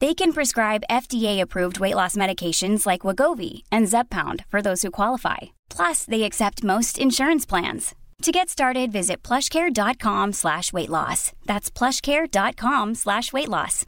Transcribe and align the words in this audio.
They 0.00 0.14
can 0.14 0.32
prescribe 0.32 0.82
FDA-approved 0.90 1.78
weight 1.80 1.94
loss 1.94 2.16
medications 2.16 2.86
like 2.86 3.02
Wagovi 3.02 3.62
and 3.70 3.88
Zepbound 3.88 4.44
for 4.48 4.62
those 4.62 4.82
who 4.82 4.90
qualify. 4.90 5.36
Plus, 5.76 6.04
they 6.06 6.22
accept 6.22 6.64
most 6.64 6.98
insurance 6.98 7.44
plans. 7.48 7.94
To 8.22 8.32
get 8.32 8.48
started, 8.48 8.92
visit 8.92 9.22
plushcare.com 9.22 10.32
slash 10.32 10.72
weight 10.72 10.88
loss. 10.90 11.32
That's 11.46 11.70
plushcare.com 11.70 12.94
slash 12.94 13.32
weight 13.32 13.48
loss. 13.48 13.84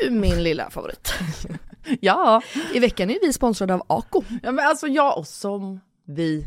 Du 0.00 0.10
min 0.10 0.42
lilla 0.42 0.70
favorit. 0.70 1.12
Ja. 2.00 2.42
I 2.74 2.78
veckan 2.78 3.10
är 3.10 3.18
vi 3.22 3.32
sponsrade 3.32 3.74
av 3.74 3.82
Ako. 3.86 4.24
ja, 4.42 4.52
men 4.52 4.66
alltså 4.66 4.86
jag 4.86 5.18
och 5.18 5.26
som 5.26 5.80
vi 6.06 6.46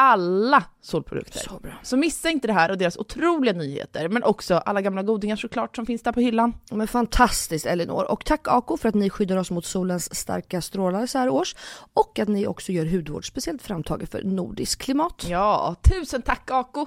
Alla 0.00 0.64
solprodukter. 0.80 1.38
Så 1.38 1.58
bra. 1.62 1.72
Så 1.82 1.96
missa 1.96 2.30
inte 2.30 2.46
det 2.46 2.52
här 2.52 2.70
och 2.70 2.78
deras 2.78 2.96
otroliga 2.96 3.52
nyheter, 3.52 4.08
men 4.08 4.24
också 4.24 4.54
alla 4.54 4.80
gamla 4.80 5.02
godingar 5.02 5.36
såklart 5.36 5.76
som 5.76 5.86
finns 5.86 6.02
där 6.02 6.12
på 6.12 6.20
hyllan. 6.20 6.54
Men 6.70 6.88
fantastiskt 6.88 7.66
Elinor. 7.66 8.10
Och 8.10 8.24
tack 8.24 8.48
Ako 8.48 8.76
för 8.76 8.88
att 8.88 8.94
ni 8.94 9.10
skyddar 9.10 9.36
oss 9.36 9.50
mot 9.50 9.64
solens 9.64 10.14
starka 10.14 10.60
strålar 10.60 11.06
så 11.06 11.18
här 11.18 11.28
års. 11.28 11.56
Och 11.94 12.18
att 12.18 12.28
ni 12.28 12.46
också 12.46 12.72
gör 12.72 12.86
hudvård 12.86 13.28
speciellt 13.28 13.62
framtaget 13.62 14.10
för 14.10 14.22
nordiskt 14.22 14.82
klimat. 14.82 15.26
Ja, 15.28 15.76
tusen 15.82 16.22
tack 16.22 16.50
Ako! 16.50 16.86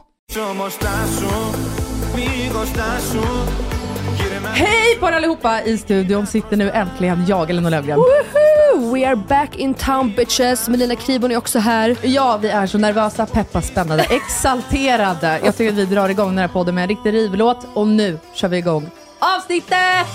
Hej 4.53 4.97
på 4.99 5.07
er 5.07 5.11
allihopa! 5.11 5.61
I 5.61 5.77
studion 5.77 6.27
sitter 6.27 6.57
nu 6.57 6.69
äntligen 6.69 7.25
jag, 7.27 7.49
Elinor 7.49 7.69
Löfgren. 7.69 7.97
Woohoo! 7.97 8.93
We 8.93 9.07
are 9.07 9.15
back 9.15 9.55
in 9.55 9.73
town 9.73 10.13
bitches. 10.17 10.69
Melina 10.69 10.95
Kribon 10.95 11.31
är 11.31 11.37
också 11.37 11.59
här. 11.59 11.97
Ja, 12.01 12.37
vi 12.41 12.49
är 12.49 12.67
så 12.67 12.77
nervösa, 12.77 13.25
peppa, 13.25 13.61
spännande, 13.61 14.03
exalterade. 14.03 15.39
Jag 15.43 15.57
tycker 15.57 15.71
att 15.71 15.77
vi 15.77 15.85
drar 15.85 16.09
igång 16.09 16.29
den 16.29 16.37
här 16.37 16.47
podden 16.47 16.75
med 16.75 16.81
en 16.81 16.87
riktig 16.87 17.13
rivlåt 17.13 17.67
och 17.73 17.87
nu 17.87 18.19
kör 18.33 18.47
vi 18.47 18.57
igång 18.57 18.89
avsnittet! 19.21 20.07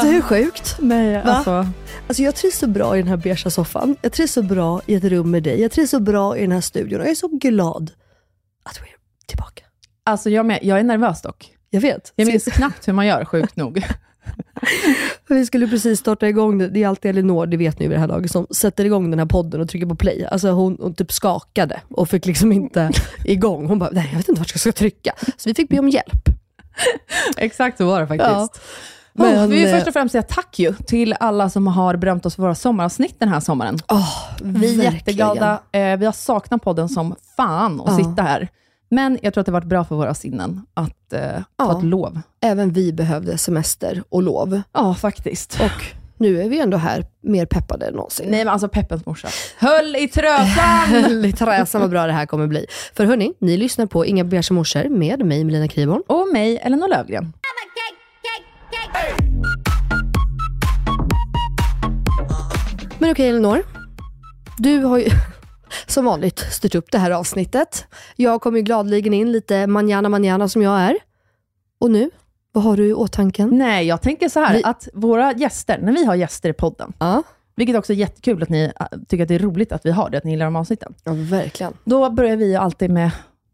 Alltså 0.00 0.14
hur 0.14 0.22
sjukt? 0.22 0.76
Nej, 0.80 1.14
Va? 1.14 1.20
alltså. 1.22 1.66
Alltså 2.06 2.22
jag 2.22 2.34
trivs 2.34 2.58
så 2.58 2.66
bra 2.66 2.96
i 2.96 2.98
den 2.98 3.08
här 3.08 3.16
beiga 3.16 3.50
soffan. 3.50 3.96
Jag 4.02 4.12
trivs 4.12 4.32
så 4.32 4.42
bra 4.42 4.80
i 4.86 4.94
ett 4.94 5.04
rum 5.04 5.30
med 5.30 5.42
dig. 5.42 5.60
Jag 5.60 5.70
trivs 5.70 5.90
så 5.90 6.00
bra 6.00 6.36
i 6.36 6.40
den 6.40 6.52
här 6.52 6.60
studion. 6.60 7.00
Och 7.00 7.06
jag 7.06 7.10
är 7.10 7.14
så 7.14 7.28
glad 7.28 7.90
att 8.62 8.76
vi 8.82 8.88
är 8.90 8.96
tillbaka. 9.26 9.64
Alltså 10.04 10.30
jag 10.30 10.46
med, 10.46 10.58
jag 10.62 10.78
är 10.78 10.82
nervös 10.82 11.22
dock. 11.22 11.56
Jag 11.70 11.80
vet. 11.80 12.12
Jag 12.16 12.26
minns 12.26 12.44
knappt 12.44 12.88
hur 12.88 12.92
man 12.92 13.06
gör, 13.06 13.24
sjukt 13.24 13.56
nog. 13.56 13.86
Vi 15.28 15.46
skulle 15.46 15.68
precis 15.68 16.00
starta 16.00 16.28
igång, 16.28 16.58
det 16.58 16.68
det 16.68 16.82
är 16.82 16.88
alltid 16.88 17.08
Elinor, 17.10 17.46
det 17.46 17.56
vet 17.56 17.78
ni 17.78 17.88
vid 17.88 17.96
det 17.96 18.00
här 18.00 18.08
laget, 18.08 18.30
som 18.30 18.46
sätter 18.50 18.84
igång 18.84 19.10
den 19.10 19.18
här 19.18 19.26
podden 19.26 19.60
och 19.60 19.68
trycker 19.68 19.86
på 19.86 19.94
play. 19.94 20.24
Alltså 20.24 20.50
hon, 20.50 20.76
hon 20.80 20.94
typ 20.94 21.12
skakade 21.12 21.80
och 21.88 22.08
fick 22.08 22.26
liksom 22.26 22.52
inte 22.52 22.90
igång. 23.24 23.66
Hon 23.66 23.78
bara, 23.78 23.90
nej 23.90 24.08
jag 24.10 24.16
vet 24.16 24.28
inte 24.28 24.40
vart 24.40 24.50
jag 24.52 24.60
ska 24.60 24.72
trycka. 24.72 25.14
Så 25.36 25.48
vi 25.48 25.54
fick 25.54 25.68
be 25.68 25.78
om 25.78 25.88
hjälp. 25.88 26.28
Exakt 27.36 27.78
så 27.78 27.86
var 27.86 28.00
det 28.00 28.06
faktiskt. 28.06 28.30
Ja. 28.30 28.48
Men, 29.12 29.32
Men, 29.32 29.50
vi 29.50 29.56
vill 29.56 29.68
eh, 29.68 29.74
först 29.74 29.86
och 29.86 29.92
främst 29.92 30.12
säga 30.12 30.22
tack 30.22 30.58
ju 30.58 30.74
till 30.86 31.14
alla 31.20 31.50
som 31.50 31.66
har 31.66 31.96
berömt 31.96 32.26
oss 32.26 32.34
för 32.34 32.42
våra 32.42 32.54
sommaravsnitt 32.54 33.14
den 33.18 33.28
här 33.28 33.40
sommaren. 33.40 33.78
Åh, 33.88 34.08
Vi 34.42 34.80
är 34.86 34.92
jätteglada. 34.92 35.60
Eh, 35.72 35.96
vi 35.96 36.04
har 36.06 36.12
saknat 36.12 36.62
podden 36.62 36.88
som 36.88 37.14
fan 37.36 37.80
att 37.80 37.86
Ja. 37.86 37.96
sitta 37.96 38.22
här. 38.22 38.48
Men 38.88 39.18
jag 39.22 39.34
tror 39.34 39.40
att 39.40 39.46
det 39.46 39.52
har 39.52 39.60
varit 39.60 39.68
bra 39.68 39.84
för 39.84 39.96
våra 39.96 40.14
sinnen 40.14 40.62
att 40.74 41.12
eh, 41.12 41.20
ta 41.32 41.42
Ja. 41.58 41.78
ett 41.78 41.84
lov. 41.84 42.20
Även 42.40 42.72
vi 42.72 42.92
behövde 42.92 43.38
semester 43.38 44.02
och 44.08 44.22
lov. 44.22 44.60
Ja, 44.72 44.94
faktiskt. 44.94 45.60
Och 45.60 45.84
nu 46.16 46.42
är 46.42 46.48
vi 46.48 46.60
ändå 46.60 46.76
här 46.76 47.04
mer 47.22 47.46
peppade 47.46 47.86
än 47.86 47.94
någonsin. 47.94 48.26
Nej 48.30 48.44
men 48.44 48.48
alltså 48.52 48.68
Peppens 48.68 49.06
morsa. 49.06 49.28
Höll 49.58 49.96
i 49.96 50.08
trösan! 50.08 51.02
Lite 51.22 51.44
träsen 51.44 51.80
vad 51.80 51.90
bra 51.90 52.06
det 52.06 52.12
här 52.12 52.26
kommer 52.26 52.46
bli. 52.46 52.66
För 52.96 53.04
hörni, 53.04 53.32
ni 53.38 53.56
lyssnar 53.56 53.86
på 53.86 54.06
Inga 54.06 54.24
beiga 54.24 54.42
morsor 54.54 54.88
med 54.88 55.26
mig 55.26 55.44
Melina 55.44 55.68
Kriborn. 55.68 56.02
Och 56.06 56.28
mig, 56.32 56.58
Elinor 56.58 56.88
Lövgren. 56.88 57.32
Men 62.98 63.10
okej 63.10 63.28
Elinor, 63.28 63.62
du 64.58 64.78
har 64.84 64.98
ju 64.98 65.08
som 65.86 66.04
vanligt 66.04 66.38
styrt 66.38 66.74
upp 66.74 66.92
det 66.92 66.98
här 66.98 67.10
avsnittet. 67.10 67.86
Jag 68.16 68.40
kom 68.40 68.56
ju 68.56 68.62
gladligen 68.62 69.14
in 69.14 69.32
lite 69.32 69.66
manjana 69.66 70.08
manjana 70.08 70.48
som 70.48 70.62
jag 70.62 70.80
är. 70.80 70.96
Och 71.80 71.90
nu, 71.90 72.10
vad 72.52 72.64
har 72.64 72.76
du 72.76 72.86
i 72.88 72.92
åtanke? 72.94 73.46
Nej, 73.46 73.86
jag 73.86 74.02
tänker 74.02 74.28
så 74.28 74.40
här 74.40 74.54
Vi- 74.54 74.64
att 74.64 74.88
våra 74.94 75.32
gäster, 75.32 75.78
när 75.82 75.92
vi 75.92 76.04
har 76.04 76.14
gäster 76.14 76.48
i 76.48 76.52
podden, 76.52 76.92
Ja, 76.98 77.22
vilket 77.56 77.76
också 77.76 77.92
är 77.92 77.96
jättekul 77.96 78.42
att 78.42 78.48
ni 78.48 78.72
äh, 78.80 78.86
tycker 79.08 79.22
att 79.22 79.28
det 79.28 79.34
är 79.34 79.38
roligt 79.38 79.72
att 79.72 79.86
vi 79.86 79.90
har 79.90 80.10
det, 80.10 80.18
att 80.18 80.24
ni 80.24 80.30
gillar 80.30 80.44
de 80.44 80.56
avsnitten. 80.56 80.94
ja 81.04 81.12
verkligen. 81.16 81.72
Då 81.84 82.10
börjar 82.10 82.36
vi 82.36 82.56
alltid 82.56 82.90
med 82.90 83.10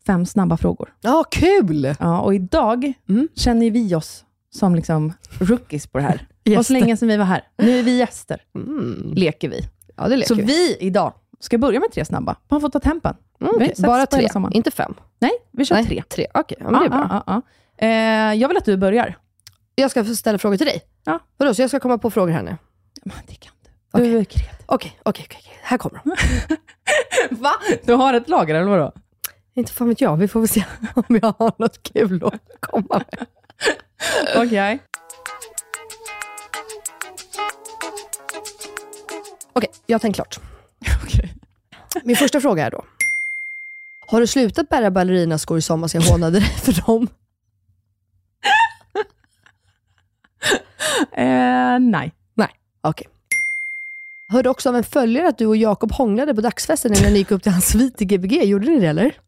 fem 0.06 0.26
snabba 0.26 0.56
frågor. 0.56 0.94
Ja, 1.00 1.24
kul! 1.30 1.94
Ja, 2.00 2.20
och 2.20 2.34
idag 2.34 2.92
Mm. 3.08 3.28
känner 3.34 3.70
vi 3.70 3.94
oss 3.94 4.24
som 4.56 4.74
liksom 4.74 5.12
rookies 5.38 5.86
på 5.86 5.98
det 5.98 6.04
här. 6.04 6.26
Det 6.42 6.56
var 6.56 6.62
så 6.62 6.72
Gäster. 6.72 6.74
länge 6.86 6.96
sedan 6.96 7.08
vi 7.08 7.16
var 7.16 7.24
här. 7.24 7.44
Nu 7.58 7.78
är 7.78 7.82
vi 7.82 7.98
gäster, 7.98 8.42
Mm. 8.54 9.12
leker 9.16 9.48
vi. 9.48 9.60
Ja, 9.96 10.08
det 10.08 10.16
leker 10.16 10.28
Så 10.28 10.34
vi. 10.34 10.42
vi 10.42 10.76
idag 10.80 11.12
ska 11.40 11.58
börja 11.58 11.80
med 11.80 11.92
tre 11.92 12.04
snabba. 12.04 12.36
Man 12.48 12.60
får 12.60 12.68
ta 12.68 12.80
tempen. 12.80 13.16
Mm, 13.40 13.66
setts 13.68 13.80
Bara 13.80 14.06
tre, 14.06 14.28
inte 14.52 14.70
fem. 14.70 14.94
Nej, 15.18 15.30
vi 15.52 15.64
kör 15.64 15.74
Nej, 15.76 15.84
tre. 15.86 16.02
tre. 16.08 16.26
Okej, 16.34 16.56
ja, 16.60 16.70
men 16.70 16.80
det 16.80 16.86
är 16.86 16.90
bra. 16.90 17.06
Ja, 17.10 17.22
ja, 17.26 17.42
ja. 17.78 17.86
Eh, 17.86 18.34
jag 18.40 18.48
vill 18.48 18.56
att 18.56 18.64
du 18.64 18.76
börjar. 18.76 19.18
Jag 19.74 19.90
ska 19.90 20.04
ställa 20.04 20.38
frågor 20.38 20.56
till 20.56 20.66
dig. 20.66 20.82
Ja. 21.04 21.18
Vadå, 21.36 21.54
så 21.54 21.62
jag 21.62 21.70
ska 21.70 21.80
komma 21.80 21.98
på 21.98 22.10
frågor 22.10 22.32
här 22.32 22.42
nu? 22.42 22.56
Men 23.04 23.16
det 23.26 23.34
kan 23.34 23.52
du. 23.92 23.98
Du 24.04 24.18
är 24.18 24.24
kreativ. 24.24 24.50
Okej, 24.66 24.98
okej, 25.02 25.26
okej. 25.30 25.42
Här 25.62 25.78
kommer 25.78 26.00
de. 26.04 26.10
Va? 27.36 27.52
Du 27.84 27.94
har 27.94 28.14
ett 28.14 28.28
lager 28.28 28.54
eller 28.54 28.68
vadå? 28.70 28.92
Inte 29.54 29.72
fan 29.72 29.88
vet 29.88 30.00
jag, 30.00 30.16
vi 30.16 30.28
får 30.28 30.40
väl 30.40 30.48
se 30.48 30.64
om 30.94 31.04
jag 31.22 31.34
har 31.38 31.52
något 31.58 31.82
kul 31.82 32.24
att 32.24 32.40
komma 32.60 33.02
med. 33.10 33.26
Okej. 34.36 34.82
Okej, 39.52 39.70
jag 39.86 39.94
har 39.94 40.00
tänkt 40.00 40.14
klart. 40.14 40.40
Okej. 41.04 41.34
Min 42.04 42.16
första 42.16 42.40
fråga 42.40 42.66
är 42.66 42.70
då. 42.70 42.84
Har 44.06 44.20
du 44.20 44.26
slutat 44.26 44.68
bära 44.68 44.90
ballerinaskor 44.90 45.58
i 45.58 45.62
sommar 45.62 45.88
så 45.88 45.96
jag 45.96 46.02
hånade 46.02 46.40
dig 46.40 46.48
för 46.48 46.86
dem? 46.86 47.08
Eh, 51.12 51.78
nej. 51.78 52.12
Okej. 52.88 53.08
Hörde 54.28 54.48
också 54.50 54.68
av 54.68 54.76
en 54.76 54.84
följare 54.84 55.28
att 55.28 55.38
du 55.38 55.46
och 55.46 55.56
Jakob 55.56 55.92
hånglade 55.92 56.34
på 56.34 56.40
dagsfesten 56.40 56.92
när 56.92 57.10
ni 57.10 57.18
gick 57.18 57.30
upp 57.30 57.42
till 57.42 57.52
hans 57.52 57.66
svit 57.66 58.02
i 58.02 58.04
Gbg. 58.04 58.44
Gjorde 58.44 58.66
ni 58.66 58.80
det 58.80 58.86
eller? 58.86 59.20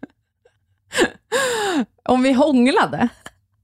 Om 2.04 2.22
vi 2.22 2.32
hånglade? 2.32 3.08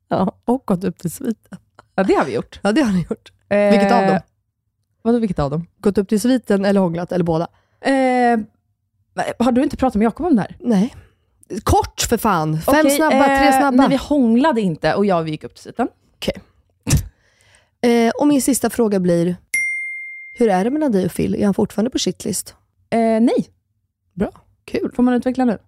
Ja, 0.09 0.37
och 0.45 0.63
gått 0.67 0.85
upp 0.85 0.99
till 0.99 1.11
sviten. 1.11 1.59
Ja, 1.95 2.03
det 2.05 2.15
har 2.15 2.25
vi 2.25 2.35
gjort. 2.35 2.61
Ja, 2.63 2.73
det 2.73 2.81
har 2.83 2.93
ni 2.93 3.07
gjort. 3.11 3.33
Eh, 3.49 3.71
Vilket 3.71 3.93
av 3.93 4.07
dem? 4.07 4.21
Vadå 5.03 5.19
vilket 5.19 5.39
av 5.39 5.51
dem? 5.51 5.67
Gått 5.81 5.99
upp 5.99 6.09
till 6.09 6.21
sviten 6.21 6.65
eller 6.65 6.81
hånglat, 6.81 7.13
eller 7.13 7.25
båda? 7.25 7.49
Eh, 7.81 8.39
har 9.39 9.53
du 9.53 9.63
inte 9.63 9.77
pratat 9.77 9.95
med 9.95 10.05
Jakob 10.05 10.27
om 10.27 10.37
det 10.37 10.43
här? 10.43 10.57
Nej. 10.61 10.95
Kort 11.63 12.01
för 12.01 12.17
fan! 12.17 12.61
Fem 12.61 12.75
Okej, 12.79 12.91
snabba, 12.97 13.25
tre 13.25 13.47
eh, 13.49 13.59
snabba. 13.59 13.77
Nej, 13.77 13.89
vi 13.89 13.97
hånglade 13.97 14.61
inte 14.61 14.95
och 14.95 15.07
jag 15.07 15.23
vi 15.23 15.31
gick 15.31 15.45
upp 15.45 15.55
till 15.55 15.63
sidan. 15.65 15.89
Eh, 17.83 18.11
och 18.21 18.27
min 18.27 18.43
sista 18.43 18.71
fråga 18.71 19.01
blir, 19.01 19.37
hur 20.35 20.49
är 20.49 20.65
det 20.65 20.71
mellan 20.71 20.93
dig 20.93 21.07
och 21.07 21.13
Phil? 21.15 21.35
Är 21.35 21.45
han 21.45 21.55
fortfarande 21.55 21.91
på 21.91 21.99
shitlist? 21.99 22.55
Eh, 22.91 22.99
nej, 22.99 23.49
Kul. 24.65 24.93
får 24.95 25.03
man 25.03 25.15
utveckla 25.15 25.45
nu? 25.45 25.59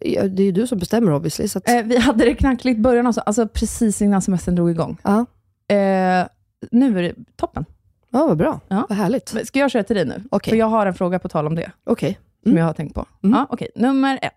Ja, 0.00 0.22
det 0.22 0.42
är 0.42 0.44
ju 0.44 0.52
du 0.52 0.66
som 0.66 0.78
bestämmer 0.78 1.12
obviously. 1.12 1.48
Så 1.48 1.58
att, 1.58 1.68
Eh, 1.68 1.82
vi 1.82 1.96
hade 1.98 2.24
det 2.24 2.34
knackligt 2.34 2.78
i 2.78 2.80
början, 2.80 3.06
också, 3.06 3.20
alltså 3.20 3.48
precis 3.48 4.02
innan 4.02 4.22
semestern 4.22 4.54
drog 4.54 4.70
igång. 4.70 4.96
ja. 5.02 5.26
Eh, 5.74 6.26
nu 6.70 6.98
är 6.98 7.02
det 7.02 7.14
toppen. 7.36 7.64
ja, 8.10 8.26
vad 8.26 8.36
bra. 8.36 8.60
Ja. 8.68 8.86
Vad 8.88 8.98
härligt. 8.98 9.34
Men 9.34 9.46
Ska 9.46 9.58
jag 9.58 9.70
köra 9.70 9.82
till 9.82 9.96
dig 9.96 10.04
nu? 10.04 10.24
Okej. 10.30 10.50
För 10.50 10.56
jag 10.56 10.66
har 10.66 10.86
en 10.86 10.94
fråga 10.94 11.18
på 11.18 11.28
tal 11.28 11.46
om 11.46 11.54
det, 11.54 11.70
Okej. 11.84 12.18
som 12.42 12.50
Mm. 12.52 12.58
jag 12.60 12.66
har 12.66 12.72
tänkt 12.72 12.94
på. 12.94 13.06
Mm. 13.24 13.36
Ja, 13.38 13.46
Okej, 13.50 13.68
nummer 13.74 14.18
ett. 14.22 14.32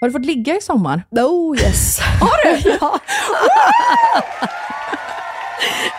Har 0.00 0.08
du 0.08 0.12
fått 0.12 0.24
ligga 0.26 0.56
i 0.56 0.60
sommar? 0.60 1.02
Oh 1.10 1.56
yes. 1.60 1.98
Har 2.20 2.62
du? 2.62 2.70
ja. 2.80 2.98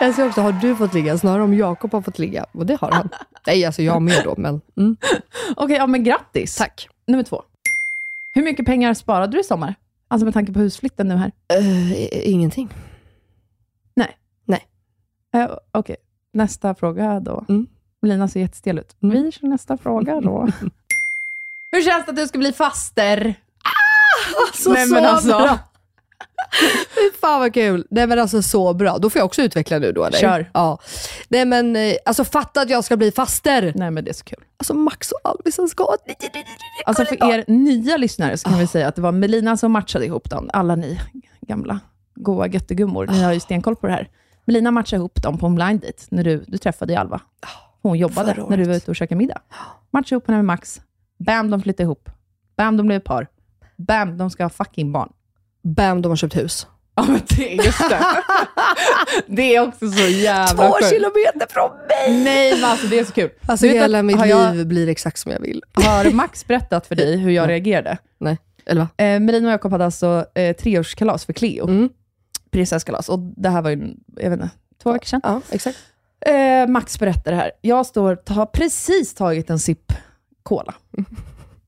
jag 0.00 0.12
ska 0.14 0.24
också, 0.26 0.40
har 0.40 0.52
du 0.52 0.76
fått 0.76 0.94
ligga? 0.94 1.18
Snarare 1.18 1.42
om 1.42 1.54
Jakob 1.54 1.92
har 1.92 2.02
fått 2.02 2.18
ligga. 2.18 2.46
Och 2.52 2.66
det 2.66 2.80
har 2.80 2.90
han. 2.90 3.08
Nej, 3.46 3.64
alltså 3.64 3.82
jag 3.82 4.02
med 4.02 4.20
då, 4.24 4.34
men 4.38 4.60
mm. 4.76 4.96
Okej, 5.56 5.76
ja 5.76 5.86
men 5.86 6.04
grattis. 6.04 6.56
tack. 6.56 6.88
Nummer 7.06 7.22
två. 7.24 7.42
Hur 8.36 8.42
mycket 8.42 8.66
pengar 8.66 8.94
sparade 8.94 9.32
du 9.32 9.40
i 9.40 9.44
sommar? 9.44 9.74
Alltså 10.08 10.24
med 10.24 10.34
tanke 10.34 10.52
på 10.52 10.58
husflytten 10.58 11.08
nu 11.08 11.14
här. 11.14 11.32
Uh, 11.58 12.28
ingenting. 12.28 12.70
Eh, 15.36 15.56
Okej, 15.72 15.96
nästa 16.32 16.74
fråga 16.74 17.20
då. 17.20 17.44
Mm. 17.48 17.66
Melina 18.02 18.28
ser 18.28 18.40
jättestel 18.40 18.78
ut. 18.78 18.96
Mm. 19.02 19.22
Vi 19.22 19.32
kör 19.32 19.48
nästa 19.48 19.78
fråga 19.78 20.20
då. 20.20 20.48
Hur 21.72 21.82
känns 21.82 22.04
det 22.04 22.10
att 22.10 22.16
du 22.16 22.26
ska 22.26 22.38
bli 22.38 22.52
faster? 22.52 23.34
Alltså, 24.46 24.72
Nej, 24.72 24.86
men 24.90 25.02
så 25.02 25.08
alltså. 25.08 25.28
bra. 25.28 25.58
Fy 26.94 27.18
fan 27.20 27.40
vad 27.40 27.54
kul. 27.54 27.86
Nej 27.90 28.06
men 28.06 28.18
alltså 28.18 28.42
så 28.42 28.74
bra. 28.74 28.98
Då 28.98 29.10
får 29.10 29.18
jag 29.18 29.26
också 29.26 29.42
utveckla 29.42 29.78
nu 29.78 29.92
då 29.92 30.04
eller? 30.04 30.18
Kör. 30.18 30.50
Ja. 30.54 30.78
Nej 31.28 31.44
men 31.44 31.76
eh, 31.76 31.94
alltså 32.04 32.24
fatta 32.24 32.60
att 32.60 32.70
jag 32.70 32.84
ska 32.84 32.96
bli 32.96 33.12
faster. 33.12 33.72
Nej 33.74 33.90
men 33.90 34.04
det 34.04 34.10
är 34.10 34.14
så 34.14 34.24
kul. 34.24 34.44
Alltså 34.56 34.74
Max 34.74 35.12
och 35.12 35.20
Alvisen 35.24 35.68
ska... 35.68 35.96
Alltså 36.86 37.04
för 37.04 37.32
er 37.32 37.44
nya 37.46 37.96
lyssnare 37.96 38.36
så 38.36 38.48
kan 38.48 38.58
vi 38.58 38.66
säga 38.66 38.88
att 38.88 38.96
det 38.96 39.02
var 39.02 39.12
Melina 39.12 39.56
som 39.56 39.72
matchade 39.72 40.04
ihop 40.04 40.30
dem. 40.30 40.50
Alla 40.52 40.76
ni 40.76 41.00
gamla 41.40 41.80
goa 42.14 42.46
göttegummor, 42.46 43.06
ni 43.06 43.22
har 43.22 43.32
ju 43.32 43.40
stenkoll 43.40 43.76
på 43.76 43.86
det 43.86 43.92
här. 43.92 44.08
Melina 44.44 44.70
matchade 44.70 44.96
ihop 45.00 45.22
dem 45.22 45.38
på 45.38 45.46
en 45.46 45.54
blind 45.54 45.80
date 45.80 46.02
när 46.08 46.24
du, 46.24 46.44
du 46.46 46.58
träffade 46.58 47.00
Alva. 47.00 47.20
Hon 47.82 47.98
jobbade 47.98 48.44
när 48.48 48.56
du 48.56 48.64
var 48.64 48.74
ute 48.74 48.90
och 48.90 48.96
käkade 48.96 49.18
middag. 49.18 49.40
Matchade 49.90 50.14
ihop 50.14 50.26
henne 50.26 50.38
med 50.38 50.44
Max. 50.44 50.80
Bam, 51.18 51.50
de 51.50 51.62
flyttade 51.62 51.82
ihop. 51.82 52.10
Bam, 52.56 52.76
de 52.76 52.86
blev 52.86 52.96
ett 52.96 53.04
par. 53.04 53.26
Bam, 53.76 54.18
de 54.18 54.30
ska 54.30 54.44
ha 54.44 54.50
fucking 54.50 54.92
barn. 54.92 55.12
Bam, 55.74 56.02
de 56.02 56.08
har 56.08 56.16
köpt 56.16 56.36
hus. 56.36 56.66
Ja, 56.96 57.02
men 57.08 57.20
det 57.28 57.58
är 57.58 57.64
just 57.64 57.88
det. 57.88 57.98
det 59.26 59.54
är 59.56 59.60
också 59.68 59.90
så 59.90 60.02
jävla 60.08 60.66
Två 60.66 60.72
sjukt. 60.72 60.88
kilometer 60.90 61.46
från 61.50 61.70
mig! 61.88 62.24
Nej, 62.24 62.54
men 62.60 62.64
alltså 62.70 62.86
det 62.86 62.98
är 62.98 63.04
så 63.04 63.12
kul. 63.12 63.30
Alltså 63.46 63.66
hela 63.66 63.98
att- 63.98 64.04
mitt 64.04 64.16
har 64.16 64.26
jag- 64.26 64.54
liv 64.56 64.66
blir 64.66 64.88
exakt 64.88 65.18
som 65.18 65.32
jag 65.32 65.40
vill. 65.40 65.62
Har 65.72 66.10
Max 66.10 66.46
berättat 66.46 66.86
för 66.86 66.94
dig 66.94 67.16
hur 67.16 67.30
jag 67.30 67.48
reagerade? 67.48 67.98
Nej, 68.18 68.38
eller 68.66 68.80
va? 68.80 69.04
Eh, 69.04 69.20
Melina 69.20 69.48
och 69.48 69.52
Jakob 69.52 69.72
hade 69.72 69.84
alltså 69.84 70.26
eh, 70.34 70.56
treårskalas 70.56 71.24
för 71.24 71.32
Cleo. 71.32 71.68
Mm. 71.68 71.88
prinsesskalas. 72.50 73.08
Och 73.08 73.18
det 73.18 73.48
här 73.48 73.62
var 73.62 73.70
ju, 73.70 73.94
jag 74.16 74.30
vet 74.30 74.40
inte, 74.40 74.50
två 74.82 74.92
veckor 74.92 75.06
sedan. 75.06 75.20
Ja, 75.24 75.40
exakt. 75.50 75.78
Eh, 76.26 76.66
Max 76.68 76.98
berättar 76.98 77.30
det 77.30 77.36
här. 77.36 77.50
Jag 77.60 77.86
står, 77.86 78.18
har 78.32 78.46
precis 78.46 79.14
tagit 79.14 79.50
en 79.50 79.58
sipp 79.58 79.92
cola. 80.42 80.74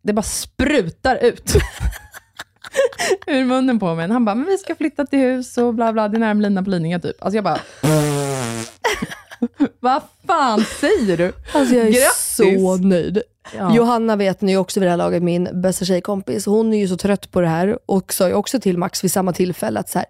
Det 0.03 0.13
bara 0.13 0.23
sprutar 0.23 1.17
ut 1.17 1.53
ur 3.27 3.45
munnen 3.45 3.79
på 3.79 3.95
mig. 3.95 4.09
Han 4.09 4.25
bara, 4.25 4.35
men 4.35 4.47
vi 4.47 4.59
ska 4.59 4.75
flytta 4.75 5.07
till 5.07 5.19
hus 5.19 5.59
och 5.59 5.75
bla 5.75 5.93
bla, 5.93 6.09
det 6.09 6.17
är 6.17 6.19
nära 6.19 6.35
Melina 6.35 6.63
på 6.63 6.71
Lidingö 6.71 6.99
typ. 6.99 7.23
Alltså 7.25 7.37
jag 7.37 7.45
bara, 7.45 7.61
vad 9.81 10.03
fan 10.27 10.65
säger 10.81 11.17
du? 11.17 11.33
Alltså 11.53 11.75
jag 11.75 11.87
är 11.87 11.91
Grattis! 11.91 12.37
så 12.37 12.77
nöjd. 12.77 13.23
Ja. 13.57 13.75
Johanna 13.75 14.17
vet 14.17 14.41
ni 14.41 14.57
också 14.57 14.81
vid 14.81 14.87
det 14.87 14.91
här 14.91 14.97
laget, 14.97 15.23
min 15.23 15.49
bästa 15.53 15.85
tjejkompis, 15.85 16.47
hon 16.47 16.73
är 16.75 16.79
ju 16.79 16.89
så 16.89 16.97
trött 16.97 17.31
på 17.31 17.41
det 17.41 17.49
här 17.49 17.79
och 17.87 18.13
sa 18.13 18.29
ju 18.29 18.35
också 18.35 18.61
till 18.61 18.79
Max 18.79 19.05
vid 19.05 19.13
samma 19.13 19.33
tillfälle 19.33 19.81
att 19.81 19.89
så 19.89 19.99
här, 19.99 20.07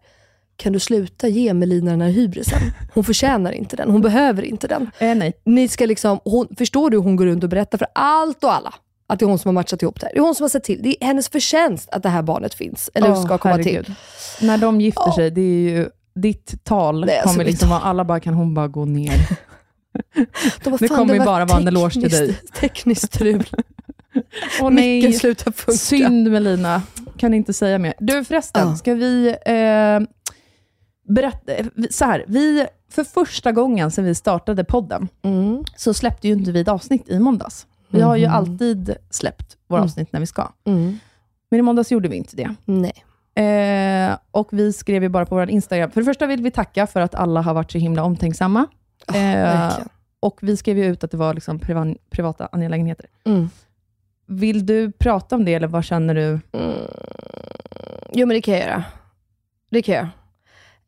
kan 0.57 0.73
du 0.73 0.81
sluta 0.81 1.29
ge 1.29 1.55
Melina 1.55 1.91
den 1.91 2.01
här 2.01 2.11
hybrisen? 2.11 2.59
Hon 2.95 3.05
förtjänar 3.05 3.53
inte 3.53 3.77
den, 3.77 3.91
hon 3.91 4.01
behöver 4.01 4.43
inte 4.43 4.69
den. 4.69 4.91
Eh, 4.99 5.15
nej. 5.15 5.33
Ni 5.45 5.69
ska 5.69 5.87
liksom, 5.87 6.21
hon, 6.25 6.49
förstår 6.59 6.91
du 6.91 6.97
hon 6.97 7.17
går 7.17 7.27
runt 7.27 7.45
och 7.45 7.51
berättar 7.51 7.79
för 7.79 7.89
allt 7.95 8.45
och 8.45 8.53
alla 8.55 8.75
att 9.09 9.19
det 9.19 9.25
är 9.25 9.27
hon 9.29 9.39
som 9.39 9.49
har 9.49 9.53
matchat 9.53 9.83
ihop 9.83 10.01
det 10.01 10.07
här. 10.07 10.13
Det 10.15 10.19
är 10.19 10.23
hon 10.23 10.35
som 10.35 10.45
har 10.45 10.49
sett 10.49 10.65
till. 10.65 10.83
Det 10.83 11.03
är 11.05 11.07
hennes 11.07 11.29
förtjänst 11.29 11.89
att 11.93 12.03
det 12.03 12.09
här 12.09 12.23
barnet 12.23 12.55
finns, 12.55 12.91
eller 12.95 13.11
Åh, 13.11 13.25
ska 13.25 13.39
komma 13.39 13.55
herregud. 13.57 13.85
till. 13.85 13.95
När 14.47 14.59
de 14.59 14.81
gifter 14.81 15.03
Ja. 15.07 15.15
sig, 15.15 15.31
det 15.31 15.41
är 15.41 15.71
ju, 15.71 15.89
ditt 16.15 16.65
tal 16.65 17.05
Nej, 17.07 17.19
alltså, 17.19 17.35
kommer 17.35 17.45
liksom 17.45 17.69
vara, 17.69 17.81
alla 17.81 18.05
bara, 18.05 18.21
kan 18.21 18.35
hon 18.35 18.55
bara 18.55 18.69
gå 18.69 18.85
ner? 18.85 19.13
De 20.65 20.71
bara, 20.71 20.77
Det 20.77 20.89
"Fan, 20.89 20.99
kommer 20.99 21.15
ju 21.15 21.21
bara 21.21 21.45
vara 21.45 21.61
en 21.61 21.69
eloge 21.69 21.93
till 21.93 22.11
dig." 22.11 22.41
tekniskt- 22.61 23.07
strul. 23.15 23.45
Åh 24.61 24.71
Micken 24.71 25.13
slutar 25.13 25.53
funka. 25.53 25.79
Synd 25.79 26.31
Melina, 26.31 26.83
kan 27.17 27.35
inte 27.35 27.53
säga 27.53 27.79
mer. 27.79 27.95
Du 27.99 28.25
förresten, 28.25 28.69
Ja. 28.69 28.77
ska 28.77 28.95
vi 28.95 29.29
eh, 29.29 30.01
berätta, 31.15 31.53
så 31.91 32.05
här, 32.05 32.25
vi, 32.29 32.67
för 32.91 33.05
första 33.05 33.53
gången 33.53 33.91
sedan 33.91 34.05
vi 34.05 34.15
startade 34.15 34.65
podden, 34.65 35.09
Mm. 35.23 35.65
så 35.77 35.95
släppte 35.95 36.29
ju 36.29 36.35
inte 36.35 36.53
vi 36.53 36.61
ett 36.61 36.69
avsnitt 36.69 37.09
i 37.09 37.19
måndags. 37.19 37.67
Vi 37.89 38.01
har 38.01 38.17
ju 38.17 38.27
Mhm. 38.27 38.35
alltid 38.37 38.97
släppt 39.11 39.57
våra 39.67 39.79
Mm. 39.79 39.85
avsnitt 39.85 40.13
när 40.13 40.21
vi 40.21 40.27
ska. 40.27 40.49
Mm. 40.65 40.99
Men 41.51 41.59
i 41.61 41.63
måndags 41.63 41.93
gjorde 41.93 42.09
vi 42.09 42.17
inte 42.17 42.37
det. 42.37 42.55
Nej. 42.65 43.05
Eh, 43.35 44.19
och 44.31 44.49
vi 44.53 44.73
skrev 44.73 45.03
ju 45.03 45.09
bara 45.09 45.27
på 45.27 45.35
vår 45.35 45.51
Instagram. 45.51 45.91
För 45.91 46.01
det 46.01 46.05
första 46.05 46.27
vill 46.27 46.43
vi 46.43 46.51
tacka 46.51 46.87
för 46.87 47.01
att 47.01 47.15
alla 47.15 47.41
har 47.43 47.55
varit 47.55 47.73
så 47.73 47.79
himla 47.79 48.03
omtänksamma. 48.05 48.67
Eh, 49.09 49.15
verkligen. 49.15 49.89
och 50.21 50.39
vi 50.43 50.57
skrev 50.57 50.79
ju 50.79 50.85
ut 50.85 51.05
att 51.05 51.11
det 51.11 51.17
var 51.17 51.35
liksom 51.35 51.59
priva, 51.59 51.95
privata 52.11 52.49
angelägenheter. 52.53 53.07
Mm. 53.25 53.51
Vill 54.27 54.67
du 54.67 54.93
prata 54.93 55.37
om 55.37 55.45
det, 55.45 55.55
eller 55.55 55.67
vad 55.67 55.85
känner 55.85 56.15
du? 56.15 56.41
Mm. 56.53 56.75
Jo, 58.13 58.27
men 58.27 58.29
det 58.35 58.41
kan 58.43 58.55
jag 58.55 58.63
göra. 58.63 58.85
Det 59.71 59.83
kan 59.83 59.95
jag 59.95 60.09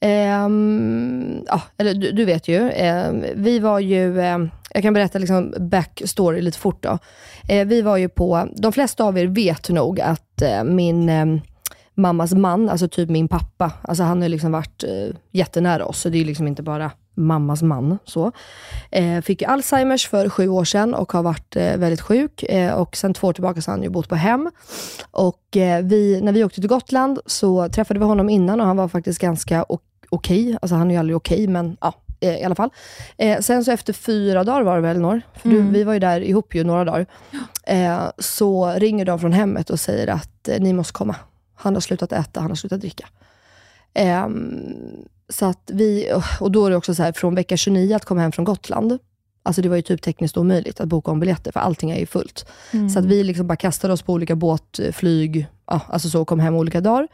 göra. 0.00 1.44
Ja, 1.46 1.62
eller 1.78 1.94
du, 1.94 2.12
du 2.12 2.24
vet 2.24 2.48
ju. 2.48 2.70
Ehm, 2.70 3.24
vi 3.34 3.58
var 3.58 3.80
ju, 3.80 4.20
ehm, 4.20 4.50
jag 4.70 4.82
kan 4.82 4.94
berätta 4.94 5.18
liksom 5.18 5.54
backstory 5.58 6.40
lite 6.40 6.58
fort 6.58 6.82
då. 6.82 6.98
Eh, 7.48 7.66
vi 7.66 7.82
var 7.82 7.96
ju 7.96 8.08
på, 8.08 8.48
de 8.56 8.72
flesta 8.72 9.04
av 9.04 9.18
er 9.18 9.26
vet 9.26 9.68
nog 9.68 10.00
att 10.00 10.42
eh, 10.42 10.64
min 10.64 11.08
ehm, 11.08 11.40
mammas 11.94 12.32
man, 12.32 12.68
alltså 12.68 12.88
typ 12.88 13.10
min 13.10 13.28
pappa, 13.28 13.72
alltså 13.82 14.04
han 14.04 14.22
har 14.22 14.28
liksom 14.28 14.52
varit 14.52 14.84
eh, 14.84 15.16
jättenära 15.30 15.84
oss, 15.86 16.00
så 16.00 16.08
det 16.08 16.16
är 16.16 16.20
ju 16.20 16.24
liksom 16.24 16.48
inte 16.48 16.62
bara 16.62 16.90
mammas 17.14 17.62
man. 17.62 17.98
Så. 18.04 18.32
Eh, 18.90 19.20
fick 19.20 19.42
Alzheimers 19.42 20.08
för 20.08 20.28
sju 20.28 20.48
år 20.48 20.64
sedan 20.64 20.94
och 20.94 21.12
har 21.12 21.22
varit 21.22 21.56
eh, 21.56 21.76
väldigt 21.76 22.00
sjuk. 22.00 22.42
Eh, 22.42 22.72
och 22.72 22.96
sen 22.96 23.14
två 23.14 23.26
år 23.26 23.32
tillbaka 23.32 23.62
så 23.62 23.70
har 23.70 23.76
han 23.76 23.82
ju 23.82 23.90
bott 23.90 24.08
på 24.08 24.14
hem. 24.14 24.50
Och 25.10 25.56
eh, 25.56 25.84
vi, 25.84 26.20
när 26.20 26.32
vi 26.32 26.44
åkte 26.44 26.60
till 26.60 26.68
Gotland 26.70 27.18
så 27.26 27.68
träffade 27.68 28.00
vi 28.00 28.06
honom 28.06 28.28
innan 28.28 28.60
och 28.60 28.66
han 28.66 28.76
var 28.76 28.88
faktiskt 28.88 29.20
ganska 29.20 29.64
okej 29.68 29.89
okej. 30.10 30.58
Alltså 30.62 30.74
han 30.76 30.90
är 30.90 30.94
ju 30.94 31.00
aldrig 31.00 31.16
okej, 31.16 31.46
men 31.46 31.76
ja, 31.80 31.94
eh, 32.20 32.36
i 32.38 32.44
alla 32.44 32.54
fall. 32.54 32.70
Eh, 33.16 33.40
sen 33.40 33.64
så 33.64 33.70
efter 33.72 33.92
fyra 33.92 34.44
dagar 34.44 34.62
var 34.62 34.76
det 34.76 34.82
väl, 34.82 34.98
Nor? 35.00 35.22
För 35.34 35.48
du, 35.48 35.56
Mm. 35.60 35.72
vi 35.72 35.84
var 35.84 35.92
ju 35.92 35.98
där 35.98 36.20
ihop 36.20 36.54
ju 36.54 36.64
några 36.64 36.84
dagar. 36.84 37.06
Eh, 37.66 38.00
så 38.18 38.70
ringer 38.70 39.04
de 39.04 39.18
från 39.20 39.32
hemmet 39.32 39.70
och 39.70 39.80
säger 39.80 40.06
att 40.06 40.48
eh, 40.48 40.60
ni 40.60 40.72
måste 40.72 40.92
komma. 40.92 41.16
Han 41.54 41.74
har 41.74 41.80
slutat 41.80 42.12
äta, 42.12 42.40
han 42.40 42.50
har 42.50 42.56
slutat 42.56 42.80
dricka. 42.80 43.08
Ehm, 43.94 44.62
så 45.28 45.46
att 45.46 45.70
vi, 45.72 46.12
och 46.40 46.50
då 46.52 46.66
är 46.66 46.70
det 46.70 46.76
också 46.76 46.94
så 46.94 47.02
här, 47.02 47.12
från 47.12 47.34
vecka 47.34 47.56
29 47.56 47.94
att 47.96 48.04
komma 48.04 48.20
hem 48.20 48.32
från 48.32 48.44
Gotland. 48.44 48.98
Alltså 49.42 49.62
det 49.62 49.68
var 49.68 49.76
ju 49.76 49.82
typ 49.82 50.02
tekniskt 50.02 50.36
omöjligt 50.36 50.80
att 50.80 50.88
boka 50.88 51.10
om 51.10 51.20
biljetter, 51.20 51.52
för 51.52 51.60
allting 51.60 51.90
är 51.90 51.98
ju 51.98 52.06
fullt. 52.06 52.46
Så 52.92 52.98
att 52.98 53.04
vi 53.04 53.24
liksom 53.24 53.46
bara 53.46 53.56
kastade 53.56 53.92
oss 53.92 54.02
på 54.02 54.12
olika 54.12 54.36
båtflyg, 54.36 55.46
ja, 55.66 55.80
alltså 55.88 56.08
så, 56.08 56.20
och 56.20 56.28
kom 56.28 56.40
hem 56.40 56.54
olika 56.54 56.80
dagar. 56.80 57.08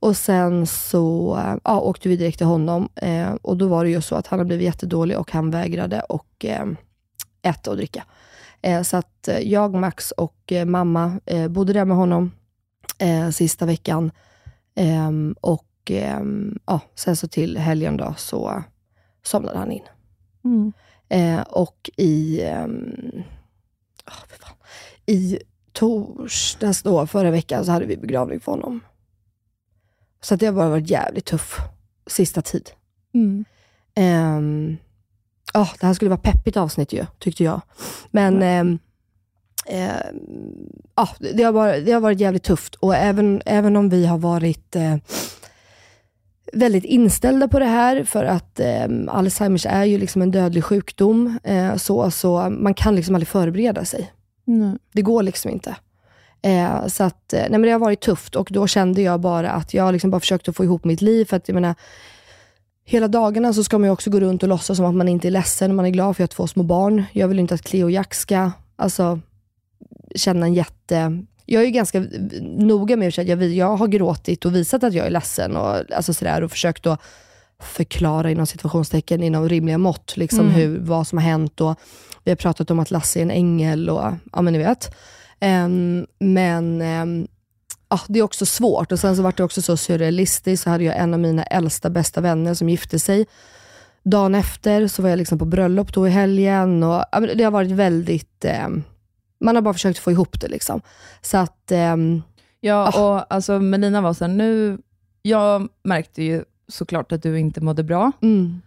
Och 0.00 0.16
sen 0.16 0.66
så 0.66 1.38
ja, 1.64 1.80
åkte 1.80 2.08
vi 2.08 2.16
direkt 2.16 2.38
till 2.38 2.46
honom 2.46 2.88
eh, 2.96 3.32
och 3.42 3.56
då 3.56 3.68
var 3.68 3.84
det 3.84 3.90
ju 3.90 4.00
så 4.00 4.14
att 4.14 4.26
han 4.26 4.38
hade 4.38 4.48
blivit 4.48 4.64
jättedålig 4.64 5.18
och 5.18 5.32
han 5.32 5.50
vägrade 5.50 6.00
och 6.00 6.44
eh, 6.44 6.66
äta 7.42 7.70
och 7.70 7.76
dricka. 7.76 8.04
Eh, 8.62 8.82
så 8.82 8.96
att 8.96 9.28
eh, 9.28 9.38
jag, 9.38 9.74
Max 9.74 10.10
och 10.10 10.52
eh, 10.52 10.64
mamma 10.64 11.20
eh, 11.26 11.48
bodde 11.48 11.72
där 11.72 11.84
med 11.84 11.96
honom 11.96 12.30
sista 13.32 13.66
veckan. 13.66 14.10
Ehm, 14.74 15.34
och 15.40 15.66
ehm, 15.90 16.58
ja, 16.66 16.80
sen 16.94 17.16
så 17.16 17.28
till 17.28 17.58
helgen 17.58 17.96
då 17.96 18.14
så 18.16 18.62
somnade 19.22 19.58
han 19.58 19.72
in. 19.72 19.82
Mm. 20.44 20.72
Och 21.48 21.90
i, 21.96 22.40
fan. 24.06 24.56
i 25.06 25.38
torsdags 25.72 26.82
då, 26.82 27.06
förra 27.06 27.30
veckan, 27.30 27.64
så 27.64 27.72
hade 27.72 27.86
vi 27.86 27.96
begravning 27.96 28.40
för 28.40 28.52
honom. 28.52 28.80
Så 30.20 30.34
att 30.34 30.40
det 30.40 30.46
har 30.46 30.52
bara 30.52 30.68
varit 30.68 30.90
jävligt 30.90 31.24
tuff 31.24 31.60
sista 32.06 32.42
tid. 32.42 32.70
Mm. 33.14 33.44
Ehm, 33.94 34.76
ja, 35.54 35.68
det 35.80 35.86
här 35.86 35.94
skulle 35.94 36.08
vara 36.08 36.20
peppigt 36.20 36.56
avsnitt 36.56 36.92
ju, 36.92 37.06
tyckte 37.18 37.44
jag. 37.44 37.60
Men 38.10 38.42
ehm, 38.42 38.78
ehm, 39.66 40.16
ja, 40.96 41.08
det, 41.34 41.42
har 41.42 41.52
varit, 41.52 41.86
det 41.86 41.92
har 41.92 42.00
varit 42.00 42.20
jävligt 42.20 42.42
tufft. 42.42 42.74
Och 42.74 42.94
även, 42.94 43.42
även 43.46 43.76
om 43.76 43.88
vi 43.88 44.06
har 44.06 44.18
varit 44.18 44.76
eh, 44.76 44.96
väldigt 46.52 46.84
inställda 46.84 47.48
på 47.48 47.58
det 47.58 47.66
här, 47.66 48.04
för 48.04 48.24
att 48.24 48.60
eh, 48.60 48.88
Alzheimers 49.08 49.66
är 49.66 49.84
ju 49.84 49.98
liksom 49.98 50.22
en 50.22 50.30
dödlig 50.30 50.64
sjukdom, 50.64 51.38
eh, 51.44 51.76
så, 51.76 52.10
så 52.10 52.50
man 52.50 52.74
kan 52.74 52.96
liksom 52.96 53.14
aldrig 53.14 53.28
förbereda 53.28 53.84
sig. 53.84 54.12
Nej. 54.44 54.76
Det 54.92 55.02
går 55.02 55.22
liksom 55.22 55.50
inte. 55.50 55.76
Eh, 56.42 56.86
så 56.86 57.04
att, 57.04 57.32
eh, 57.32 57.40
nej 57.40 57.50
men 57.50 57.62
det 57.62 57.70
har 57.70 57.78
varit 57.78 58.00
tufft 58.00 58.36
och 58.36 58.48
då 58.50 58.66
kände 58.66 59.02
jag 59.02 59.20
bara 59.20 59.50
att 59.50 59.74
jag 59.74 59.92
liksom 59.92 60.10
bara 60.10 60.20
försökte 60.20 60.52
få 60.52 60.64
ihop 60.64 60.84
mitt 60.84 61.00
liv. 61.02 61.24
För 61.24 61.36
att 61.36 61.48
jag 61.48 61.54
menar, 61.54 61.74
hela 62.84 63.08
dagarna 63.08 63.52
så 63.52 63.64
ska 63.64 63.78
man 63.78 63.86
ju 63.88 63.92
också 63.92 64.10
gå 64.10 64.20
runt 64.20 64.42
och 64.42 64.48
låtsas 64.48 64.76
som 64.76 64.86
att 64.86 64.94
man 64.94 65.08
inte 65.08 65.28
är 65.28 65.30
ledsen. 65.30 65.74
Man 65.74 65.86
är 65.86 65.90
glad 65.90 66.06
för 66.06 66.10
att 66.10 66.18
jag 66.18 66.24
har 66.38 66.46
två 66.46 66.46
små 66.46 66.62
barn. 66.62 67.04
Jag 67.12 67.28
vill 67.28 67.38
inte 67.38 67.54
att 67.54 67.62
Cleo 67.62 67.84
och 67.84 67.90
Jack 67.90 68.14
ska 68.14 68.50
alltså, 68.76 69.20
känna 70.14 70.46
en 70.46 70.54
jätte... 70.54 71.22
Jag 71.46 71.64
är 71.64 71.68
ganska 71.70 72.04
noga 72.42 72.96
med 72.96 73.08
att 73.08 73.26
jag, 73.26 73.42
jag 73.42 73.76
har 73.76 73.86
gråtit 73.88 74.44
och 74.44 74.54
visat 74.54 74.84
att 74.84 74.94
jag 74.94 75.06
är 75.06 75.10
ledsen 75.10 75.56
och, 75.56 75.92
alltså 75.92 76.14
sådär, 76.14 76.42
och 76.42 76.50
försökt 76.50 76.86
att 76.86 77.00
förklara 77.60 78.30
inom 78.30 78.46
situationstecken 78.46 79.22
inom 79.22 79.48
rimliga 79.48 79.78
mått, 79.78 80.16
liksom 80.16 80.40
Mm. 80.40 80.52
hur, 80.52 80.78
vad 80.78 81.06
som 81.06 81.18
har 81.18 81.24
hänt. 81.24 81.60
Och 81.60 81.80
vi 82.24 82.30
har 82.30 82.36
pratat 82.36 82.70
om 82.70 82.78
att 82.78 82.90
Lasse 82.90 83.18
är 83.18 83.22
en 83.22 83.30
ängel 83.30 83.90
och 83.90 84.12
ja 84.32 84.42
men 84.42 84.52
ni 84.52 84.58
vet. 84.58 84.94
Men 86.18 87.28
ja, 87.88 88.00
det 88.08 88.18
är 88.18 88.22
också 88.22 88.46
svårt. 88.46 88.92
Och 88.92 88.98
Sen 88.98 89.16
så 89.16 89.22
var 89.22 89.34
det 89.36 89.44
också 89.44 89.62
så 89.62 89.76
surrealistiskt, 89.76 90.64
så 90.64 90.70
hade 90.70 90.84
jag 90.84 90.96
en 90.98 91.14
av 91.14 91.20
mina 91.20 91.42
äldsta 91.42 91.90
bästa 91.90 92.20
vänner 92.20 92.54
som 92.54 92.68
gifte 92.68 92.98
sig. 92.98 93.26
Dagen 94.02 94.34
efter 94.34 94.86
så 94.88 95.02
var 95.02 95.08
jag 95.10 95.16
liksom 95.16 95.38
på 95.38 95.44
bröllop 95.44 95.92
då 95.94 96.06
i 96.08 96.10
helgen. 96.10 96.82
Och, 96.82 97.04
ja, 97.12 97.20
det 97.20 97.44
har 97.44 97.50
varit 97.50 97.70
väldigt, 97.70 98.44
ehm, 98.44 98.82
man 99.40 99.54
har 99.54 99.62
bara 99.62 99.74
försökt 99.74 99.98
få 99.98 100.10
ihop 100.10 100.40
det. 100.40 100.48
Liksom. 100.48 100.80
Så 101.22 101.38
att, 101.38 101.72
ehm, 101.72 102.22
Ja, 102.62 102.92
Ah. 102.94 103.16
och 103.16 103.34
alltså 103.34 103.58
Melina 103.60 104.00
var 104.00 104.12
så 104.12 104.24
här, 104.24 104.32
nu, 104.32 104.78
jag 105.22 105.68
märkte 105.84 106.22
ju 106.22 106.44
såklart 106.68 107.12
att 107.12 107.22
du 107.22 107.38
inte 107.38 107.60
mådde 107.60 107.82
bra, 107.82 108.12
mm, 108.22 108.60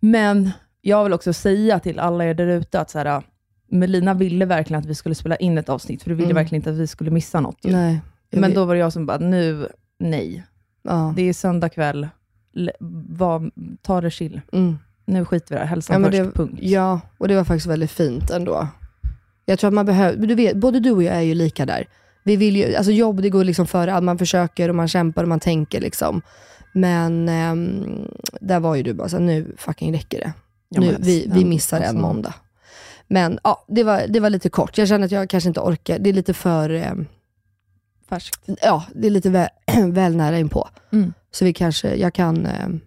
men 0.00 0.50
jag 0.80 1.04
vill 1.04 1.12
också 1.12 1.32
säga 1.32 1.80
till 1.80 1.98
alla 1.98 2.24
er 2.24 2.34
där 2.34 2.46
ute 2.46 2.80
att 2.80 2.90
så 2.90 2.98
här, 2.98 3.22
Melina 3.70 4.14
ville 4.14 4.44
verkligen 4.44 4.80
att 4.80 4.86
vi 4.86 4.94
skulle 4.94 5.14
spela 5.14 5.36
in 5.36 5.58
ett 5.58 5.68
avsnitt, 5.68 6.02
för 6.02 6.10
du 6.10 6.16
ville 6.16 6.26
Mm. 6.30 6.34
verkligen 6.36 6.60
inte 6.60 6.70
att 6.70 6.76
vi 6.76 6.86
skulle 6.86 7.10
missa 7.10 7.40
något. 7.40 7.58
nej. 7.64 8.00
Men 8.30 8.54
då 8.54 8.64
var 8.64 8.74
det 8.74 8.80
jag 8.80 8.92
som 8.92 9.06
bara, 9.06 9.18
nu, 9.18 9.68
nej. 9.98 10.44
ja, 10.82 11.12
Det 11.16 11.22
är 11.22 11.32
söndag 11.32 11.68
kväll, 11.68 12.08
var, 13.08 13.50
ta 13.82 14.00
det 14.00 14.10
chill. 14.10 14.40
mm. 14.52 14.78
Nu 15.04 15.24
skiter 15.24 15.48
vi 15.48 15.54
i 15.54 15.58
det 15.58 15.60
här, 15.60 15.66
hälsan 15.66 16.02
Ja, 16.02 16.08
först, 16.10 16.18
det- 16.24 16.30
punkt. 16.32 16.58
Ja, 16.62 17.00
och 17.18 17.28
det 17.28 17.36
var 17.36 17.44
faktiskt 17.44 17.66
väldigt 17.66 17.90
fint 17.90 18.30
ändå. 18.30 18.68
Jag 19.44 19.58
tror 19.58 19.68
att 19.68 19.74
man 19.74 19.86
behöver, 19.86 20.26
du 20.26 20.34
vet, 20.34 20.56
både 20.56 20.80
du 20.80 20.90
och 20.90 21.02
jag 21.02 21.14
är 21.16 21.20
ju 21.20 21.34
lika 21.34 21.66
där. 21.66 21.86
Vi 22.24 22.36
vill 22.36 22.56
ju, 22.56 22.74
alltså 22.74 22.92
jobb 22.92 23.22
det 23.22 23.30
går 23.30 23.44
liksom 23.44 23.66
före 23.66 23.92
allt. 23.94 24.04
Man 24.04 24.18
försöker 24.18 24.68
och 24.68 24.74
man 24.74 24.88
kämpar 24.88 25.22
och 25.22 25.28
man 25.28 25.40
tänker 25.40 25.80
liksom. 25.80 26.22
Men 26.72 27.28
ehm, 27.28 27.84
där 28.40 28.60
var 28.60 28.74
ju 28.74 28.82
du 28.82 28.94
bara 28.94 29.08
så 29.08 29.16
här, 29.16 29.24
nu 29.24 29.54
fucking 29.56 29.92
räcker 29.94 30.18
det. 30.18 30.32
Ja, 30.68 30.80
nu, 30.80 30.96
vi, 31.00 31.30
vi 31.34 31.44
missar 31.44 31.76
en 31.76 31.82
alltså. 31.82 31.98
måndag. 31.98 32.34
Men 33.08 33.38
ja, 33.44 33.64
det 33.68 33.84
var, 33.84 34.06
det 34.08 34.20
var 34.20 34.30
lite 34.30 34.48
kort. 34.48 34.78
Jag 34.78 34.88
känner 34.88 35.04
att 35.04 35.12
jag 35.12 35.30
kanske 35.30 35.48
inte 35.48 35.60
orkar. 35.60 35.98
Det 35.98 36.10
är 36.10 36.14
lite 36.14 36.34
för, 36.34 36.70
ehm, 36.70 37.06
Färskt. 38.08 38.48
ja, 38.62 38.84
det 38.94 39.06
är 39.06 39.10
lite 39.10 39.30
väl, 39.30 39.48
väl 39.92 40.16
nära 40.16 40.38
inpå. 40.38 40.68
Mm. 40.92 41.12
Så 41.30 41.44
vi 41.44 41.52
kanske, 41.52 41.94
jag 41.94 42.14
kan 42.14 42.46
ehm, 42.46 42.80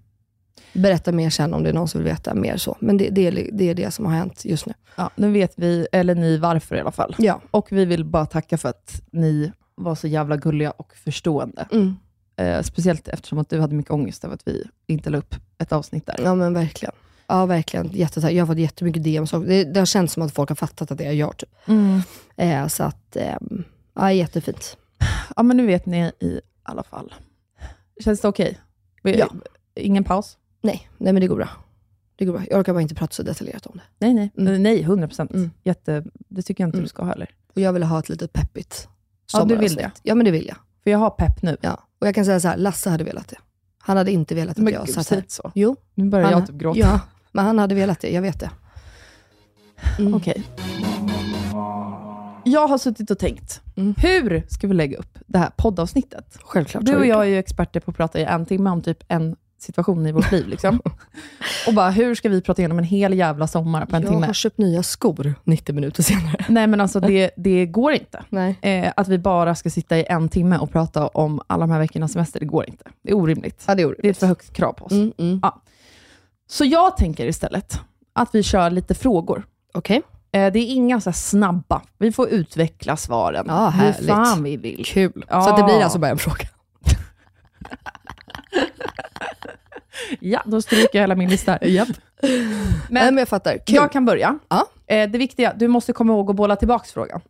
berätta 0.73 1.11
mer 1.11 1.29
sen 1.29 1.53
om 1.53 1.63
det 1.63 1.69
är 1.69 1.73
någon 1.73 1.87
som 1.87 2.03
vill 2.03 2.11
veta 2.11 2.33
mer 2.33 2.57
så. 2.57 2.77
Men 2.79 2.97
det, 2.97 3.09
det, 3.09 3.27
är, 3.27 3.49
det 3.53 3.69
är 3.69 3.73
det 3.73 3.91
som 3.91 4.05
har 4.05 4.13
hänt 4.13 4.45
just 4.45 4.65
nu. 4.65 4.73
Ja, 4.95 5.09
nu 5.15 5.31
vet 5.31 5.53
vi, 5.55 5.87
eller 5.91 6.15
ni, 6.15 6.37
varför 6.37 6.75
i 6.75 6.79
alla 6.79 6.91
fall. 6.91 7.15
Ja. 7.17 7.41
Och 7.51 7.67
vi 7.71 7.85
vill 7.85 8.05
bara 8.05 8.25
tacka 8.25 8.57
för 8.57 8.69
att 8.69 9.01
ni 9.11 9.51
var 9.75 9.95
så 9.95 10.07
jävla 10.07 10.37
gulliga 10.37 10.71
och 10.71 10.93
förstående. 10.95 11.67
Mm. 11.71 11.95
Eh, 12.35 12.61
speciellt 12.61 13.07
eftersom 13.07 13.39
att 13.39 13.49
du 13.49 13.59
hade 13.59 13.75
mycket 13.75 13.91
ångest 13.91 14.23
över 14.23 14.35
att 14.35 14.47
vi 14.47 14.63
inte 14.87 15.09
la 15.09 15.17
upp 15.17 15.35
ett 15.57 15.71
avsnitt 15.71 16.05
där. 16.05 16.15
Ja 16.23 16.35
men 16.35 16.53
verkligen. 16.53 16.93
Ja 17.31 17.45
verkligen. 17.45 17.89
Jättetack. 17.93 18.31
Jag 18.31 18.41
har 18.41 18.47
fått 18.47 18.57
jättemycket 18.57 19.03
DMs. 19.03 19.31
Det, 19.31 19.63
det 19.63 19.79
har 19.79 19.85
känts 19.85 20.13
som 20.13 20.23
att 20.23 20.33
folk 20.33 20.49
har 20.49 20.55
fattat 20.55 20.91
att 20.91 20.97
det 20.97 21.03
jag 21.03 21.15
gör. 21.15 21.31
Typ. 21.33 21.49
Mm. 21.65 22.01
Eh, 22.35 22.67
så 22.67 22.83
att, 22.83 23.15
eh, 23.15 23.35
ja 23.95 24.11
jättefint. 24.13 24.77
Ja, 25.35 25.43
men 25.43 25.57
nu 25.57 25.65
vet 25.65 25.85
ni 25.85 25.99
i 26.19 26.41
alla 26.63 26.83
fall. 26.83 27.13
Känns 28.03 28.21
det 28.21 28.27
okej? 28.27 28.59
Vi- 29.03 29.19
Ja. 29.19 29.27
Ingen 29.75 30.03
paus? 30.03 30.37
Nej, 30.61 30.89
nej 30.97 31.13
men 31.13 31.21
det 31.21 31.27
går 31.27 31.35
bra. 31.35 31.49
Det 32.15 32.25
går 32.25 32.33
bra. 32.33 32.41
Jag 32.49 32.59
orkar 32.59 32.73
bara 32.73 32.81
inte 32.81 32.95
prata 32.95 33.13
så 33.13 33.23
detaljerat 33.23 33.65
om 33.65 33.73
det. 33.75 34.05
Nej, 34.05 34.13
nej. 34.13 34.31
Mm. 34.37 34.63
Nej, 34.63 34.81
100 34.81 35.07
procent. 35.07 35.31
Mm. 35.33 35.51
Jätte, 35.63 36.03
det 36.27 36.41
tycker 36.41 36.63
jag 36.63 36.67
inte 36.67 36.77
Mm. 36.77 36.83
du 36.83 36.89
ska 36.89 37.01
ha 37.03 37.09
heller. 37.09 37.29
Och 37.55 37.61
jag 37.61 37.73
vill 37.73 37.83
ha 37.83 37.99
ett 37.99 38.09
litet 38.09 38.33
peppigt 38.33 38.87
Ja, 39.33 39.43
du 39.45 39.55
vill 39.55 39.75
det. 39.75 39.91
Ja 40.03 40.15
men 40.15 40.25
det 40.25 40.31
vill 40.31 40.47
jag. 40.47 40.57
För 40.83 40.91
jag 40.91 40.97
har 40.99 41.09
pepp 41.09 41.41
nu. 41.41 41.57
Ja. 41.61 41.83
Och 41.99 42.07
jag 42.07 42.15
kan 42.15 42.25
säga 42.25 42.39
så 42.39 42.47
här, 42.47 42.57
Lasse 42.57 42.89
hade 42.89 43.03
velat 43.03 43.27
det. 43.27 43.37
Han 43.77 43.97
hade 43.97 44.11
inte 44.11 44.35
velat 44.35 44.51
att 44.57 44.63
Men 44.63 44.73
jag 44.73 44.85
gud, 44.85 44.95
satt 44.95 45.09
här. 45.09 45.23
så. 45.27 45.51
Jo, 45.55 45.75
Nu 45.93 46.09
börjar 46.09 46.25
han, 46.25 46.33
jag 46.33 46.47
typ 46.47 46.55
gråta. 46.55 46.79
Ja, 46.79 46.99
men 47.31 47.45
han 47.45 47.59
hade 47.59 47.75
velat 47.75 47.99
det. 47.99 48.09
Jag 48.09 48.21
vet 48.21 48.39
det. 48.39 48.49
Mm. 49.99 50.13
Okej. 50.13 50.43
Jag 52.43 52.67
har 52.67 52.77
suttit 52.77 53.11
och 53.11 53.19
tänkt, 53.19 53.61
Mm. 53.77 53.95
hur 53.97 54.43
ska 54.49 54.67
vi 54.67 54.73
lägga 54.73 54.97
upp 54.97 55.19
det 55.27 55.37
här 55.37 55.49
poddavsnittet? 55.57 56.37
Självklart. 56.43 56.85
Du 56.85 56.95
och 56.95 57.05
jag 57.05 57.21
är 57.21 57.25
ju 57.29 57.37
experter 57.37 57.79
på 57.79 57.91
att 57.91 57.97
prata 57.97 58.19
i 58.19 58.23
en 58.23 58.45
timme 58.45 58.69
om 58.69 58.81
typ 58.81 59.03
en 59.07 59.35
situation 59.59 60.07
i 60.07 60.11
vårt 60.11 60.31
liv. 60.31 60.47
Liksom. 60.47 60.79
och 61.67 61.73
bara, 61.73 61.89
hur 61.89 62.15
ska 62.15 62.29
vi 62.29 62.41
prata 62.41 62.61
igenom 62.61 62.77
en 62.77 62.83
hel 62.83 63.13
jävla 63.17 63.47
sommar 63.47 63.85
på 63.85 63.95
en 63.95 64.01
jag 64.01 64.11
timme? 64.11 64.25
har 64.25 64.33
köpt 64.33 64.57
nya 64.57 64.83
skor 64.83 65.33
90 65.43 65.75
minuter 65.75 66.03
senare. 66.03 66.45
Nej, 66.49 66.67
men 66.67 66.81
alltså 66.81 66.99
det, 66.99 67.31
det 67.37 67.65
går 67.65 67.91
inte. 67.91 68.23
Nej. 68.29 68.55
Eh, 68.61 68.91
att 68.95 69.07
vi 69.07 69.17
bara 69.17 69.55
ska 69.55 69.69
sitta 69.69 69.97
i 69.97 70.05
en 70.09 70.29
timme 70.29 70.57
och 70.57 70.71
prata 70.71 71.07
om 71.07 71.41
alla 71.47 71.61
de 71.67 71.71
här 71.71 71.79
veckornas 71.79 72.11
semester, 72.11 72.39
det 72.39 72.45
går 72.45 72.69
inte. 72.69 72.83
Det 73.03 73.11
är 73.11 73.15
orimligt. 73.15 73.63
Ja, 73.67 73.75
det 73.75 73.81
gjorde 73.81 73.95
Det 74.01 74.07
är 74.07 74.11
ett 74.11 74.17
för 74.17 74.27
högt 74.27 74.53
krav 74.53 74.73
på 74.73 74.85
oss. 74.85 74.91
mm, 74.91 75.13
mm. 75.17 75.41
Så 76.51 76.65
jag 76.65 76.97
tänker 76.97 77.25
istället 77.25 77.79
att 78.13 78.35
vi 78.35 78.43
kör 78.43 78.69
lite 78.69 78.93
frågor. 78.95 79.43
Okej, 79.73 80.01
Eh, 80.33 80.51
det 80.53 80.59
är 80.59 80.65
inga 80.73 81.01
så 81.01 81.09
här 81.09 81.15
snabba. 81.15 81.81
Vi 81.97 82.11
får 82.11 82.29
utveckla 82.29 82.97
svaren 82.97 83.45
Ja, 83.47 83.69
hur 83.69 83.71
härligt. 83.91 84.07
fan 84.07 84.43
vi 84.43 84.57
vill. 84.57 84.85
kul. 84.85 85.25
Så 85.29 85.35
att 85.49 85.57
det 85.57 85.63
blir 85.63 85.81
alltså 85.83 85.99
bara 85.99 86.11
en 86.11 86.17
fråga. 86.17 86.45
Ja, 90.19 90.41
då 90.45 90.61
stryker 90.61 90.89
jag 90.93 91.01
hela 91.03 91.15
min 91.15 91.29
lista. 91.29 91.57
Japp. 91.67 91.87
Men- 92.21 92.31
Nej 92.89 93.05
men 93.05 93.17
jag 93.17 93.27
fattar. 93.27 93.57
Kul. 93.57 93.75
Jag 93.75 93.91
kan 93.91 94.05
börja. 94.05 94.39
Ja. 94.49 94.67
Eh, 94.87 95.09
det 95.09 95.17
viktiga, 95.17 95.53
du 95.57 95.67
måste 95.67 95.93
komma 95.93 96.13
ihåg 96.13 96.29
att 96.29 96.35
bolla 96.35 96.55
tillbaka 96.55 96.85
frågan. 96.93 97.21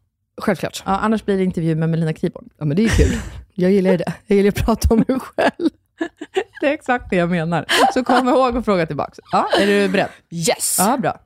Självklart. 0.42 0.84
Ja, 0.86 0.92
annars 0.98 1.26
blir 1.26 1.38
det 1.38 1.44
intervju 1.44 1.76
med 1.76 1.90
Melina 1.90 2.14
Kriborn. 2.14 2.50
Ja 2.58 2.66
men 2.66 2.78
det 2.78 2.84
är 2.84 2.90
kul. 2.90 3.18
Jag 3.54 3.72
gillar 3.72 3.92
ju 3.92 3.98
det. 3.98 4.14
Jag 4.28 4.36
gillar 4.36 4.50
att 4.50 4.56
prata 4.56 4.94
om 4.94 5.04
mig 5.08 5.20
själv. 5.20 5.70
Det 6.62 6.68
är 6.68 6.74
exakt 6.74 7.10
det 7.10 7.16
jag 7.16 7.30
menar. 7.30 7.66
Så 7.94 8.04
kom 8.04 8.30
ihåg 8.30 8.58
att 8.58 8.66
fråga 8.66 8.86
tillbaka. 8.86 9.14
Ja, 9.32 9.50
är 9.60 9.68
du 9.68 9.88
beredd? 9.90 10.10
Yes! 10.30 10.76
Ja, 10.80 10.98
bra. 10.98 11.20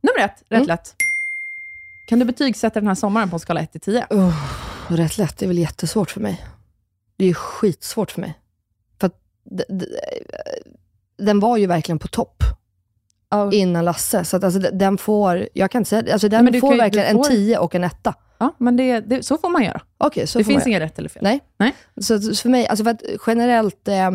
Nummer 0.00 0.18
ett, 0.28 0.36
rätt 0.48 0.50
Mm. 0.56 0.66
lätt. 0.66 0.94
Kan 2.08 2.18
du 2.18 2.24
betygsätta 2.24 2.80
den 2.80 2.86
här 2.88 2.94
sommaren 2.94 3.30
på 3.30 3.36
en 3.36 3.40
skala 3.40 3.60
1 3.60 3.72
till 3.72 3.80
10? 3.80 4.06
Oh, 4.10 4.34
rätt 4.88 5.18
lätt, 5.18 5.38
det 5.38 5.44
är 5.46 5.48
väl 5.48 5.58
jättesvårt 5.58 6.10
för 6.10 6.20
mig. 6.20 6.44
Det 7.16 7.24
är 7.24 7.34
skitsvårt 7.34 8.10
för 8.10 8.20
mig. 8.20 8.34
För 9.00 9.06
att 9.06 9.14
den 11.18 11.40
var 11.40 11.56
ju 11.56 11.66
verkligen 11.66 11.98
på 11.98 12.08
topp 12.08 12.42
Ja. 13.30 13.52
innan 13.52 13.84
Lasse. 13.84 14.24
Så 14.24 14.36
att 14.36 14.44
alltså, 14.44 14.60
den 14.60 14.98
får, 14.98 15.48
jag 15.54 15.70
kan 15.70 15.80
inte 15.80 15.88
säga, 15.88 16.12
alltså 16.12 16.28
den 16.28 16.60
får 16.60 16.72
ju- 16.72 16.78
verkligen 16.78 17.06
du 17.06 17.10
en 17.10 17.24
får- 17.24 17.30
10 17.30 17.58
och 17.58 17.74
en 17.74 17.84
etta. 17.84 18.14
Ja, 18.38 18.54
men 18.58 18.76
det, 18.76 19.00
det, 19.00 19.22
så 19.22 19.38
får 19.38 19.48
man 19.48 19.64
göra. 19.64 19.80
Okej, 19.98 20.26
så 20.26 20.38
det 20.38 20.44
finns 20.44 20.66
inget 20.66 20.82
rätt 20.82 20.98
eller 20.98 21.08
fel. 21.08 21.22
Nej. 21.22 21.40
Nej. 21.58 21.74
Så, 22.00 22.20
så 22.20 22.34
för 22.42 22.48
mig, 22.48 22.66
alltså 22.66 22.84
för 22.84 22.90
att 22.90 23.02
generellt, 23.26 23.88
eh, 23.88 24.10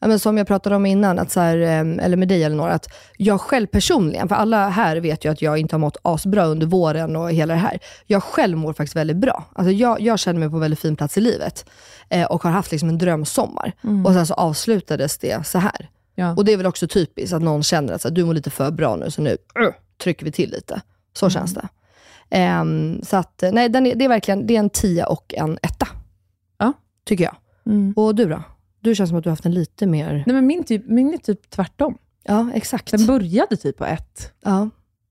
men 0.00 0.18
som 0.18 0.38
jag 0.38 0.46
pratade 0.46 0.76
om 0.76 0.86
innan, 0.86 1.18
att 1.18 1.30
så 1.30 1.40
här, 1.40 1.58
eh, 1.58 2.04
eller 2.04 2.16
med 2.16 2.28
dig 2.28 2.44
eller 2.44 2.56
några, 2.56 2.72
att 2.72 2.86
jag 3.16 3.40
själv 3.40 3.66
personligen, 3.66 4.28
för 4.28 4.34
alla 4.34 4.68
här 4.68 4.96
vet 4.96 5.24
ju 5.24 5.32
att 5.32 5.42
jag 5.42 5.58
inte 5.58 5.74
har 5.74 5.80
mått 5.80 5.96
asbra 6.02 6.44
under 6.44 6.66
våren 6.66 7.16
och 7.16 7.32
hela 7.32 7.54
det 7.54 7.60
här. 7.60 7.78
Jag 8.06 8.22
själv 8.22 8.56
mår 8.56 8.72
faktiskt 8.72 8.96
väldigt 8.96 9.16
bra. 9.16 9.44
Alltså 9.54 9.72
jag, 9.72 10.00
jag 10.00 10.18
känner 10.18 10.40
mig 10.40 10.48
på 10.48 10.56
en 10.56 10.60
väldigt 10.60 10.80
fin 10.80 10.96
plats 10.96 11.18
i 11.18 11.20
livet 11.20 11.70
eh, 12.08 12.24
och 12.24 12.42
har 12.42 12.50
haft 12.50 12.70
liksom 12.70 12.88
en 12.88 12.98
drömsommar. 12.98 13.72
Och 14.04 14.12
sen 14.12 14.26
så 14.26 14.34
avslutades 14.34 15.18
det 15.18 15.46
så 15.46 15.58
här. 15.58 15.88
Ja. 16.14 16.34
Och 16.34 16.44
det 16.44 16.52
är 16.52 16.56
väl 16.56 16.66
också 16.66 16.88
typiskt 16.88 17.34
att 17.34 17.42
någon 17.42 17.62
känner 17.62 17.92
att 17.92 18.02
så 18.02 18.08
här, 18.08 18.14
du 18.14 18.24
mår 18.24 18.34
lite 18.34 18.50
för 18.50 18.70
bra 18.70 18.96
nu, 18.96 19.10
så 19.10 19.22
nu 19.22 19.30
uh, 19.30 19.70
trycker 20.02 20.24
vi 20.24 20.32
till 20.32 20.50
lite. 20.50 20.80
Så 21.12 21.30
känns 21.30 21.54
det. 21.54 21.68
Ehm, 22.30 23.00
så 23.02 23.16
att, 23.16 23.42
nej, 23.52 23.68
den 23.68 23.86
är, 23.86 23.94
det 23.94 24.04
är 24.04 24.08
verkligen 24.08 24.46
det 24.46 24.54
är 24.54 24.58
en 24.58 24.70
tia 24.70 25.06
och 25.06 25.34
en 25.36 25.58
etta. 25.62 25.88
Ja. 26.58 26.72
Tycker 27.04 27.24
jag. 27.24 27.36
Mm. 27.66 27.92
Och 27.96 28.14
du 28.14 28.24
då? 28.28 28.42
Du 28.80 28.94
känns 28.94 29.10
som 29.10 29.18
att 29.18 29.24
du 29.24 29.30
har 29.30 29.32
haft 29.32 29.46
en 29.46 29.54
lite 29.54 29.86
mer... 29.86 30.12
Nej, 30.26 30.34
men 30.34 30.46
min, 30.46 30.64
typ, 30.64 30.82
min 30.88 31.14
är 31.14 31.18
typ 31.18 31.50
tvärtom. 31.50 31.98
Ja, 32.22 32.50
exakt. 32.54 32.90
Den 32.90 33.06
började 33.06 33.56
typ 33.56 33.78
på 33.78 33.84
ett. 33.84 34.32
Ja. 34.44 34.70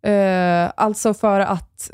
Eh, 0.10 0.72
alltså 0.77 1.13
för 1.13 1.39
att, 1.39 1.91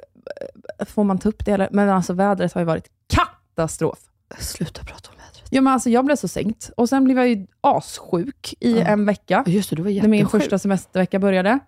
eh, 0.80 0.86
får 0.86 1.04
man 1.04 1.18
ta 1.18 1.30
upp 1.30 1.46
det, 1.46 1.52
eller? 1.52 1.70
men 1.72 1.90
alltså 1.90 2.14
vädret 2.14 2.54
har 2.54 2.62
ju 2.62 2.66
varit 2.66 2.88
katastrof. 3.08 4.00
Sluta 4.40 4.84
prata 4.84 5.10
om 5.10 5.16
vädret. 5.18 5.48
Ja, 5.50 5.62
men 5.62 5.74
alltså, 5.74 5.90
jag 5.90 6.06
blev 6.06 6.16
så 6.16 6.28
sänkt 6.28 6.72
och 6.78 6.90
sen 6.90 7.04
blev 7.04 7.18
jag 7.18 7.28
ju 7.28 7.48
assjuk 7.62 8.54
i 8.60 8.80
Ja. 8.80 8.86
en 8.86 9.06
vecka. 9.06 9.44
Just 9.48 9.70
det, 9.70 9.76
du 9.76 9.82
var 9.82 9.90
När 9.90 9.96
jättesjuk. 9.96 10.12
min 10.12 10.28
första 10.28 10.60
semestervecka 10.60 11.20
började. 11.20 11.60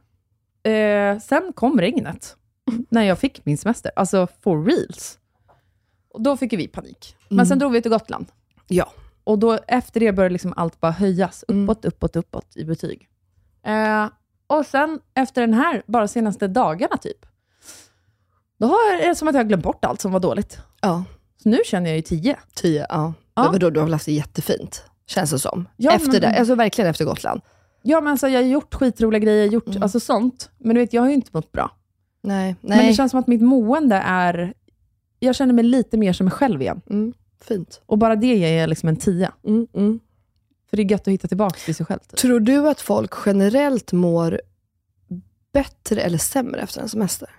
Eh, 0.63 1.19
sen 1.19 1.51
kom 1.55 1.79
regnet, 1.81 2.35
när 2.89 3.03
jag 3.03 3.19
fick 3.19 3.45
min 3.45 3.57
semester. 3.57 3.91
Alltså 3.95 4.27
for 4.41 4.63
reals. 4.65 5.19
Och 6.13 6.21
då 6.21 6.37
fick 6.37 6.53
vi 6.53 6.67
panik. 6.67 7.15
Men 7.29 7.37
Mm. 7.39 7.45
sen 7.45 7.59
drog 7.59 7.71
vi 7.71 7.81
till 7.81 7.91
Gotland. 7.91 8.25
Ja. 8.67 8.91
Och 9.23 9.39
då, 9.39 9.59
efter 9.67 9.99
det 9.99 10.11
började 10.11 10.33
liksom 10.33 10.53
allt 10.57 10.79
bara 10.79 10.91
höjas. 10.91 11.45
Mm. 11.47 11.63
Uppåt, 11.69 11.85
uppåt, 11.85 12.15
uppåt 12.15 12.57
i 12.57 12.65
betyg. 12.65 13.07
Eh, 13.65 14.07
och 14.47 14.65
sen 14.65 14.99
efter 15.13 15.41
den 15.41 15.53
här, 15.53 15.83
bara 15.87 16.07
senaste 16.07 16.47
dagarna 16.47 16.97
typ, 16.97 17.25
då 18.59 18.67
har, 18.67 18.95
är 19.03 19.07
det 19.07 19.15
som 19.15 19.27
att 19.27 19.33
jag 19.35 19.39
har 19.43 19.47
glömt 19.47 19.63
bort 19.63 19.85
allt 19.85 20.01
som 20.01 20.11
var 20.11 20.19
dåligt. 20.19 20.59
Ja. 20.81 21.03
Så 21.43 21.49
nu 21.49 21.57
känner 21.65 21.89
jag 21.89 21.95
ju 21.97 22.01
10. 22.01 22.37
Tio, 22.53 22.79
ja. 22.81 22.85
Ja. 22.89 23.13
ja. 23.45 23.51
Vadå, 23.51 23.69
du 23.69 23.79
har 23.79 23.85
väl 23.85 23.93
haft 23.93 24.05
det 24.05 24.11
jättefint? 24.11 24.83
Känns 25.07 25.31
det 25.31 25.39
som. 25.39 25.67
Ja, 25.77 25.91
efter 25.91 26.11
men- 26.11 26.21
det, 26.21 26.39
alltså 26.39 26.55
verkligen 26.55 26.89
efter 26.89 27.05
Gotland. 27.05 27.41
Ja, 27.81 28.01
men 28.01 28.11
alltså, 28.11 28.27
jag 28.27 28.41
har 28.41 28.47
gjort 28.47 28.73
skitroliga 28.75 29.19
grejer, 29.19 29.45
gjort 29.45 29.67
Mm. 29.67 29.83
alltså 29.83 29.99
sånt. 29.99 30.49
Men 30.57 30.75
du 30.75 30.81
vet, 30.81 30.93
jag 30.93 31.01
har 31.01 31.07
ju 31.09 31.13
inte 31.15 31.29
mått 31.33 31.51
bra. 31.51 31.71
Nej. 32.21 32.55
Men 32.61 32.77
Nej. 32.77 32.87
det 32.87 32.93
känns 32.93 33.11
som 33.11 33.19
att 33.19 33.27
mitt 33.27 33.41
mående 33.41 33.95
är... 33.95 34.53
Jag 35.19 35.35
känner 35.35 35.53
mig 35.53 35.63
lite 35.63 35.97
mer 35.97 36.13
som 36.13 36.25
mig 36.25 36.31
själv 36.31 36.61
igen. 36.61 36.81
Mm. 36.89 37.13
Fint. 37.41 37.81
Och 37.85 37.97
bara 37.97 38.15
det 38.15 38.35
ger 38.35 38.59
jag 38.59 38.69
liksom 38.69 38.89
en 38.89 38.95
10. 38.95 39.31
Mm, 39.47 39.67
mm. 39.73 39.99
För 40.69 40.77
det 40.77 40.83
är 40.83 40.91
gött 40.91 41.01
att 41.01 41.07
hitta 41.13 41.27
tillbaka 41.27 41.59
till 41.65 41.75
sig 41.75 41.85
själv. 41.85 41.99
Typ. 41.99 42.19
Tror 42.19 42.39
du 42.39 42.69
att 42.69 42.81
folk 42.81 43.13
generellt 43.25 43.91
mår 43.91 44.41
bättre 45.53 46.01
eller 46.01 46.17
sämre 46.17 46.61
efter 46.61 46.81
en 46.81 46.89
semester? 46.89 47.29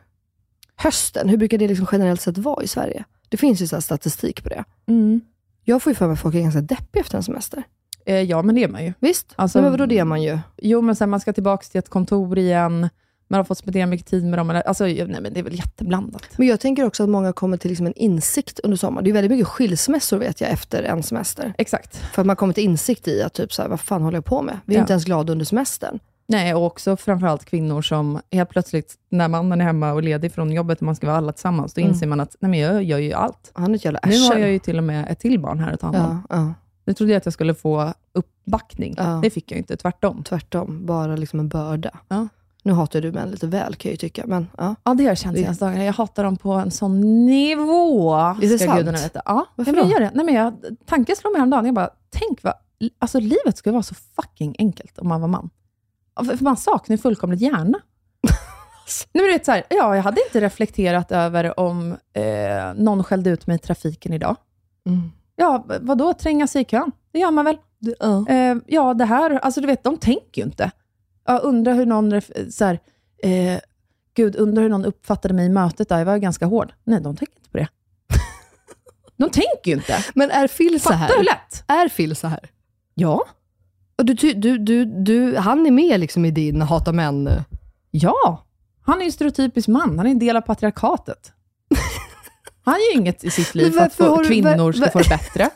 Hösten, 0.77 1.29
hur 1.29 1.37
brukar 1.37 1.59
det 1.59 1.69
liksom 1.69 1.87
generellt 1.93 2.21
sett 2.21 2.39
vara 2.39 2.63
i 2.63 2.69
Sverige? 2.69 3.05
Det 3.29 3.37
finns 3.37 3.63
ju 3.63 3.67
så 3.67 3.77
här 3.77 3.81
statistik 3.81 4.43
på 4.43 4.49
det. 4.49 4.65
Mm. 4.87 5.21
Jag 5.65 5.83
får 5.83 5.91
ju 5.91 5.95
för 5.95 6.07
mig 6.07 6.13
att 6.13 6.21
folk 6.21 6.35
är 6.35 6.41
ganska 6.41 6.61
deppiga 6.61 7.01
efter 7.01 7.17
en 7.17 7.23
semester. 7.23 7.63
Eh, 8.07 8.23
ja, 8.23 8.43
men 8.43 8.55
det 8.55 8.63
är 8.65 8.69
man 8.69 8.85
ju. 8.85 8.93
Visst? 9.01 9.33
Alltså- 9.37 9.63
men 9.63 9.71
vadå 9.71 9.87
det 9.87 9.99
är 9.99 10.05
man 10.05 10.23
ju? 10.23 10.39
Jo, 10.57 10.81
men 10.81 10.97
sen 10.97 11.11
man 11.11 11.21
ska 11.21 11.33
tillbaka 11.33 11.65
till 11.65 11.79
ett 11.79 11.89
kontor 11.89 12.39
igen. 12.39 12.89
Man 13.31 13.39
har 13.39 13.45
fått 13.45 13.59
spendera 13.59 13.87
mycket 13.87 14.07
tid 14.07 14.25
med 14.25 14.39
dem. 14.39 14.51
Eller, 14.51 14.61
alltså, 14.63 14.85
nej, 14.85 15.07
men 15.07 15.33
det 15.33 15.41
är 15.41 15.45
väl 15.45 15.55
jätteblandat. 15.59 16.23
Men 16.37 16.47
jag 16.47 16.61
tänker 16.61 16.85
också 16.85 17.03
att 17.03 17.09
många 17.09 17.33
kommer 17.33 17.57
till 17.57 17.71
liksom 17.71 17.87
en 17.87 17.93
insikt 17.93 18.59
under 18.61 18.77
sommaren. 18.77 19.05
Det 19.05 19.11
är 19.11 19.13
väldigt 19.13 19.31
mycket 19.31 19.47
skilsmässor 19.49 20.19
vet 20.19 20.41
jag 20.41 20.51
efter 20.51 20.83
en 20.83 21.03
semester. 21.03 21.55
Exakt. 21.59 21.97
För 21.97 22.23
att 22.23 22.27
man 22.27 22.37
kommer 22.37 22.53
till 22.55 22.65
insikt 22.65 23.09
i 23.09 23.23
att 23.23 23.33
typ 23.35 23.53
så 23.53 23.63
här, 23.63 23.69
vad 23.69 23.81
fan 23.81 24.03
håller 24.03 24.17
jag 24.17 24.25
på 24.25 24.43
med? 24.43 24.59
Vi 24.65 24.75
är 24.75 24.79
Ja. 24.79 24.83
inte 24.83 24.93
ens 24.93 25.05
glada 25.05 25.33
under 25.33 25.45
semestern. 25.47 25.99
Nej, 26.29 26.55
och 26.55 26.67
också 26.67 26.97
framförallt 26.97 27.45
kvinnor 27.45 27.83
som 27.83 28.21
helt 28.33 28.51
plötsligt, 28.51 28.95
när 29.11 29.29
mannen 29.29 29.61
är 29.61 29.65
hemma 29.65 29.93
och 29.93 30.03
ledig 30.03 30.33
från 30.33 30.53
jobbet 30.53 30.79
och 30.79 30.83
man 30.83 30.97
ska 30.97 31.07
vara 31.07 31.17
alla 31.17 31.33
tillsammans, 31.33 31.75
då 31.75 31.81
Mm. 31.81 31.93
inser 31.93 32.07
man 32.07 32.21
att 32.21 32.37
nej, 32.41 32.51
men 32.51 32.61
jag 32.61 32.83
gör 32.83 32.99
ju 32.99 33.13
allt. 33.13 33.51
Han 33.55 33.71
är 33.71 33.75
ett 33.75 33.85
jävla 33.85 34.01
Nu 34.07 34.21
har 34.29 34.37
jag 34.39 34.51
ju 34.51 34.59
till 34.59 34.79
och 34.79 34.85
med 34.85 35.07
ett 35.11 35.19
till 35.19 35.39
barn 35.41 35.59
här 35.59 35.73
att 35.73 35.81
ta 35.81 35.87
hand 35.87 35.97
om. 35.99 36.23
ja, 36.29 36.37
ja, 36.37 36.55
Nu 36.85 36.95
trodde 36.95 37.13
jag 37.13 37.19
att 37.19 37.25
jag 37.27 37.33
skulle 37.33 37.55
få 37.55 37.93
uppbackning. 38.13 38.95
Ja. 38.99 39.21
Det 39.23 39.31
fick 39.31 39.51
jag 39.53 39.59
inte, 39.59 39.77
tvärtom. 39.77 40.23
tvärtom. 40.25 40.87
Bara 40.87 41.17
liksom 41.17 41.41
en 41.41 41.49
börda. 41.49 41.91
Ja. 42.09 42.29
Nu 42.63 42.73
hatar 42.73 43.01
du 43.01 43.13
män 43.13 43.31
lite 43.31 43.47
väl 43.47 43.75
kan 43.75 43.89
jag 43.89 43.93
ju 43.93 43.97
tycka, 43.97 44.25
men 44.27 44.47
ja. 44.59 44.75
Ja, 44.85 44.95
det 44.95 45.05
har 45.05 45.11
jag 45.11 45.19
känt 45.19 45.35
Det- 45.37 45.43
senaste 45.43 45.65
dagarna. 45.65 45.85
Jag 45.85 45.93
hatar 45.93 46.25
dem 46.25 46.37
på 46.37 46.53
en 46.53 46.71
sån 46.71 47.27
nivå. 47.27 48.15
Är 48.15 48.41
det 48.41 48.59
sant? 48.59 48.79
gudarna 48.79 48.99
veta. 48.99 49.23
Ja, 49.25 49.47
Varför 49.57 49.73
men 49.73 49.81
jag 49.81 49.91
gör 49.91 50.01
det. 50.01 50.11
Nej, 50.15 50.25
men 50.25 50.35
jag, 50.35 50.55
tanken 50.87 51.17
slog 51.17 51.33
mig 51.33 51.39
häromdagen. 51.39 51.65
Jag 51.67 51.75
bara, 51.75 51.91
tänk 52.11 52.43
vad... 52.43 52.55
Alltså 52.99 53.21
livet 53.21 53.57
skulle 53.57 53.73
vara 53.73 53.83
så 53.83 53.95
fucking 53.95 54.55
enkelt 54.59 54.99
om 54.99 55.09
man 55.09 55.21
var 55.21 55.29
man. 55.29 55.51
För 56.27 56.45
man 56.45 56.57
saknar 56.57 56.97
ju 56.97 57.03
fullkomligt 57.03 57.41
hjärna. 57.41 57.79
Nej, 58.23 59.23
men 59.23 59.23
du 59.23 59.33
vet, 59.33 59.45
så 59.47 59.53
här, 59.53 59.63
ja, 59.71 59.97
jag 59.97 60.03
hade 60.03 60.21
inte 60.27 60.41
reflekterat 60.41 61.13
över 61.13 61.61
om 61.61 61.93
eh, 62.13 62.75
någon 62.77 63.05
skällde 63.05 63.31
ut 63.31 63.47
mig 63.47 63.57
i 63.57 63.59
trafiken 63.59 64.13
idag. 64.13 64.37
Mm. 64.87 65.11
Ja, 65.37 65.65
vad 65.81 65.99
då 65.99 66.15
tränga 66.15 66.47
sig 66.47 66.63
i 66.63 66.65
kön? 66.65 66.93
Det 67.13 67.19
gör 67.19 67.31
man 67.31 67.45
väl? 67.45 67.57
Det, 67.79 67.95
ja. 68.01 68.27
Eh, 68.29 68.57
ja, 68.67 68.95
det 68.95 69.05
här, 69.05 69.31
alltså 69.31 69.61
du 69.61 69.67
vet, 69.67 69.85
de 69.85 69.97
tänker 69.99 70.43
ju 70.43 70.47
inte. 70.47 70.71
Jag 71.35 71.43
undrar 71.45 71.75
hur 71.75 71.87
någon, 71.87 72.21
så 72.53 72.65
här, 72.65 72.79
eh, 73.23 73.61
gud, 74.15 74.37
undrar 74.37 74.63
hur 74.63 74.71
någon 74.71 74.85
uppfattade 74.85 75.35
mig 75.35 75.47
i 75.47 75.49
mötet 75.49 75.89
där, 75.89 75.99
jag 75.99 76.05
var 76.07 76.19
ganska 76.19 76.47
hård. 76.47 76.73
Nej, 76.85 77.01
de 77.01 77.17
tänker 77.17 77.37
inte 77.37 77.51
på 77.51 77.59
det. 77.59 77.69
De 79.17 79.31
tänker 79.31 79.71
ju 79.71 79.73
inte. 79.73 80.05
Men 80.15 80.31
är 80.31 80.49
Phil 80.49 80.81
så 80.81 80.89
Fatta 80.89 80.97
hur 80.97 81.17
här? 81.17 81.25
lätt? 81.25 81.65
Är 81.67 81.89
Phil 81.89 82.17
så 82.17 82.27
här? 82.29 82.51
Ja. 82.95 83.25
Och 83.99 84.05
du, 84.05 84.15
du, 84.15 84.59
du, 84.59 84.85
du, 84.85 85.37
han 85.37 85.67
är 85.67 85.71
med 85.71 86.01
liksom 86.01 86.25
i 86.25 86.31
din 86.31 86.63
hata 86.63 86.93
män... 86.93 87.29
Ja. 87.91 88.47
Han 88.83 89.01
är 89.01 89.05
ju 89.05 89.11
stereotypisk 89.11 89.69
man, 89.69 89.99
han 89.99 90.07
är 90.07 90.11
en 90.11 90.19
del 90.19 90.37
av 90.37 90.41
patriarkatet. 90.41 91.33
Han 92.65 92.75
gör 92.75 93.01
inget 93.01 93.25
i 93.25 93.31
sitt 93.31 93.55
liv 93.55 93.71
för 93.71 93.81
att 93.81 93.95
få, 93.95 94.17
du- 94.23 94.29
kvinnor 94.29 94.73
ska 94.73 94.91
få 94.91 94.99
det 94.99 95.09
bättre. 95.09 95.51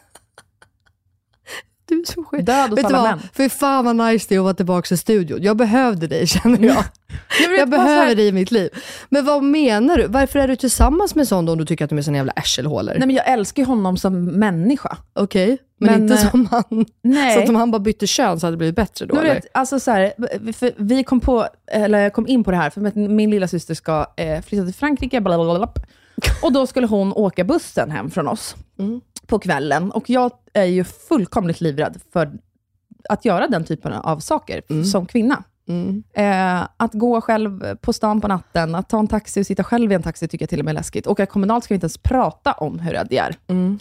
Du 1.87 2.01
är 2.01 2.05
så 2.12 2.25
skit. 2.25 2.47
Död 2.47 2.73
åt 2.73 2.79
du 2.79 2.85
alla 2.85 3.03
män. 3.03 3.20
För 3.33 3.49
fan 3.49 3.85
vad 3.85 3.97
nice 3.97 4.27
det 4.29 4.35
är 4.35 4.38
att 4.38 4.44
vara 4.44 4.55
tillbaka 4.55 4.94
i 4.94 4.99
studion. 4.99 5.42
Jag 5.42 5.57
behövde 5.57 6.07
dig 6.07 6.27
känner 6.42 6.64
jag. 6.64 6.85
Jag 7.59 7.68
behöver 7.68 8.14
dig 8.14 8.27
i 8.27 8.33
mitt 8.33 8.51
liv. 8.51 8.70
Men 9.09 9.25
vad 9.25 9.42
menar 9.42 9.97
du? 9.97 10.07
Varför 10.07 10.38
är 10.38 10.49
du 10.49 10.57
tillsammans 10.57 11.14
med 11.14 11.29
sån 11.29 11.47
då 11.47 11.53
om 11.53 11.59
du 11.59 11.64
tycker 11.66 11.85
att 11.85 11.90
de 11.90 11.99
är 11.99 12.03
såna 12.03 12.16
jävla 12.16 12.33
arselhålor? 12.37 12.92
Nej, 12.99 13.07
men 13.07 13.16
jag 13.16 13.29
älskar 13.29 13.62
ju 13.62 13.66
honom 13.66 13.97
som 13.97 14.25
människa. 14.25 14.97
Okej, 15.12 15.59
men, 15.79 15.92
Men, 15.92 16.03
inte 16.03 16.14
eh, 16.14 16.31
som 16.31 16.47
han. 16.47 16.87
Nej. 17.03 17.35
Så 17.35 17.42
att 17.42 17.49
om 17.49 17.55
han 17.57 17.70
bara 17.70 17.79
bytte 17.79 18.07
kön 18.07 18.40
så 18.40 18.47
hade 18.47 18.55
det 18.55 18.59
blivit 18.59 18.77
bättre 18.77 19.07
då 19.07 19.20
vet, 19.20 19.47
alltså 19.55 19.81
så 19.81 19.90
här, 19.90 20.12
för 20.53 20.73
vi 20.77 21.05
kom, 21.05 21.20
på, 21.20 21.47
eller 21.73 22.11
kom 22.11 22.29
in 22.29 22.44
på 22.44 22.51
det 22.51 22.57
här, 22.57 22.70
för 22.70 22.81
min, 22.81 23.16
min 23.16 23.31
lilla 23.31 23.49
syster 23.49 23.75
ska 23.75 24.07
eh, 24.16 24.40
flytta 24.42 24.64
till 24.64 24.75
Frankrike, 24.75 25.20
blablabla. 25.20 25.68
och 26.42 26.53
då 26.53 26.66
skulle 26.66 26.87
hon 26.87 27.12
åka 27.12 27.44
bussen 27.44 27.90
hem 27.90 28.11
från 28.11 28.29
oss 28.29 28.57
Mm. 28.79 29.01
På 29.27 29.39
kvällen. 29.39 29.91
Och 29.91 30.11
jag 30.11 30.31
är 30.53 30.65
ju 30.65 30.85
fullkomligt 30.85 31.61
livrädd 31.61 32.01
för 32.13 32.33
att 33.09 33.25
göra 33.25 33.49
den 33.49 33.65
typen 33.65 33.93
av 33.93 34.19
saker 34.19 34.63
Mm. 34.71 34.85
som 34.85 35.07
kvinna. 35.07 35.45
Mm. 35.69 36.03
Eh, 36.13 36.69
att 36.77 36.93
gå 36.93 37.21
själv 37.21 37.77
på 37.77 37.93
stan 37.93 38.21
på 38.21 38.29
natten, 38.29 38.75
att 38.75 38.89
ta 38.89 38.99
en 38.99 39.07
taxi 39.07 39.43
och 39.43 39.47
sitta 39.47 39.65
själv 39.65 39.93
i 39.93 39.95
en 39.95 40.03
taxi 40.03 40.29
tycker 40.29 40.43
jag 40.43 40.51
till 40.51 40.59
och 40.59 40.65
med 40.65 40.73
är 40.73 40.75
läskigt. 40.75 41.07
Åka 41.07 41.27
kommunalt 41.27 41.65
ska 41.65 41.75
vi 41.75 41.77
inte 41.77 41.85
ens 41.85 41.99
prata 41.99 42.53
om 42.53 42.79
hur 42.79 42.93
rädd 42.93 43.07
jag 43.11 43.27
är. 43.27 43.37
Mm. 43.47 43.79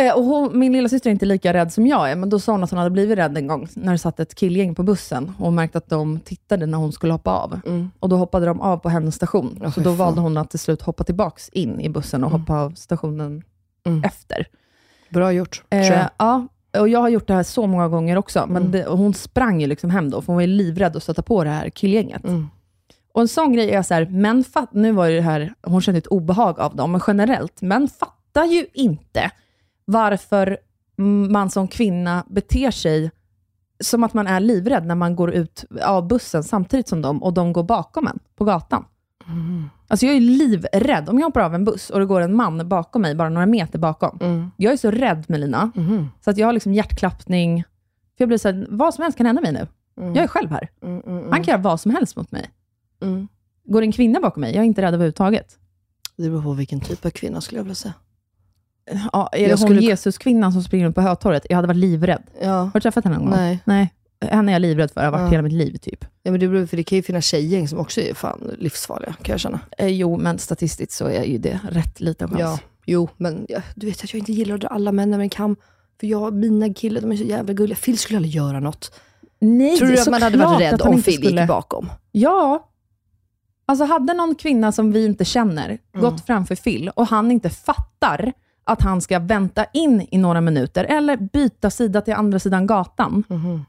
Eh, 0.00 0.14
och 0.16 0.24
hon, 0.24 0.58
min 0.58 0.72
lilla 0.72 0.88
syster 0.88 1.10
är 1.10 1.12
inte 1.12 1.26
lika 1.26 1.52
rädd 1.52 1.72
som 1.72 1.86
jag 1.86 2.10
är, 2.10 2.16
men 2.16 2.30
då 2.30 2.38
sa 2.38 2.52
hon 2.52 2.64
att 2.64 2.70
hon 2.70 2.78
hade 2.78 2.90
blivit 2.90 3.18
rädd 3.18 3.38
en 3.38 3.46
gång 3.46 3.68
när 3.74 3.92
det 3.92 3.98
satt 3.98 4.20
ett 4.20 4.34
killgäng 4.34 4.74
på 4.74 4.82
bussen 4.82 5.32
och 5.38 5.52
märkte 5.52 5.78
att 5.78 5.88
de 5.88 6.20
tittade 6.20 6.66
när 6.66 6.78
hon 6.78 6.92
skulle 6.92 7.12
hoppa 7.12 7.30
av. 7.30 7.60
Mm. 7.66 7.90
Och 8.00 8.08
då 8.08 8.16
hoppade 8.16 8.46
de 8.46 8.60
av 8.60 8.76
på 8.76 8.88
hennes 8.88 9.14
station. 9.14 9.58
Ja, 9.62 9.72
så 9.72 9.80
då 9.80 9.90
fan. 9.90 9.96
valde 9.98 10.20
hon 10.20 10.36
att 10.36 10.50
till 10.50 10.58
slut 10.58 10.82
hoppa 10.82 11.04
tillbaks 11.04 11.48
in 11.48 11.80
i 11.80 11.88
bussen 11.88 12.24
och 12.24 12.30
hoppa 12.30 12.60
av 12.60 12.70
stationen 12.70 13.42
Mm. 13.86 14.04
efter. 14.04 14.46
Bra 15.08 15.32
gjort, 15.32 15.62
tror 15.70 15.80
Eh, 15.82 15.86
jag. 15.88 16.10
ja, 16.18 16.46
och 16.80 16.88
jag 16.88 17.00
har 17.00 17.08
gjort 17.08 17.26
det 17.26 17.34
här 17.34 17.42
så 17.42 17.66
många 17.66 17.88
gånger 17.88 18.16
också, 18.18 18.46
men 18.48 18.56
Mm. 18.62 18.70
det, 18.72 18.84
hon 18.84 19.14
sprang 19.14 19.60
ju 19.60 19.66
liksom 19.66 19.90
hem 19.90 20.10
då, 20.10 20.20
för 20.20 20.26
hon 20.26 20.34
var 20.34 20.40
ju 20.42 20.46
livrädd 20.46 20.96
att 20.96 21.02
stöta 21.02 21.22
på 21.22 21.44
det 21.44 21.50
här 21.50 21.70
killgänget. 21.70 22.24
Mm. 22.24 22.46
Och 23.12 23.20
en 23.20 23.28
sån 23.28 23.52
grej 23.52 23.70
är 23.70 23.82
så 23.82 23.94
här, 23.94 24.06
män 24.06 24.44
fatt, 24.44 24.72
nu 24.72 24.92
var 24.92 25.06
ju 25.06 25.16
det 25.16 25.22
här, 25.22 25.54
hon 25.62 25.80
kände 25.80 25.98
ett 25.98 26.06
obehag 26.06 26.60
av 26.60 26.76
dem, 26.76 26.92
men 26.92 27.00
generellt, 27.06 27.62
män 27.62 27.88
fattar 27.88 28.44
ju 28.44 28.66
inte 28.74 29.30
varför 29.84 30.58
man 31.30 31.50
som 31.50 31.68
kvinna 31.68 32.24
beter 32.28 32.70
sig 32.70 33.10
som 33.84 34.04
att 34.04 34.14
man 34.14 34.26
är 34.26 34.40
livrädd 34.40 34.86
när 34.86 34.94
man 34.94 35.16
går 35.16 35.30
ut 35.32 35.64
av 35.82 36.08
bussen 36.08 36.44
samtidigt 36.44 36.88
som 36.88 37.02
dem 37.02 37.22
och 37.22 37.32
de 37.34 37.52
går 37.52 37.62
bakom 37.62 38.06
en 38.06 38.18
på 38.36 38.44
gatan. 38.44 38.84
Mm. 39.28 39.70
Alltså 39.88 40.06
jag 40.06 40.16
är 40.16 40.20
livrädd. 40.20 41.08
Om 41.08 41.18
jag 41.18 41.26
hoppar 41.26 41.40
av 41.40 41.54
en 41.54 41.64
buss 41.64 41.90
och 41.90 42.00
det 42.00 42.06
går 42.06 42.20
en 42.20 42.36
man 42.36 42.68
bakom 42.68 43.02
mig, 43.02 43.14
bara 43.14 43.28
några 43.28 43.46
meter 43.46 43.78
bakom. 43.78 44.18
Mm. 44.20 44.50
Jag 44.56 44.72
är 44.72 44.76
så 44.76 44.90
rädd 44.90 45.24
Melina, 45.28 45.70
Mhm. 45.74 46.08
så 46.20 46.30
att 46.30 46.36
jag 46.38 46.46
har 46.48 46.52
liksom 46.52 46.74
hjärtklappning. 46.74 47.62
För 48.16 48.22
jag 48.22 48.28
blir 48.28 48.38
så 48.38 48.48
här, 48.48 48.66
vad 48.70 48.94
som 48.94 49.02
helst 49.02 49.16
kan 49.18 49.26
hända 49.26 49.42
mig 49.42 49.52
nu. 49.52 49.66
Mm. 50.00 50.14
Jag 50.14 50.24
är 50.24 50.28
själv 50.28 50.50
här. 50.50 50.68
Mm, 50.82 51.02
mm, 51.06 51.18
mm. 51.18 51.30
Han 51.32 51.44
kan 51.44 51.52
göra 51.52 51.62
vad 51.62 51.80
som 51.80 51.90
helst 51.90 52.16
mot 52.16 52.32
mig. 52.32 52.50
Mm. 53.02 53.28
Går 53.64 53.82
en 53.82 53.92
kvinna 53.92 54.20
bakom 54.20 54.40
mig, 54.40 54.54
jag 54.54 54.62
är 54.62 54.66
inte 54.66 54.82
rädd 54.82 54.94
överhuvudtaget. 54.94 55.58
Det 56.16 56.22
beror 56.30 56.42
på 56.42 56.52
vilken 56.52 56.80
typ 56.80 57.06
av 57.06 57.10
kvinna 57.10 57.40
skulle 57.40 57.58
jag 57.58 57.64
vilja 57.64 57.74
säga. 57.74 57.94
Ja, 59.12 59.28
är 59.32 59.38
Jag 59.40 59.48
det 59.50 59.52
hon 59.52 59.58
skulle- 59.58 59.80
Jesus-kvinnan 59.80 60.52
som 60.52 60.62
springer 60.62 60.84
runt 60.86 60.94
på 60.94 61.00
Hötorget? 61.00 61.46
Jag 61.50 61.56
hade 61.56 61.68
varit 61.68 61.76
livrädd. 61.78 62.22
Ja. 62.42 62.48
Har 62.52 62.70
du 62.72 62.80
träffat 62.80 63.04
henne 63.04 63.16
någon 63.16 63.24
gång? 63.26 63.34
Nej. 63.36 63.60
Nej. 63.64 63.94
Henne 64.20 64.50
är 64.50 64.54
jag 64.54 64.62
livrädd 64.62 64.90
för, 64.90 65.00
jag 65.00 65.06
har 65.06 65.12
varit 65.18 65.24
Ja. 65.24 65.30
hela 65.30 65.42
mitt 65.42 65.52
liv 65.52 65.76
typ. 65.76 66.04
ja, 66.22 66.30
men 66.30 66.40
det 66.40 66.48
beror 66.48 66.66
för 66.66 66.76
det 66.76 66.84
kan 66.84 66.96
ju 66.96 67.02
finnas 67.02 67.24
tjejgäng 67.24 67.68
som 67.68 67.78
också 67.78 68.00
är 68.00 68.14
fan 68.14 68.50
livsfarliga, 68.58 69.14
kan 69.22 69.32
jag 69.32 69.40
känna. 69.40 69.60
Eh, 69.78 69.86
jo, 69.88 70.16
men 70.18 70.38
statistiskt 70.38 70.92
så 70.92 71.06
är 71.06 71.24
ju 71.24 71.38
det 71.38 71.60
rätt 71.70 72.00
liten 72.00 72.28
chans. 72.28 72.40
Ja, 72.40 72.58
jo, 72.86 73.08
men 73.16 73.46
ja, 73.48 73.60
du 73.74 73.86
vet 73.86 74.04
att 74.04 74.12
jag 74.12 74.18
inte 74.18 74.32
gillar 74.32 74.54
att 74.54 74.60
dra 74.60 74.68
alla 74.68 74.92
män 74.92 75.14
över 75.14 75.22
en 75.24 75.30
kam. 75.30 75.56
För 76.00 76.06
jag, 76.06 76.34
mina 76.34 76.74
killar, 76.74 77.00
de 77.00 77.12
är 77.12 77.16
så 77.16 77.24
jävla 77.24 77.52
gulliga. 77.52 77.76
Phil 77.78 77.98
skulle 77.98 78.16
aldrig 78.16 78.34
göra 78.34 78.60
något. 78.60 79.00
Nej, 79.40 79.76
Tror 79.76 79.88
du 79.88 79.98
att 80.00 80.08
man 80.10 80.22
hade 80.22 80.38
varit 80.38 80.60
rädd 80.60 80.82
om 80.82 81.02
Phil 81.02 81.14
skulle- 81.14 81.40
gick 81.40 81.48
bakom? 81.48 81.88
Ja. 82.12 82.70
Alltså 83.66 83.84
hade 83.84 84.14
någon 84.14 84.34
kvinna 84.34 84.72
som 84.72 84.92
vi 84.92 85.04
inte 85.04 85.24
känner 85.24 85.64
Mm. 85.68 85.80
gått 86.10 86.26
framför 86.26 86.54
Phil 86.56 86.88
och 86.88 87.06
han 87.06 87.30
inte 87.30 87.50
fattar 87.50 88.32
att 88.68 88.82
han 88.82 89.00
ska 89.00 89.18
vänta 89.18 89.64
in 89.72 90.06
i 90.10 90.18
några 90.18 90.40
minuter 90.40 90.84
eller 90.84 91.16
byta 91.16 91.70
sida 91.70 92.00
till 92.00 92.14
andra 92.14 92.38
sidan 92.38 92.66
gatan, 92.66 93.24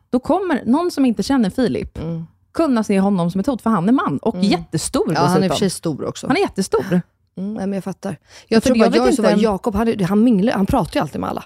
då 0.09 0.19
kommer 0.19 0.61
någon 0.65 0.91
som 0.91 1.05
inte 1.05 1.23
känner 1.23 1.49
Filip 1.49 1.97
Mm. 1.97 2.27
kunna 2.53 2.83
se 2.83 2.99
honom 2.99 3.31
som 3.31 3.39
ett 3.39 3.47
hot, 3.47 3.61
för 3.61 3.69
han 3.69 3.89
är 3.89 3.93
man 3.93 4.17
och 4.17 4.35
jättestor 4.43 5.13
Ja, 5.13 5.19
han 5.21 5.43
är 5.43 5.49
för 5.49 5.55
sig 5.55 5.69
stor 5.69 6.05
också. 6.05 6.27
Han 6.27 6.35
är 6.37 6.41
jättestor. 6.41 6.85
Mm, 7.37 7.53
nej, 7.53 7.67
men 7.67 7.73
jag 7.73 7.83
fattar. 7.83 8.17
Jag 8.47 8.63
För 8.63 8.67
tror 8.69 8.77
jag 8.77 8.91
bara, 8.91 8.97
jag 8.97 9.09
inte- 9.09 9.21
bara, 9.21 9.35
Jakob, 9.35 9.75
han, 9.75 10.03
han 10.03 10.23
minglar, 10.23 10.53
han 10.53 10.65
pratar 10.65 10.95
ju 10.95 11.01
alltid 11.01 11.21
med 11.21 11.29
alla. 11.29 11.43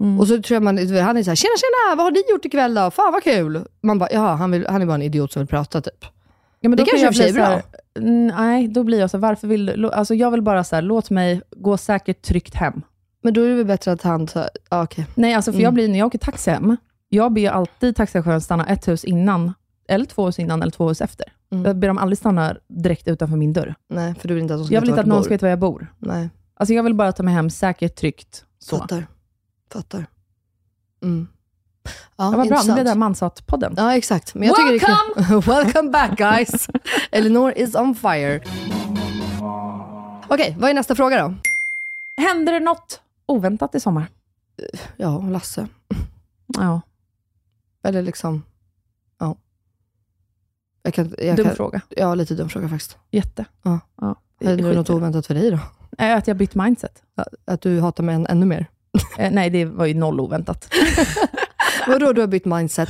Mm. 0.00 0.20
Och 0.20 0.28
så 0.28 0.42
tror 0.42 0.54
jag 0.56 0.62
man, 0.62 0.76
han 0.78 1.16
är 1.16 1.22
såhär, 1.22 1.36
tjena 1.36 1.54
tjena, 1.56 1.96
vad 1.96 2.04
har 2.06 2.10
ni 2.10 2.22
gjort 2.30 2.44
ikväll 2.44 2.74
då? 2.74 2.90
Fan 2.90 3.12
vad 3.12 3.22
kul. 3.22 3.64
Man 3.82 3.98
bara, 3.98 4.08
ja 4.12 4.34
han, 4.34 4.50
vill, 4.50 4.66
han 4.68 4.82
är 4.82 4.86
bara 4.86 4.94
en 4.94 5.02
idiot 5.02 5.32
som 5.32 5.40
vill 5.40 5.46
prata 5.48 5.80
typ. 5.80 6.04
Ja, 6.60 6.68
men 6.68 6.76
Det 6.76 6.82
då 6.82 6.90
kan 6.90 7.00
kanske 7.00 7.04
jag 7.06 7.08
i 7.08 7.10
och 7.10 7.16
för 7.16 7.22
sig 7.22 7.32
bli 7.32 7.42
är 7.42 7.46
så 7.46 8.00
här, 8.00 8.06
mm, 8.12 8.26
Nej, 8.36 8.68
då 8.68 8.82
blir 8.84 9.00
jag 9.00 9.10
så 9.10 9.18
varför 9.18 9.48
vill 9.48 9.90
Alltså 9.92 10.14
jag 10.14 10.30
vill 10.30 10.42
bara 10.42 10.64
så 10.64 10.74
här, 10.74 10.82
låt 10.82 11.10
mig 11.10 11.42
gå 11.56 11.76
säkert 11.76 12.22
tryggt 12.22 12.54
hem. 12.54 12.82
Men 13.22 13.34
då 13.34 13.40
är 13.42 13.48
det 13.48 13.54
väl 13.54 13.66
bättre 13.66 13.92
att 13.92 14.02
han, 14.02 14.28
här, 14.34 14.50
ja, 14.70 14.82
okej. 14.82 15.06
Nej, 15.14 15.34
alltså 15.34 15.52
för 15.52 15.56
Mm. 15.58 15.64
jag 15.64 15.74
blir, 15.74 15.88
när 15.88 15.98
jag 15.98 16.06
åker 16.06 16.18
taxi 16.18 16.50
hem, 16.50 16.76
jag 17.08 17.32
ber 17.32 17.50
alltid 17.50 17.96
taxichauffören 17.96 18.40
stanna 18.40 18.66
ett 18.66 18.88
hus 18.88 19.04
innan, 19.04 19.52
eller 19.88 20.04
två 20.06 20.26
hus 20.26 20.38
innan, 20.38 20.62
eller 20.62 20.72
två 20.72 20.88
hus 20.88 21.00
efter. 21.00 21.26
Mm. 21.52 21.64
Jag 21.64 21.76
ber 21.76 21.88
dem 21.88 21.98
aldrig 21.98 22.18
stanna 22.18 22.56
direkt 22.68 23.08
utanför 23.08 23.36
min 23.36 23.52
dörr. 23.52 23.74
Nej, 23.88 24.14
för 24.14 24.28
du 24.28 24.34
vill 24.34 24.42
inte 24.42 24.54
att 24.54 24.60
de 24.60 24.64
ska 24.66 24.74
Jag 24.74 24.80
vill 24.80 24.90
inte 24.90 25.00
att 25.00 25.06
någon 25.06 25.24
ska 25.24 25.34
veta 25.34 25.46
var 25.46 25.50
jag 25.50 25.58
bor. 25.58 25.86
Nej, 25.98 26.30
Alltså 26.54 26.74
jag 26.74 26.82
vill 26.82 26.94
bara 26.94 27.12
ta 27.12 27.22
mig 27.22 27.34
hem 27.34 27.50
säkert, 27.50 27.96
tryggt. 27.96 28.44
Så. 28.58 28.78
fattar. 28.78 29.06
Fattar. 29.72 30.06
Mm. 31.02 31.28
Ja, 31.84 31.90
Ja, 32.16 32.30
vad 32.36 32.48
bra, 32.48 32.62
nu 32.66 32.72
blev 32.72 32.84
det 32.84 32.94
mansat-podden. 32.94 33.74
Ja, 33.76 33.96
exakt. 33.96 34.34
Men 34.34 34.48
jag 34.48 34.56
tycker 34.56 34.74
är 34.74 35.24
kul. 35.24 35.40
Welcome 35.54 35.90
back 35.92 36.18
guys! 36.18 36.68
Elinor 37.12 37.52
is 37.56 37.74
on 37.74 37.94
fire. 37.94 38.40
Okej, 40.28 40.56
vad 40.58 40.70
är 40.70 40.74
nästa 40.74 40.94
fråga 40.94 41.22
då? 41.22 41.34
Händer 42.22 42.52
det 42.52 42.60
något 42.60 43.00
oväntat 43.30 43.74
i 43.74 43.80
sommar? 43.80 44.06
Ja, 44.96 45.18
Lasse. 45.20 45.68
Ja, 46.58 46.80
Eller 47.84 48.02
liksom, 48.02 48.42
ja. 49.18 49.36
Jag 50.82 50.94
kan, 50.94 51.14
jag 51.18 51.36
dum 51.36 51.46
kan, 51.46 51.56
fråga. 51.56 51.80
Ja, 51.88 52.14
lite 52.14 52.34
dum 52.34 52.48
fråga 52.48 52.68
faktiskt. 52.68 52.98
Jätte. 53.10 53.44
Ja. 53.62 53.80
ja. 54.00 54.14
Är 54.40 54.56
det 54.56 54.72
i 54.72 54.76
något 54.76 54.90
oväntat 54.90 55.26
för 55.26 55.34
dig 55.34 55.50
då? 55.50 55.58
Att 55.98 56.26
jag 56.26 56.36
bytt 56.36 56.54
mindset. 56.54 57.02
Att- 57.46 57.60
du 57.62 57.80
hatar 57.80 58.04
mig 58.04 58.14
än, 58.14 58.26
ännu 58.26 58.46
mer? 58.46 58.66
Eh, 59.18 59.30
nej, 59.32 59.50
det 59.50 59.64
var 59.64 59.86
ju 59.86 59.94
noll 59.94 60.20
oväntat. 60.20 60.74
Vadå, 61.86 62.12
du 62.12 62.20
har 62.20 62.28
bytt 62.28 62.44
mindset? 62.44 62.88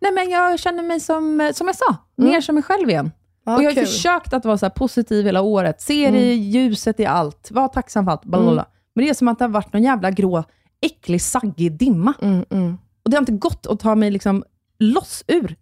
nej, 0.00 0.12
men 0.12 0.30
jag 0.30 0.58
känner 0.58 0.82
mig 0.82 1.00
som, 1.00 1.40
eh, 1.40 1.52
som 1.52 1.66
jag 1.66 1.76
sa, 1.76 1.96
Mm. 2.18 2.30
mer 2.30 2.40
som 2.40 2.54
mig 2.54 2.64
själv 2.64 2.88
igen. 2.90 3.10
Ja, 3.44 3.56
och 3.56 3.62
jag 3.62 3.68
har 3.68 3.74
kul. 3.74 3.86
försökt 3.86 4.32
att 4.32 4.44
vara 4.44 4.58
så 4.58 4.66
här 4.66 4.70
positiv 4.70 5.24
hela 5.24 5.40
året. 5.40 5.80
Se 5.80 6.10
det 6.10 6.34
ljuset 6.34 7.00
i 7.00 7.06
allt. 7.06 7.50
Var 7.50 7.68
tacksam 7.68 8.04
för 8.04 8.12
allt. 8.12 8.24
Bla. 8.24 8.66
Men 8.98 9.04
det 9.04 9.10
är 9.10 9.14
som 9.14 9.28
att 9.28 9.38
det 9.38 9.44
har 9.44 9.50
varit 9.50 9.72
någon 9.72 9.82
jävla 9.82 10.10
grå, 10.10 10.44
äcklig, 10.80 11.22
saggig 11.22 11.72
dimma. 11.72 12.14
Mm, 12.22 12.44
mm. 12.50 12.78
Och 13.02 13.10
det 13.10 13.16
har 13.16 13.22
inte 13.22 13.32
gått 13.32 13.66
att 13.66 13.80
ta 13.80 13.94
mig 13.94 14.10
liksom 14.10 14.44
loss 14.78 15.24
ur, 15.26 15.56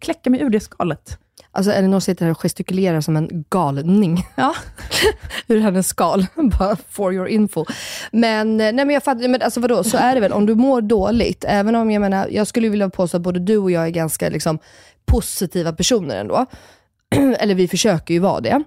kläcka 0.00 0.30
mig 0.30 0.40
ur 0.40 0.50
det 0.50 0.60
skalet. 0.60 1.18
Alltså 1.50 1.72
Elinor 1.72 2.00
sitter 2.00 2.24
här 2.24 2.32
och 2.32 2.40
gestikulerar 2.40 3.00
som 3.00 3.16
en 3.16 3.44
galning. 3.50 4.26
Ja. 4.34 4.54
Ur 5.46 5.60
hennes 5.60 5.88
skal. 5.88 6.26
Bara 6.58 6.76
for 6.88 7.14
your 7.14 7.28
info. 7.28 7.64
Men, 8.12 8.60
eh, 8.60 8.64
nej 8.64 8.84
men 8.84 8.90
jag 8.90 9.02
fattar, 9.02 9.28
men 9.28 9.42
alltså 9.42 9.60
vadå, 9.60 9.84
så 9.84 9.96
är 9.96 10.14
det 10.14 10.20
väl. 10.20 10.32
Om 10.32 10.46
du 10.46 10.54
mår 10.54 10.80
dåligt, 10.80 11.44
även 11.48 11.74
om 11.74 11.90
jag 11.90 12.00
menar, 12.00 12.28
jag 12.30 12.46
skulle 12.46 12.68
vilja 12.68 12.90
påstå 12.90 13.16
att 13.16 13.22
både 13.22 13.40
du 13.40 13.58
och 13.58 13.70
jag 13.70 13.86
är 13.86 13.90
ganska 13.90 14.28
liksom, 14.28 14.58
positiva 15.06 15.72
personer 15.72 16.16
ändå. 16.16 16.46
Eller 17.38 17.54
vi 17.54 17.68
försöker 17.68 18.14
ju 18.14 18.20
vara 18.20 18.40
det. 18.40 18.62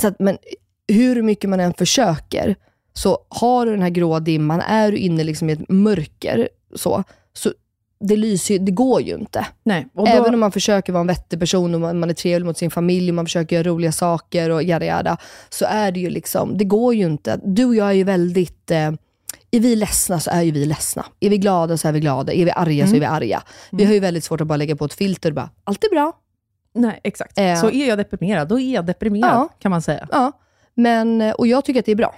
Så 0.00 0.08
att, 0.08 0.18
men 0.18 0.38
hur 0.88 1.22
mycket 1.22 1.50
man 1.50 1.60
än 1.60 1.74
försöker, 1.74 2.56
så 3.02 3.18
har 3.28 3.66
du 3.66 3.72
den 3.72 3.82
här 3.82 3.90
grå 3.90 4.18
dimman, 4.18 4.60
är 4.60 4.92
du 4.92 4.98
inne 4.98 5.24
liksom 5.24 5.50
i 5.50 5.52
ett 5.52 5.68
mörker, 5.68 6.48
så, 6.74 7.04
så 7.32 7.52
det, 8.00 8.16
lyser, 8.16 8.58
det 8.58 8.72
går 8.72 9.00
ju 9.02 9.14
inte. 9.14 9.46
Nej. 9.62 9.88
Då, 9.92 10.06
Även 10.06 10.34
om 10.34 10.40
man 10.40 10.52
försöker 10.52 10.92
vara 10.92 11.00
en 11.00 11.06
vettig 11.06 11.40
person 11.40 11.74
och 11.74 11.80
man, 11.80 11.98
man 11.98 12.10
är 12.10 12.14
trevlig 12.14 12.46
mot 12.46 12.58
sin 12.58 12.70
familj 12.70 13.10
och 13.10 13.14
man 13.14 13.26
försöker 13.26 13.56
göra 13.56 13.68
roliga 13.68 13.92
saker 13.92 14.50
och 14.50 14.62
jada 14.62 14.86
jada, 14.86 15.16
så 15.48 15.64
är 15.68 15.92
det 15.92 16.00
ju 16.00 16.10
liksom, 16.10 16.58
det 16.58 16.64
går 16.64 16.94
ju 16.94 17.04
inte. 17.06 17.40
Du 17.44 17.64
och 17.64 17.74
jag 17.74 17.88
är 17.88 17.92
ju 17.92 18.04
väldigt, 18.04 18.70
eh, 18.70 18.90
är 19.50 19.60
vi 19.60 19.76
ledsna 19.76 20.20
så 20.20 20.30
är 20.30 20.42
ju 20.42 20.50
vi 20.50 20.64
ledsna. 20.66 21.04
Är 21.20 21.30
vi 21.30 21.38
glada 21.38 21.76
så 21.76 21.88
är 21.88 21.92
vi 21.92 22.00
glada. 22.00 22.32
Är 22.32 22.44
vi 22.44 22.50
arga 22.50 22.86
så 22.86 22.96
är 22.96 23.00
vi 23.00 23.06
arga. 23.06 23.42
Vi 23.70 23.84
har 23.84 23.92
ju 23.92 24.00
väldigt 24.00 24.24
svårt 24.24 24.40
att 24.40 24.46
bara 24.46 24.56
lägga 24.56 24.76
på 24.76 24.84
ett 24.84 24.94
filter 24.94 25.30
och 25.30 25.34
bara, 25.34 25.50
allt 25.64 25.84
är 25.84 25.90
bra. 25.90 26.12
nej, 26.74 27.00
exakt. 27.04 27.38
Eh. 27.38 27.60
Så 27.60 27.70
är 27.70 27.88
jag 27.88 27.98
deprimerad, 27.98 28.48
då 28.48 28.60
är 28.60 28.74
jag 28.74 28.86
deprimerad, 28.86 29.32
Ja. 29.34 29.48
kan 29.58 29.70
man 29.70 29.82
säga. 29.82 30.08
Ja, 30.12 30.32
men, 30.74 31.20
eh, 31.22 31.32
och 31.32 31.46
jag 31.46 31.64
tycker 31.64 31.80
att 31.80 31.86
det 31.86 31.92
är 31.92 31.96
bra. 31.96 32.14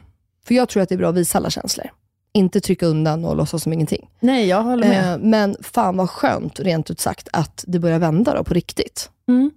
För 0.51 0.55
jag 0.55 0.69
tror 0.69 0.83
att 0.83 0.89
det 0.89 0.95
är 0.95 0.97
bra 0.97 1.09
att 1.09 1.15
visa 1.15 1.39
alla 1.39 1.51
känslor. 1.51 1.87
Inte 2.33 2.61
trycka 2.61 2.87
undan 2.87 3.25
och 3.25 3.37
låtsas 3.37 3.63
som 3.63 3.73
ingenting. 3.73 4.11
Nej, 4.21 4.47
jag 4.47 4.63
håller 4.63 4.89
med. 4.89 5.13
Eh, 5.13 5.19
men 5.19 5.57
fan 5.63 5.97
vad 5.97 6.11
skönt, 6.11 6.61
rent 6.61 6.91
ut 6.91 7.01
sagt, 7.01 7.29
att 7.33 7.65
det 7.67 7.79
börjar 7.79 7.99
vända 7.99 8.35
då 8.35 8.45
på 8.45 8.55
riktigt. 8.55 9.11
Mm. 9.29 9.51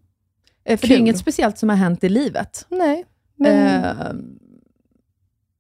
Eh, 0.66 0.78
För 0.78 0.82
det 0.82 0.88
kul. 0.88 0.96
är 0.96 1.00
inget 1.00 1.18
speciellt 1.18 1.58
som 1.58 1.70
har 1.70 1.76
hänt 1.76 2.04
i 2.04 2.10
livet. 2.10 2.66
Nej, 2.70 3.06
men... 3.36 3.84
Eh, 3.84 3.92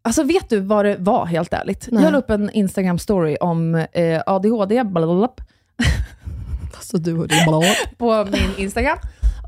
alltså 0.02 0.24
vet 0.24 0.50
du 0.50 0.60
vad 0.60 0.86
det 0.86 0.96
var, 1.00 1.26
helt 1.26 1.54
ärligt? 1.54 1.88
Nej. 1.92 2.04
Jag 2.04 2.12
la 2.12 2.18
upp 2.18 2.30
en 2.30 2.50
Instagram-story 2.52 3.38
om 3.42 3.76
eh, 3.76 4.22
ADHD 4.26 4.84
blablabla, 4.84 5.30
Alltså 6.76 6.98
du 6.98 7.18
och 7.18 7.28
din 7.28 7.46
på 7.98 8.26
min 8.32 8.50
Instagram. 8.58 8.98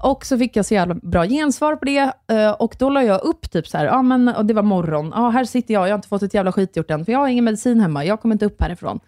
Och 0.03 0.25
så 0.25 0.37
fick 0.37 0.55
jag 0.55 0.65
så 0.65 0.73
jävla 0.73 0.95
bra 0.95 1.25
gensvar 1.25 1.75
på 1.75 1.85
det. 1.85 2.13
eh, 2.27 2.51
Och 2.51 2.75
då 2.79 2.89
la 2.89 3.03
jag 3.03 3.23
upp 3.23 3.51
typ 3.51 3.67
så 3.67 3.77
här, 3.77 3.85
ja 3.85 4.01
men 4.01 4.27
och 4.27 4.45
det 4.45 4.53
var 4.53 4.63
morgon. 4.63 5.11
Ja, 5.15 5.29
här 5.29 5.45
sitter 5.45 5.73
jag, 5.73 5.83
jag 5.87 5.91
har 5.91 5.95
inte 5.95 6.07
fått 6.07 6.23
ett 6.23 6.33
jävla 6.33 6.51
skit 6.51 6.75
gjort 6.75 6.91
än, 6.91 7.05
för 7.05 7.11
jag 7.11 7.19
har 7.19 7.27
ingen 7.27 7.45
medicin 7.45 7.79
hemma. 7.79 8.05
Jag 8.05 8.21
kommer 8.21 8.35
inte 8.35 8.45
upp 8.45 8.61
härifrån. 8.61 8.99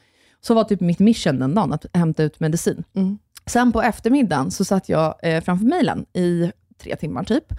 Så 0.42 0.54
var 0.54 0.64
typ 0.64 0.80
mitt 0.82 1.00
mission 1.00 1.40
den 1.40 1.56
dagen, 1.56 1.74
att 1.74 1.86
hämta 1.94 2.24
ut 2.24 2.40
medicin. 2.40 2.84
Mm. 2.96 3.18
Sen 3.46 3.72
på 3.72 3.82
eftermiddagen 3.82 4.52
så 4.52 4.66
satt 4.66 4.90
jag 4.90 5.16
eh, 5.24 5.44
framför 5.44 5.66
mejlen 5.66 6.06
i 6.14 6.52
tre 6.84 6.96
timmar 6.96 7.24
typ. 7.24 7.54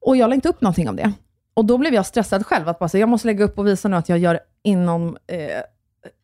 Och 0.00 0.16
jag 0.16 0.28
la 0.28 0.34
inte 0.34 0.48
upp 0.48 0.60
någonting 0.60 0.88
av 0.88 0.96
det. 0.96 1.12
Och 1.54 1.64
då 1.64 1.78
blev 1.78 1.94
jag 1.94 2.06
stressad 2.06 2.46
själv, 2.46 2.68
att 2.68 2.78
bara, 2.78 2.88
så, 2.88 2.98
jag 2.98 3.08
måste 3.08 3.26
lägga 3.28 3.44
upp 3.44 3.58
och 3.58 3.66
visa 3.66 3.88
nu 3.88 3.96
att 3.96 4.08
jag 4.08 4.18
gör 4.18 4.40
inom... 4.62 5.16
Eh, 5.26 5.38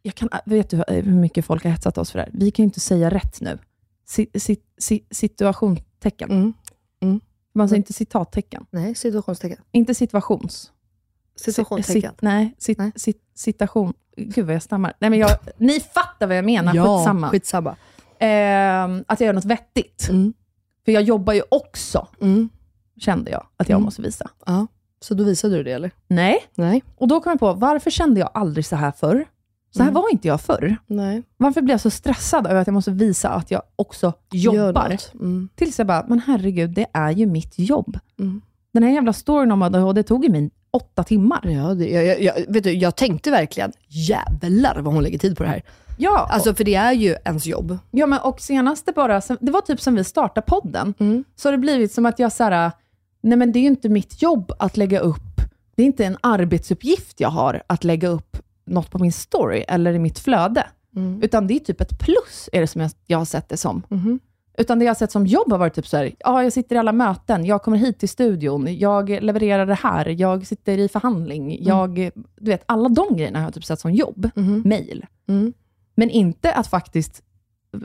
jag 0.03 0.14
kan, 0.14 0.29
vet 0.44 0.70
du 0.70 0.77
hur 0.88 1.03
mycket 1.03 1.44
folk 1.44 1.64
har 1.64 1.70
hetsat 1.70 1.99
oss 1.99 2.11
för 2.11 2.18
det 2.18 2.25
här? 2.25 2.31
Vi 2.35 2.51
kan 2.51 2.62
ju 2.62 2.64
inte 2.64 2.81
säga 2.81 3.11
rätt 3.11 3.40
nu. 3.40 3.59
Si, 4.07 4.31
si, 4.35 4.57
si, 4.79 5.05
situationstecken. 6.03 6.55
Mm. 7.03 7.21
Man 7.53 7.69
säger 7.69 7.77
inte 7.79 7.93
citattecken. 7.93 8.67
Nej, 8.71 8.95
situationstecken. 8.95 9.59
Inte 9.73 9.95
situations. 9.95 10.73
Situationstecken. 11.37 12.11
Sit, 12.11 12.23
nej, 12.23 12.55
sit, 12.59 12.79
Nej. 12.79 12.93
Sit, 12.97 13.23
citation. 13.35 13.93
Gud 14.17 14.47
vad 14.47 14.55
jag 14.55 14.63
stammar. 14.63 14.93
Nej, 14.99 15.11
men 15.11 15.19
jag, 15.19 15.31
ni 15.59 15.81
fattar 15.81 16.27
vad 16.27 16.37
jag 16.37 16.45
menar, 16.45 16.73
skitsamma. 16.73 17.29
skitsamma. 17.31 17.77
Ehm, 18.19 19.05
att 19.09 19.21
jag 19.21 19.27
gör 19.27 19.33
något 19.35 19.45
vettigt. 19.45 20.09
Mm. 20.09 20.33
För 20.85 20.93
jag 20.93 21.03
jobbar 21.03 21.33
ju 21.33 21.43
också, 21.49 22.09
Mm. 22.21 22.49
kände 22.97 23.31
jag, 23.31 23.47
att 23.57 23.69
jag 23.69 23.77
Mm. 23.77 23.85
måste 23.85 24.03
visa. 24.03 24.31
Ja. 24.47 24.67
Så 25.01 25.15
då 25.15 25.25
visade 25.25 25.57
du 25.57 25.63
det 25.63 25.73
eller? 25.73 25.91
Nej. 26.09 26.45
Nej. 26.55 26.83
Och 26.97 27.09
då 27.09 27.21
kom 27.21 27.31
jag 27.31 27.41
på, 27.41 27.53
varför 27.53 27.91
kände 27.91 28.21
jag 28.21 28.31
aldrig 28.35 28.67
så 28.67 28.77
här 28.77 28.93
förr? 28.93 29.25
Så 29.70 29.83
här 29.83 29.90
Mm. 29.90 30.02
var 30.02 30.12
inte 30.12 30.28
jag 30.28 30.40
förr. 30.40 30.76
Nej. 30.87 31.22
Varför 31.37 31.62
blev 31.62 31.74
jag 31.74 31.80
så 31.80 31.90
stressad 31.90 32.46
över 32.46 32.61
att 32.61 32.66
jag 32.66 32.74
måste 32.74 32.90
visa 32.90 33.28
att 33.28 33.50
jag 33.50 33.62
också 33.76 34.12
jobbar? 34.33 34.96
Mm. 35.14 35.48
Tills 35.54 35.78
jag 35.78 35.87
bara, 35.87 36.04
men 36.09 36.20
herregud, 36.26 36.70
det 36.70 36.87
är 36.92 37.11
ju 37.11 37.26
mitt 37.26 37.59
jobb. 37.59 37.98
Mm. 38.18 38.40
Den 38.72 38.83
här 38.83 38.90
jävla 38.90 39.12
storyn 39.12 39.52
om 39.52 39.62
ADHD 39.62 40.02
tog 40.02 40.24
ju 40.24 40.30
mig 40.30 40.50
åtta 40.70 41.04
timmar. 41.04 41.40
Ja, 41.46 41.74
det, 41.74 41.88
jag, 41.90 42.22
jag, 42.22 42.35
vet 42.48 42.64
du, 42.64 42.72
jag 42.72 42.96
tänkte 42.96 43.30
verkligen, 43.30 43.72
jävlar 43.88 44.80
vad 44.80 44.94
hon 44.94 45.02
lägger 45.02 45.18
tid 45.18 45.37
på 45.37 45.42
det 45.42 45.48
här. 45.48 45.62
Ja, 45.98 46.28
Alltså 46.30 46.54
för 46.54 46.64
det 46.64 46.74
är 46.74 46.92
ju 46.92 47.16
ens 47.24 47.46
jobb. 47.46 47.78
ja 47.90 48.06
men 48.06 48.18
och 48.18 48.40
senaste 48.40 48.92
bara, 48.92 49.20
det 49.40 49.50
var 49.50 49.61
typ 49.61 49.80
som 49.80 49.94
vi 49.94 50.04
startade 50.04 50.46
podden, 50.46 50.94
Mm. 50.98 51.24
så 51.37 51.48
har 51.48 51.52
det 51.52 51.59
blivit 51.59 51.92
som 51.92 52.06
att 52.06 52.18
jag 52.18 52.33
så 52.33 52.44
här, 52.44 52.70
nej 53.20 53.38
men 53.38 53.52
det 53.52 53.59
är 53.59 53.61
ju 53.61 53.66
inte 53.66 53.88
mitt 53.88 54.22
jobb 54.22 54.52
att 54.59 54.76
lägga 54.76 55.00
upp, 55.00 55.40
det 55.76 55.83
är 55.83 55.87
inte 55.87 56.04
en 56.04 56.16
arbetsuppgift 56.20 57.20
jag 57.20 57.28
har 57.28 57.62
att 57.66 57.85
lägga 57.85 58.09
upp 58.09 58.37
något 58.70 58.90
på 58.90 58.98
min 58.98 59.12
story 59.12 59.64
eller 59.68 59.92
i 59.94 59.98
mitt 59.98 60.18
flöde. 60.18 60.66
Mm. 60.96 61.22
Utan 61.22 61.46
det 61.46 61.54
är 61.54 61.59
typ 61.59 61.80
ett 61.80 61.98
plus, 61.98 62.48
är 62.52 62.61
det 62.61 62.66
som 62.66 62.80
jag, 62.80 62.90
jag 63.06 63.18
har 63.18 63.24
sett 63.24 63.48
det 63.48 63.56
som. 63.56 63.83
Mhm. 63.88 64.18
Utan 64.59 64.78
det 64.78 64.85
jag 64.85 64.90
har 64.90 64.94
sett 64.94 65.12
som 65.12 65.26
jobb 65.26 65.50
har 65.52 65.59
varit 65.59 65.74
typ 65.74 65.87
så 65.87 65.96
här, 65.96 66.14
ja, 66.18 66.42
jag 66.42 66.52
sitter 66.52 66.76
i 66.76 66.78
alla 66.78 66.92
möten, 66.92 67.44
jag 67.44 67.62
kommer 67.62 67.76
hit 67.76 67.98
till 67.98 68.09
studion, 68.09 68.78
jag 68.78 69.09
levererar 69.11 69.66
det 69.66 69.74
här, 69.74 70.06
jag 70.09 70.46
sitter 70.46 70.78
i 70.78 70.88
förhandling, 70.88 71.64
jag, 71.64 71.94
du 72.40 72.50
vet, 72.50 72.62
alla 72.66 72.88
de 72.88 73.16
grejerna 73.16 73.38
har 73.38 73.46
jag 73.46 73.54
typ 73.54 73.64
sett 73.64 73.80
som 73.80 73.92
jobb, 73.92 74.30
Mhm. 74.35 74.62
mail. 74.64 75.06
Mm. 75.28 75.52
Men 75.94 76.11
inte 76.11 76.52
att 76.54 76.66
faktiskt, 76.66 77.22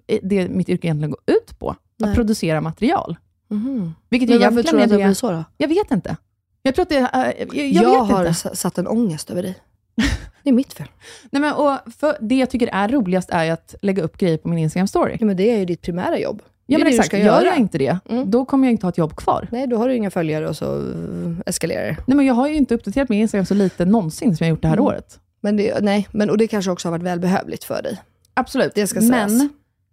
eh, 0.08 0.20
det 0.24 0.50
mitt 0.50 0.70
yrke 0.70 0.88
egentligen 0.88 1.12
går 1.12 1.22
ut 1.36 1.60
på, 1.60 1.76
Nej. 1.98 2.10
att 2.10 2.16
producera 2.16 2.62
material. 2.62 3.18
Mhm. 3.50 3.94
Vilket 4.10 4.30
Men 4.30 4.40
varför 4.40 4.64
tror 4.64 4.78
du 4.78 4.84
att 4.84 4.90
det 4.90 4.96
blir 4.96 5.14
så 5.14 5.32
då? 5.32 5.44
jag 5.58 5.68
vet 5.68 5.92
inte. 5.92 6.18
Jag 6.62 6.76
tror 6.76 6.84
att 6.84 6.90
det, 6.90 6.98
äh, 6.98 7.48
jag, 7.58 7.68
jag, 7.68 7.84
Jag, 7.84 8.06
vet 8.08 8.12
har 8.16 8.26
inte. 8.28 8.56
satt 8.56 8.78
en 8.78 8.88
ångest 8.88 9.30
över 9.30 9.42
dig. 9.44 9.56
Det 10.44 10.50
är 10.50 10.54
mitt 10.54 10.74
fel. 10.74 10.88
Nej, 11.30 11.42
men, 11.42 11.54
och 11.54 11.78
det 12.22 12.36
jag 12.36 12.50
tycker 12.50 12.70
är 12.74 12.88
roligast 12.88 13.30
är 13.30 13.52
att 13.52 13.76
lägga 13.82 14.04
upp 14.04 14.18
grejer 14.18 14.38
på 14.38 14.48
min 14.50 14.60
Instagram-story. 14.70 15.18
Ja, 15.20 15.26
men 15.26 15.38
det 15.38 15.52
är 15.52 15.58
ju 15.60 15.66
ditt 15.66 15.82
primära 15.82 16.20
jobb. 16.20 16.42
Ja, 16.66 16.78
men 16.78 16.88
exakt. 16.88 17.14
Gör 17.14 17.20
göra. 17.20 17.46
jag 17.46 17.58
inte 17.58 17.78
det, 17.78 17.98
Mm. 18.10 18.32
då 18.32 18.46
kommer 18.46 18.68
jag 18.68 18.72
inte 18.72 18.86
ha 18.86 18.90
ett 18.90 18.98
jobb 18.98 19.16
kvar. 19.16 19.48
Nej, 19.52 19.68
då 19.68 19.78
har 19.78 19.88
du 19.90 19.96
inga 19.96 20.10
följare 20.12 20.48
och 20.50 20.58
så 20.58 20.78
eh, 20.78 21.34
eskalerar 21.46 21.84
det. 21.86 21.98
Nej, 22.08 22.18
men 22.18 22.26
jag 22.26 22.34
har 22.34 22.48
ju 22.48 22.56
inte 22.56 22.76
uppdaterat 22.76 23.10
min 23.10 23.20
Instagram 23.22 23.46
så 23.46 23.54
lite 23.54 23.86
någonsin 23.86 24.38
som 24.38 24.46
jag 24.46 24.50
gjort 24.50 24.62
det 24.62 24.68
här 24.68 24.76
Mm. 24.76 24.86
året. 24.86 25.20
Men 25.42 25.58
det, 25.58 25.80
nej, 25.84 26.08
men, 26.12 26.30
och 26.30 26.38
det 26.38 26.48
kanske 26.48 26.72
också 26.72 26.88
har 26.88 26.92
varit 26.92 27.04
välbehövligt 27.04 27.64
för 27.64 27.82
dig. 27.82 28.02
Absolut. 28.34 28.72
Det 28.76 28.88
ska 28.88 29.02
sägas. 29.02 29.32
men 29.32 29.50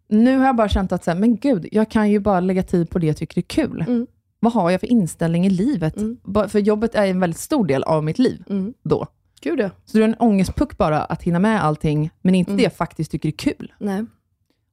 nu 0.09 0.39
har 0.39 0.47
jag 0.47 0.57
bara 0.57 0.69
känt 0.69 0.93
att, 0.93 1.05
så 1.05 1.11
här, 1.11 1.19
men 1.19 1.37
gud, 1.37 1.69
jag 1.73 1.91
kan 1.91 2.11
ju 2.11 2.19
bara 2.21 2.41
lägga 2.41 2.63
tid 2.63 2.91
på 2.91 2.99
det 2.99 3.07
jag 3.07 3.17
tycker 3.17 3.39
är 3.39 3.43
kul. 3.43 3.85
Mm. 3.89 4.07
Vad 4.41 4.53
har 4.53 4.71
jag 4.71 4.81
för 4.81 4.87
inställning 4.87 5.47
i 5.47 5.51
livet? 5.51 5.97
Mm. 5.97 6.19
För 6.49 6.59
jobbet 6.59 6.95
är 6.95 7.07
en 7.07 7.21
väldigt 7.21 7.41
stor 7.41 7.67
del 7.67 7.83
av 7.83 8.05
mitt 8.05 8.19
liv 8.19 8.45
Mm. 8.51 8.75
då. 8.83 9.07
Gud 9.43 9.61
ja. 9.61 9.71
Så 9.85 9.99
det 9.99 10.05
är 10.05 10.09
en 10.09 10.15
ångestpuck 10.19 10.77
bara 10.79 11.05
att 11.05 11.23
hinna 11.23 11.39
med 11.39 11.65
allting, 11.65 12.11
men 12.23 12.35
inte 12.35 12.51
Mm. 12.51 12.57
det 12.57 12.63
jag 12.63 12.73
faktiskt 12.77 13.11
tycker 13.11 13.29
är 13.29 13.33
kul. 13.33 13.73
Nej. 13.79 14.05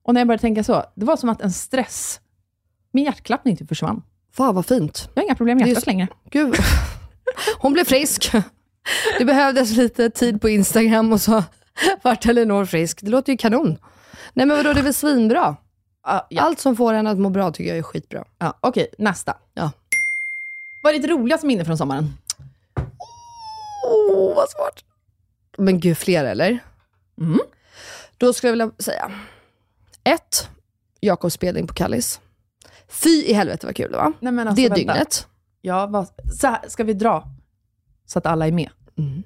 Och 0.04 0.14
när 0.14 0.22
jag 0.22 0.28
började 0.28 0.42
tänka 0.42 0.64
så, 0.64 0.84
det 0.96 1.06
var 1.06 1.18
som 1.18 1.30
att 1.30 1.42
en 1.42 1.52
stress, 1.52 2.20
min 2.92 3.06
hjärtklappning 3.06 3.58
typ 3.58 3.68
försvann. 3.68 4.02
Fan 4.34 4.56
vad 4.56 4.66
fint. 4.66 5.10
Jag 5.14 5.22
har 5.22 5.26
inga 5.26 5.36
problem 5.36 5.58
med 5.58 5.68
hjärtat 5.68 5.86
längre. 5.88 6.08
Gud. 6.30 6.56
Hon 7.60 7.74
blev 7.74 7.84
frisk. 7.86 8.32
Det 9.20 9.26
behövdes 9.26 9.72
lite 9.78 10.10
tid 10.10 10.42
på 10.42 10.50
Instagram 10.50 11.14
och 11.14 11.22
så 11.22 11.44
vart 12.02 12.26
Elinor 12.26 12.66
frisk. 12.66 13.02
Det 13.02 13.10
låter 13.10 13.32
ju 13.34 13.38
kanon. 13.38 13.78
Nej 14.34 14.46
men 14.46 14.58
vadå, 14.58 14.74
det 14.74 14.80
är 14.80 14.84
väl 14.84 14.94
svinbra? 14.94 15.56
Ja, 16.04 16.28
ja. 16.30 16.42
Allt 16.42 16.60
som 16.60 16.76
får 16.76 16.94
en 16.94 17.08
att 17.08 17.18
må 17.20 17.30
bra 17.30 17.52
tycker 17.52 17.70
jag 17.70 17.78
är 17.78 17.84
skitbra. 17.84 18.24
Ja, 18.40 18.58
Okej, 18.62 18.88
nästa. 18.98 19.34
Ja. 19.54 19.72
Vad 20.84 20.96
är 20.96 21.00
ditt 21.00 21.10
roligaste 21.12 21.48
minne 21.48 21.66
från 21.66 21.78
sommaren? 21.78 22.14
Åh, 23.90 24.32
oh, 24.32 24.36
vad 24.36 24.50
svårt. 24.50 24.84
Men 25.58 25.80
gud, 25.80 25.98
fler 25.98 26.26
eller? 26.26 26.60
Mm. 27.22 27.40
Då 28.18 28.34
skulle 28.34 28.48
jag 28.50 28.54
vilja 28.54 28.72
säga. 28.80 29.12
Ett, 30.04 30.50
Jakobs 31.00 31.34
spelning 31.34 31.68
på 31.68 31.74
Kallis. 31.74 32.20
Fy 32.88 33.10
i 33.10 33.34
helvete 33.34 33.66
vad 33.66 33.76
kul 33.76 33.92
det 33.92 33.98
var. 33.98 34.14
Nej, 34.20 34.40
alltså, 34.40 34.56
det 34.56 34.62
vänta. 34.62 34.76
dygnet. 34.76 35.28
Ja, 35.62 35.86
vad, 35.88 36.08
så 36.40 36.48
här, 36.48 36.60
ska 36.68 36.84
vi 36.84 36.94
dra? 36.94 37.28
Så 38.06 38.20
att 38.20 38.26
alla 38.26 38.48
är 38.48 38.52
med. 38.52 38.70
Mm. 38.98 39.24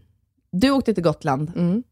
Du 0.52 0.72
åkte 0.72 0.94
till 0.94 1.04
Gotland 1.04 1.52
Mm. 1.56 1.84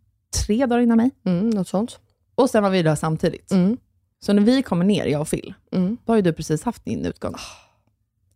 tre 0.46 0.66
dagar 0.66 0.82
innan 0.82 0.98
mig, 0.98 1.12
Mm, 1.26 1.50
något 1.50 1.68
sånt. 1.68 2.00
och 2.36 2.50
sen 2.50 2.64
var 2.64 2.70
vi 2.70 2.84
där 2.84 2.96
samtidigt. 2.96 3.52
Mm. 3.52 3.78
Så 4.20 4.34
när 4.34 4.42
vi 4.42 4.64
kommer 4.64 4.86
ner, 4.86 5.06
jag 5.06 5.22
och 5.22 5.30
Phil, 5.30 5.54
Mm. 5.72 5.98
då 6.06 6.12
har 6.12 6.16
ju 6.18 6.22
du 6.22 6.34
precis 6.34 6.64
haft 6.64 6.86
din 6.86 7.06
utgång. 7.06 7.36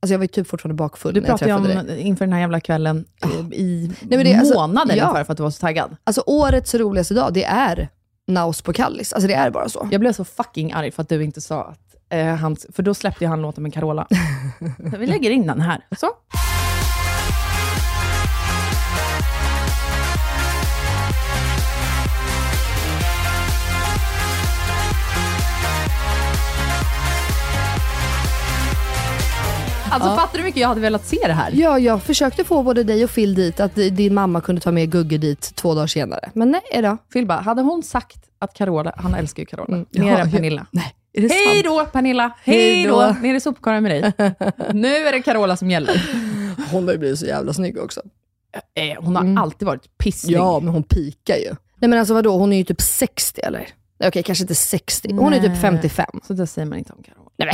Alltså 0.05 0.13
jag 0.13 0.19
var 0.19 0.23
ju 0.23 0.27
typ 0.27 0.47
fortfarande 0.47 0.75
bakfull 0.75 1.13
Du 1.13 1.21
när 1.21 1.27
jag 1.27 1.39
pratade 1.39 1.51
ju 1.51 1.57
träffade 1.67 1.79
om 1.81 1.87
dig. 1.87 1.99
inför 2.01 2.25
den 2.25 2.33
här 2.33 2.39
jävla 2.39 2.59
kvällen 2.59 3.05
eh, 3.23 3.29
i 3.59 3.91
Nej, 4.01 4.17
men 4.17 4.23
det- 4.25 4.33
alltså, 4.35 4.53
månader 4.53 4.95
ja. 4.95 5.03
ungefär 5.03 5.23
för 5.23 5.31
att 5.33 5.37
du 5.37 5.43
var 5.43 5.49
så 5.49 5.59
taggad. 5.59 5.95
Alltså 6.03 6.23
årets 6.25 6.75
roligaste 6.75 7.13
dag, 7.13 7.33
det 7.33 7.43
är 7.43 7.89
Naus 8.27 8.61
på 8.61 8.73
Kallis. 8.73 9.13
Alltså 9.13 9.27
det 9.27 9.33
är 9.33 9.51
bara 9.51 9.69
så. 9.69 9.87
Jag 9.91 10.01
blev 10.01 10.13
så 10.13 10.25
fucking 10.25 10.71
arg 10.73 10.91
för 10.91 11.01
att 11.01 11.09
du 11.09 11.23
inte 11.23 11.41
sa 11.41 11.63
att 11.63 11.95
eh, 12.09 12.25
han, 12.35 12.55
för 12.73 12.83
då 12.83 12.93
släppte 12.93 13.23
ju 13.23 13.29
han 13.29 13.41
låten 13.41 13.63
med 13.63 13.73
Carola. 13.73 14.07
Vi 14.97 15.07
lägger 15.07 15.29
in 15.31 15.47
den 15.47 15.61
här. 15.61 15.85
Så. 15.97 16.07
Alltså 29.95 30.09
Ja. 30.09 30.15
fattar 30.15 30.33
du 30.33 30.37
hur 30.39 30.43
mycket 30.45 30.61
jag 30.61 30.67
hade 30.67 30.81
velat 30.81 31.05
se 31.05 31.17
det 31.27 31.33
här? 31.33 31.51
Ja, 31.55 31.79
jag 31.79 32.03
försökte 32.03 32.43
få 32.43 32.63
både 32.63 32.83
dig 32.83 33.03
och 33.03 33.09
Phil 33.15 33.35
dit, 33.35 33.59
att 33.59 33.75
din 33.75 34.13
mamma 34.13 34.41
kunde 34.41 34.61
ta 34.61 34.71
med 34.71 34.91
Gugge 34.91 35.17
dit 35.17 35.55
två 35.55 35.73
dagar 35.75 35.87
senare. 35.87 36.29
Men 36.33 36.51
nej 36.71 36.81
då. 36.81 36.97
Phil 37.13 37.25
bara, 37.27 37.39
hade 37.39 37.61
hon 37.61 37.83
sagt 37.83 38.17
att 38.39 38.53
Carola, 38.53 38.93
han 38.97 39.13
älskar 39.15 39.41
ju 39.41 39.45
Carola, 39.45 39.67
Mm. 39.75 39.85
mer 39.91 40.11
Ja, 40.11 40.17
än. 40.17 40.31
Pernilla. 40.31 40.65
Nej, 40.71 40.95
Hej 41.17 41.61
då 41.63 41.85
Pernilla! 41.85 42.31
Hej 42.43 42.83
då. 42.87 43.15
Ner 43.21 43.35
i 43.35 43.39
sopkorgen 43.39 43.83
med 43.83 43.91
dig. 43.91 44.13
nu 44.73 44.95
är 44.95 45.11
det 45.11 45.21
Carola 45.21 45.57
som 45.57 45.71
gäller. 45.71 46.09
Hon 46.71 46.83
har 46.85 46.91
ju 46.91 46.97
blivit 46.99 47.19
så 47.19 47.25
jävla 47.25 47.53
snygg 47.53 47.77
också. 47.79 48.01
Eh, 48.75 49.03
hon 49.03 49.15
har 49.15 49.23
Mm. 49.23 49.37
alltid 49.37 49.65
varit 49.65 49.97
pissnygg. 49.97 50.35
Ja, 50.37 50.59
men 50.59 50.73
hon 50.73 50.83
pikar 50.83 51.35
ju. 51.35 51.49
Nej 51.79 51.89
men 51.89 51.99
alltså 51.99 52.13
vadå, 52.13 52.37
hon 52.37 52.53
är 52.53 52.57
ju 52.57 52.63
typ 52.63 52.81
60 52.81 53.41
eller? 53.41 53.67
Nej, 53.99 54.07
Okej, 54.09 54.23
kanske 54.23 54.43
inte 54.43 54.55
60. 54.55 55.13
Hon 55.13 55.33
är 55.33 55.39
typ 55.39 55.47
Nej. 55.51 55.61
55. 55.61 56.05
Så 56.27 56.33
det 56.33 56.47
säger 56.47 56.65
man 56.65 56.77
inte 56.77 56.93
om 56.93 57.03
Carola. 57.03 57.24
Nej 57.37 57.49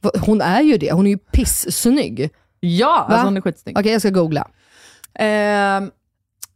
men, 0.00 0.10
hon 0.22 0.40
är 0.40 0.60
ju 0.62 0.76
det. 0.78 0.92
Hon 0.92 1.06
är 1.06 1.10
ju 1.10 1.18
pissnygg. 1.18 2.30
Ja, 2.60 2.86
Va? 3.08 3.14
alltså 3.14 3.26
hon 3.26 3.36
är 3.36 3.40
skitsnygg. 3.40 3.78
Okej, 3.78 3.92
jag 3.92 4.00
ska 4.00 4.10
googla. 4.10 4.48
Ehm, 5.14 5.90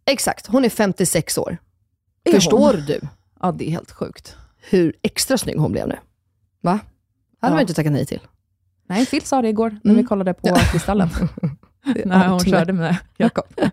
Exakt, 0.06 0.46
hon 0.46 0.64
är 0.64 0.68
56 0.68 1.38
år. 1.38 1.56
Är 2.24 2.32
Förstår 2.32 2.72
hon? 2.72 2.84
du 2.86 3.00
ja, 3.40 3.52
det 3.52 3.68
är 3.68 3.70
helt 3.70 3.90
sjukt. 3.92 4.36
hur 4.70 4.96
extra 5.02 5.38
snygg 5.38 5.56
hon 5.58 5.72
blev 5.72 5.88
nu? 5.88 5.96
Va? 6.62 6.70
Hade 6.70 6.80
Ja. 7.40 7.50
man 7.50 7.60
inte 7.60 7.74
tackat 7.74 7.92
nej 7.92 8.06
till. 8.06 8.20
Nej, 8.88 9.06
Phil 9.06 9.22
sa 9.22 9.42
det 9.42 9.48
igår 9.48 9.70
när 9.70 9.90
Mm. 9.90 9.96
vi 10.02 10.08
kollade 10.08 10.34
på. 10.34 10.54
Kristallen. 10.72 11.08
när 12.04 12.28
hon 12.28 12.40
körde 12.40 12.72
med 12.72 12.96
Jakob. 13.16 13.44
Eh, 13.58 13.70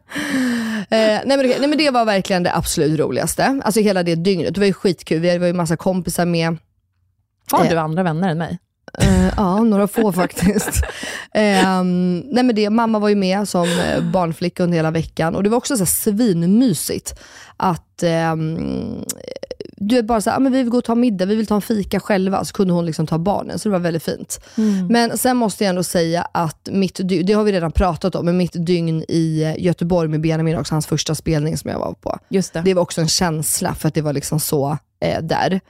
nej, 0.89 1.23
men, 1.25 1.37
nej 1.39 1.67
men 1.67 1.77
det 1.77 1.89
var 1.89 2.05
verkligen 2.05 2.43
det 2.43 2.55
absolut 2.55 2.99
roligaste. 2.99 3.61
Alltså 3.65 3.79
hela 3.81 4.03
det 4.03 4.15
dygnet. 4.15 4.53
Det 4.55 4.59
var 4.61 4.65
ju 4.67 4.73
skitkul. 4.73 5.19
Vi 5.19 5.37
var 5.37 5.47
ju 5.47 5.53
massa 5.53 5.77
kompisar 5.77 6.25
med. 6.25 6.57
Har 7.51 7.63
Eh. 7.65 7.69
du 7.69 7.77
andra 7.77 8.03
vänner 8.03 8.29
än 8.29 8.37
mig? 8.37 8.59
Eh, 8.99 9.29
ja, 9.37 9.63
några 9.63 9.87
få 9.87 10.11
faktiskt. 10.11 10.81
Ehm, 11.33 12.19
nej 12.19 12.43
men 12.43 12.55
det, 12.55 12.69
mamma 12.69 12.99
var 12.99 13.09
ju 13.09 13.15
med 13.15 13.47
som 13.47 13.67
eh, 13.79 14.03
barnflicka 14.03 14.63
under 14.63 14.77
hela 14.77 14.91
veckan 14.91 15.35
och 15.35 15.43
det 15.43 15.49
var 15.49 15.57
också 15.57 15.77
så 15.77 15.81
här 15.81 15.85
svinmysigt 15.85 17.19
att 17.57 18.03
ehm, 18.03 19.05
du 19.83 19.97
är 19.97 20.03
bara 20.03 20.21
såhär, 20.21 20.37
ah, 20.37 20.39
men 20.39 20.51
vi 20.51 20.57
vill 20.57 20.69
gå 20.69 20.77
och 20.77 20.83
ta 20.83 20.95
middag, 20.95 21.25
vi 21.25 21.35
vill 21.35 21.47
ta 21.47 21.55
en 21.55 21.61
fika 21.61 21.99
själva, 21.99 22.45
så 22.45 22.53
kunde 22.53 22.73
hon 22.73 22.85
liksom 22.85 23.07
ta 23.07 23.17
barnen, 23.17 23.59
så 23.59 23.69
det 23.69 23.73
var 23.73 23.79
väldigt 23.79 24.03
fint. 24.03 24.39
Men 24.89 25.17
sen 25.17 25.37
måste 25.37 25.63
jag 25.63 25.69
ändå 25.69 25.83
säga 25.83 26.27
att 26.31 26.69
mitt 26.71 26.99
dygn, 27.09 27.25
det 27.25 27.33
har 27.33 27.43
vi 27.43 27.51
redan 27.51 27.71
pratat 27.71 28.15
om, 28.15 28.25
men 28.25 28.37
mitt 28.37 28.65
dygn 28.65 29.05
i 29.07 29.43
eh, 29.43 29.63
Göteborg 29.65 30.09
med 30.09 30.21
Benjamin, 30.21 30.57
också 30.57 30.75
hans 30.75 30.87
första 30.87 31.15
spelning 31.15 31.57
som 31.57 31.69
jag 31.69 31.79
var 31.79 31.93
på. 31.93 32.19
Just 32.29 32.53
det. 32.53 32.61
Det 32.61 32.73
var 32.73 32.81
också 32.81 33.01
en 33.01 33.07
känsla 33.07 33.75
för 33.75 33.87
att 33.87 33.93
det 33.93 34.01
var 34.01 34.13
liksom 34.13 34.39
så 34.39 34.77
eh, 34.99 35.21
där. 35.21 35.61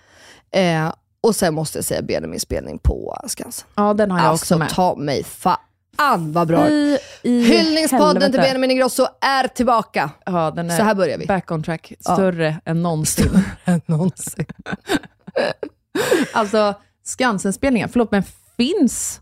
Eh, 0.52 0.94
och 1.24 1.36
sen 1.36 1.54
måste 1.54 1.78
jag 1.78 1.86
säga 1.86 2.02
Benjamins 2.02 2.44
spelning 2.44 2.80
på 2.80 3.18
Skansen. 3.28 3.68
Ja, 3.76 3.94
den 3.94 4.12
har 4.12 4.20
jag 4.20 4.28
Alltså 4.28 4.44
också 4.56 4.58
med. 4.58 4.70
ta 4.70 4.96
mig 4.96 5.24
fan 5.24 6.32
vad 6.32 6.48
bra. 6.48 6.70
I, 6.70 6.98
i 7.22 7.44
Hyllningspodden 7.44 8.14
till 8.14 8.22
helvete. 8.22 8.42
Benjamin 8.42 8.72
Ingrosso 8.72 9.08
är 9.22 9.48
tillbaka. 9.48 10.12
Ja, 10.26 10.52
den 10.52 10.70
är 10.70 10.78
Så 10.78 10.84
här 10.84 10.96
börjar 10.96 11.18
vi. 11.18 11.26
back 11.26 11.52
on 11.52 11.64
track. 11.64 11.94
Ja. 12.06 12.14
Större 12.14 12.62
än 12.66 12.82
någonsin. 12.82 13.44
Någonsin. 13.86 14.46
Alltså, 16.34 16.74
Skansen-spelningen, 17.04 17.90
förlåt, 17.90 18.12
men 18.12 18.24
finns 18.58 19.22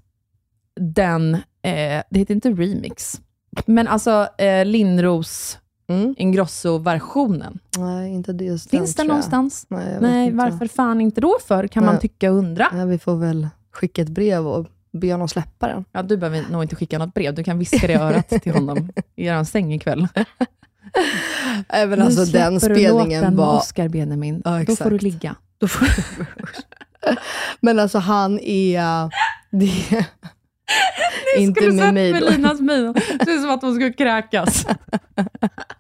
den, 0.79 1.33
eh, 1.35 2.03
det 2.09 2.19
heter 2.19 2.33
inte 2.33 2.49
remix, 2.49 3.21
men 3.65 3.87
alltså 3.87 4.27
eh, 4.37 4.65
Linnros 4.65 5.57
Mm. 5.89 6.15
Ingrosso-versionen. 6.17 7.59
Nej, 7.77 8.11
inte 8.11 8.33
det. 8.33 8.45
Finns 8.47 8.69
den 8.69 8.81
tror 8.85 8.97
jag. 8.97 9.07
någonstans? 9.07 9.65
Nej, 9.69 9.93
jag 9.93 10.01
Nej, 10.01 10.31
varför 10.31 10.67
fan 10.67 11.01
inte 11.01 11.21
då 11.21 11.37
för? 11.47 11.67
Kan 11.67 11.85
man 11.85 11.93
Nej. 11.93 12.01
tycka 12.01 12.31
och 12.31 12.37
undra. 12.37 12.67
Ja, 12.71 12.85
vi 12.85 12.99
får 12.99 13.15
väl 13.15 13.47
skicka 13.71 14.01
ett 14.01 14.09
brev 14.09 14.47
och 14.47 14.67
be 14.91 15.11
honom 15.11 15.27
släppa 15.27 15.67
den. 15.67 15.85
Ja, 15.91 16.03
du 16.03 16.17
behöver 16.17 16.51
nog 16.51 16.63
inte 16.63 16.75
skicka 16.75 16.97
något 16.97 17.13
brev. 17.13 17.35
Du 17.35 17.43
kan 17.43 17.59
viska 17.59 17.87
det 17.87 17.93
i 17.93 17.95
örat 17.95 18.29
till 18.43 18.53
honom 18.53 18.89
i 19.15 19.25
er 19.25 19.43
säng 19.43 19.73
ikväll. 19.73 20.07
Även 21.69 21.99
Nu 21.99 22.05
alltså 22.05 22.25
den 22.25 22.59
släpper 22.59 22.75
du 22.75 22.81
spelningen 22.81 23.21
låten 23.21 23.37
var... 23.37 23.57
Oscar 23.57 23.87
Benjamin. 23.87 24.41
Ja, 24.45 24.63
Då 24.67 24.75
får 24.75 24.89
du 24.89 24.97
ligga. 24.97 25.35
Då 25.57 25.67
får 25.67 25.87
Men 27.59 27.79
alltså 27.79 27.97
han 27.97 28.39
är... 28.39 29.09
Det 29.51 29.65
är 31.35 31.39
inte 31.39 31.61
Skulle 31.61 31.91
med 31.91 32.15
sett. 32.15 32.23
Melinas 32.23 32.59
min. 32.59 32.93
Det 32.93 33.25
ser 33.25 33.31
ut 33.31 33.41
som 33.41 33.49
att 33.49 33.61
hon 33.61 33.75
skulle 33.75 33.93
kräkas. 33.93 34.65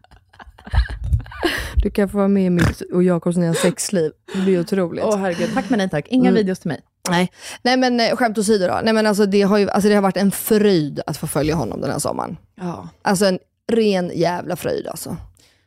Du 1.75 1.89
kan 1.91 2.09
få 2.09 2.17
vara 2.17 2.27
med 2.27 2.45
i 2.45 2.49
mitt 2.49 2.81
och 2.93 3.03
Jakobs 3.03 3.37
nya 3.37 3.53
sexliv. 3.53 4.11
Det 4.35 4.41
blir 4.41 4.59
otroligt. 4.59 5.03
Åh 5.03 5.17
herregud, 5.17 5.49
tack 5.53 5.69
men 5.69 5.77
nej 5.77 5.89
tack. 5.89 6.07
Inga 6.07 6.29
Mm. 6.29 6.33
videos 6.35 6.59
till 6.59 6.67
mig. 6.67 6.79
Nej. 7.09 7.31
Nej 7.61 7.77
men 7.77 7.99
eh, 7.99 8.15
skämt 8.15 8.37
åsido 8.37 8.67
då. 8.67 8.79
Nej 8.83 8.93
men 8.93 9.07
alltså 9.07 9.25
det 9.25 9.41
har 9.41 9.57
ju 9.57 9.69
alltså, 9.69 9.89
det 9.89 9.95
har 9.95 10.01
varit 10.01 10.17
en 10.17 10.31
fröjd 10.31 11.01
att 11.05 11.17
få 11.17 11.27
följa 11.27 11.55
honom 11.55 11.81
den 11.81 11.91
här 11.91 11.99
sommaren. 11.99 12.37
Ja. 12.55 12.87
Alltså 13.01 13.25
en 13.25 13.39
ren 13.71 14.11
jävla 14.15 14.55
fröjd 14.55 14.87
alltså. 14.87 15.17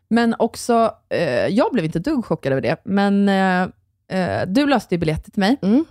Men 0.08 0.34
också, 0.38 0.94
eh, 1.08 1.46
jag 1.46 1.72
blev 1.72 1.84
inte 1.84 1.98
dugg 1.98 2.24
chockad 2.24 2.52
över 2.52 2.62
det, 2.62 2.76
men 2.84 3.28
eh, 3.28 3.62
eh, 4.18 4.46
du 4.46 4.66
löste 4.66 4.94
ju 4.94 4.98
biljetter 4.98 5.30
till 5.30 5.40
mig 5.40 5.56
Mm. 5.62 5.84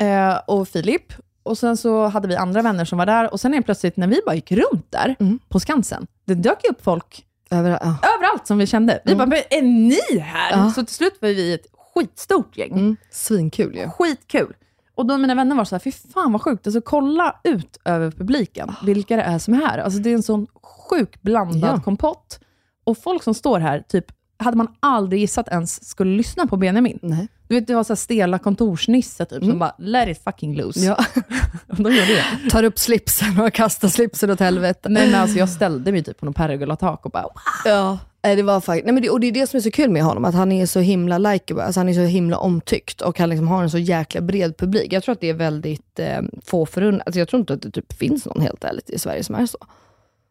eh, 0.00 0.38
och 0.46 0.68
Filip. 0.68 1.12
Och 1.42 1.58
sen 1.58 1.76
så 1.76 2.06
hade 2.06 2.28
vi 2.28 2.36
andra 2.36 2.62
vänner 2.62 2.84
som 2.84 2.98
var 2.98 3.06
där 3.06 3.32
och 3.32 3.40
sen 3.40 3.54
är 3.54 3.62
plötsligt 3.62 3.96
när 3.96 4.06
vi 4.06 4.20
bara 4.26 4.34
gick 4.34 4.52
runt 4.52 4.86
där 4.90 5.16
Mm. 5.20 5.38
på 5.48 5.60
Skansen, 5.60 6.06
det 6.24 6.34
dök 6.34 6.64
ju 6.64 6.70
upp 6.70 6.84
folk 6.84 7.24
Över, 7.50 7.70
ja. 7.70 7.96
överallt 8.16 8.46
som 8.46 8.58
vi 8.58 8.66
kände. 8.66 9.00
Vi 9.04 9.12
Mm. 9.12 9.18
bara, 9.18 9.26
men 9.36 9.38
är 9.58 9.62
ni 9.62 10.18
här? 10.18 10.50
Ja. 10.52 10.70
Så 10.70 10.84
till 10.84 10.94
slut 10.94 11.18
var 11.20 11.28
vi 11.28 11.54
ett 11.54 11.66
skitstort 11.94 12.56
gäng. 12.56 12.72
Mm. 12.72 12.96
Svinkul 13.10 13.76
ju. 13.76 13.88
Skitkul. 13.90 14.54
Och 14.94 15.06
då 15.06 15.18
mina 15.18 15.34
vänner 15.34 15.56
var 15.56 15.64
så 15.64 15.74
här, 15.74 15.80
fy 15.80 15.92
fan 15.92 16.32
vad 16.32 16.42
sjukt. 16.42 16.66
Alltså 16.66 16.80
kolla 16.80 17.40
ut 17.44 17.78
över 17.84 18.10
publiken, 18.10 18.72
vilka 18.84 19.16
det 19.16 19.22
är 19.22 19.38
som 19.38 19.54
är 19.54 19.58
här. 19.58 19.78
Alltså 19.78 19.98
det 20.00 20.10
är 20.10 20.14
en 20.14 20.22
sån 20.22 20.46
sjuk 20.62 21.22
blandad 21.22 21.70
Ja. 21.76 21.80
kompott. 21.82 22.40
Och 22.84 22.98
folk 22.98 23.22
som 23.22 23.34
står 23.34 23.60
här, 23.60 23.80
typ, 23.88 24.06
hade 24.44 24.56
man 24.56 24.68
aldrig 24.80 25.20
gissat 25.20 25.48
ens 25.48 25.88
skulle 25.88 26.16
lyssna 26.16 26.46
på 26.46 26.56
Benjamin. 26.56 26.98
Nej. 27.02 27.28
Du 27.48 27.54
vet, 27.54 27.66
det 27.66 27.74
var 27.74 27.84
så 27.84 27.96
stela 27.96 28.38
kontorsnisse 28.38 29.24
typ, 29.24 29.44
som 29.44 29.58
bara, 29.58 29.74
let 29.78 30.08
it 30.08 30.24
fucking 30.24 30.56
loose. 30.56 30.80
Ja. 30.80 31.04
De 31.66 31.82
gjorde 31.82 32.06
det. 32.06 32.50
Tar 32.50 32.62
upp 32.62 32.78
slipsen 32.78 33.40
och 33.40 33.52
kastar 33.52 33.88
slipsen 33.88 34.30
åt 34.30 34.40
helvete. 34.40 34.88
Nej 34.88 35.10
men 35.10 35.20
alltså 35.20 35.38
jag 35.38 35.48
ställde 35.48 35.92
mig 35.92 36.04
typ 36.04 36.20
på 36.20 36.24
någon 36.24 36.34
pergolatak 36.34 37.04
och 37.04 37.10
bara, 37.10 37.22
wow. 37.22 37.32
Ja, 37.64 37.98
det 38.22 38.42
var 38.42 38.60
faktiskt, 38.60 38.84
nej, 38.84 38.94
men 38.94 39.02
det, 39.02 39.10
och 39.10 39.20
det 39.20 39.26
är 39.26 39.32
det 39.32 39.46
som 39.46 39.56
är 39.56 39.60
så 39.60 39.70
kul 39.70 39.90
med 39.90 40.02
honom, 40.02 40.24
att 40.24 40.34
han 40.34 40.52
är 40.52 40.66
så 40.66 40.80
himla 40.80 41.18
likeable, 41.18 41.64
alltså 41.64 41.80
han 41.80 41.88
är 41.88 41.94
så 41.94 42.00
himla 42.00 42.38
omtyckt 42.38 43.00
och 43.00 43.18
han 43.18 43.28
liksom 43.28 43.48
har 43.48 43.62
en 43.62 43.70
så 43.70 43.78
jäkla 43.78 44.20
bred 44.20 44.56
publik. 44.56 44.92
Jag 44.92 45.02
tror 45.02 45.12
att 45.12 45.20
det 45.20 45.28
är 45.28 45.34
väldigt 45.34 45.98
eh, 45.98 46.20
få 46.44 46.66
förunnat, 46.66 47.02
alltså 47.06 47.18
jag 47.18 47.28
tror 47.28 47.40
inte 47.40 47.52
att 47.52 47.62
det 47.62 47.70
typ 47.70 47.92
finns 47.92 48.26
någon 48.26 48.40
helt 48.42 48.64
ärligt 48.64 48.90
i 48.90 48.98
Sverige 48.98 49.24
som 49.24 49.34
är 49.34 49.46
så. 49.46 49.58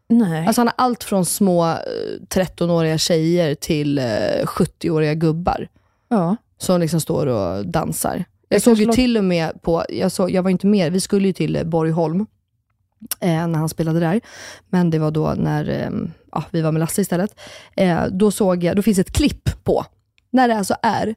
Nej. 0.10 0.48
Alltså 0.48 0.62
han 0.62 0.68
har 0.68 0.74
allt 0.78 1.04
från 1.04 1.26
små 1.26 1.66
eh, 1.70 1.78
13-åriga 2.30 2.98
tjejer 2.98 3.56
till 3.56 3.98
eh, 3.98 4.04
70-åriga 4.46 5.14
gubbar 5.14 5.68
ja. 6.08 6.36
som 6.58 6.82
liksom 6.82 7.02
står 7.02 7.26
och 7.26 7.68
dansar. 7.68 8.16
Jag, 8.48 8.56
Jag 8.56 8.62
såg 8.62 8.78
ju 8.78 8.86
låt- 8.86 8.96
till 8.96 9.18
och 9.18 9.24
med 9.24 9.62
på, 9.62 9.86
jag, 9.90 10.12
såg, 10.12 10.32
jag 10.32 10.44
var 10.44 10.50
inte 10.50 10.68
med, 10.68 10.94
vi 10.94 11.00
skulle 11.02 11.28
ju 11.28 11.34
till 11.34 11.56
eh, 11.56 11.64
Borgholm 11.64 12.26
eh, 13.20 13.48
när 13.48 13.60
han 13.60 13.70
spelade 13.70 14.00
där. 14.00 14.22
Men 14.70 14.90
det 14.90 15.00
var 15.00 15.12
då 15.12 15.34
när 15.38 15.70
eh, 15.70 15.90
ja, 16.32 16.44
vi 16.52 16.62
var 16.62 16.72
med 16.72 16.80
Lasse 16.80 17.02
istället. 17.02 17.40
Eh, 17.76 18.06
då 18.12 18.32
såg 18.32 18.64
jag, 18.64 18.76
då 18.76 18.82
finns 18.82 19.00
ett 19.00 19.12
klipp 19.12 19.64
på, 19.64 19.86
när 20.32 20.48
det 20.48 20.56
alltså 20.58 20.76
är, 20.82 21.16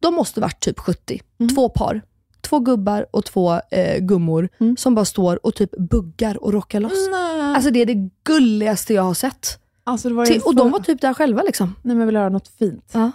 de 0.00 0.14
måste 0.14 0.40
varit 0.40 0.60
typ 0.60 0.78
70, 0.78 1.20
Mm. 1.40 1.54
två 1.54 1.68
par. 1.68 2.02
Två 2.40 2.58
gubbar 2.58 3.06
och 3.10 3.24
två 3.24 3.52
eh, 3.70 3.98
gummor 4.00 4.48
Mm. 4.60 4.76
som 4.76 4.94
bara 4.94 5.04
står 5.04 5.46
och 5.46 5.54
typ 5.54 5.70
buggar 5.70 6.42
och 6.44 6.52
rockar 6.52 6.80
loss. 6.80 7.08
Nej. 7.10 7.40
Alltså 7.40 7.70
det 7.70 7.80
är 7.82 7.86
det 7.86 8.10
gulligaste 8.24 8.94
jag 8.94 9.02
har 9.02 9.14
sett. 9.14 9.60
Alltså, 9.84 10.08
och 10.08 10.26
för- 10.26 10.54
de 10.56 10.70
var 10.70 10.80
typ 10.80 11.00
där 11.00 11.14
själva 11.14 11.42
liksom. 11.42 11.66
Nej 11.68 11.94
men 11.94 11.98
jag 11.98 12.06
vill 12.06 12.16
höra 12.16 12.28
något 12.28 12.48
fint. 12.48 12.90
Ja. 12.94 13.10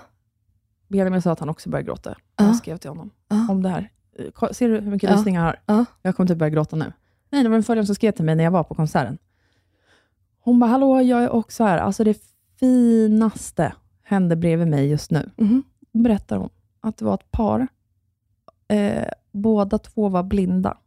Benjamin 0.88 1.22
sa 1.22 1.32
att 1.32 1.40
han 1.40 1.50
också 1.50 1.70
började 1.70 1.86
gråta. 1.88 2.16
Ja. 2.38 2.46
Jag 2.46 2.56
skrev 2.56 2.78
till 2.78 2.90
honom 2.90 3.10
Ja. 3.30 3.48
om 3.50 3.64
det 3.64 3.70
här. 3.70 3.90
Eh, 4.20 4.52
Ser 4.52 4.70
du 4.70 4.80
hur 4.80 4.92
mycket 4.92 5.10
Ja. 5.10 5.16
lyssningar 5.16 5.42
jag 5.42 5.46
har? 5.48 5.60
Ja. 5.80 5.86
Jag 6.02 6.16
kommer 6.16 6.28
typ 6.28 6.38
börja 6.38 6.50
gråta 6.50 6.76
nu. 6.76 6.94
Nej, 7.30 7.44
det 7.44 7.50
var 7.50 7.56
en 7.58 7.64
följare 7.64 7.86
som 7.86 7.96
skrev 7.96 8.12
till 8.12 8.26
mig 8.26 8.36
när 8.36 8.44
jag 8.44 8.52
var 8.52 8.64
på 8.64 8.76
konserten. 8.76 9.18
Hon 10.40 10.60
bara, 10.60 10.70
hallå, 10.72 11.02
jag 11.02 11.24
är 11.24 11.30
också 11.30 11.64
här. 11.64 11.78
Alltså 11.78 12.04
det 12.04 12.18
finaste 12.60 13.74
hände 14.04 14.36
bredvid 14.36 14.68
mig 14.68 14.88
just 14.90 15.12
nu. 15.12 15.30
Då 15.94 16.00
berättar 16.00 16.38
hon 16.38 16.50
att 16.82 16.98
det 16.98 17.06
var 17.06 17.14
ett 17.14 17.32
par. 17.32 17.68
Eh, 18.68 19.04
båda 19.32 19.78
två 19.78 20.10
var 20.10 20.24
blinda. 20.24 20.78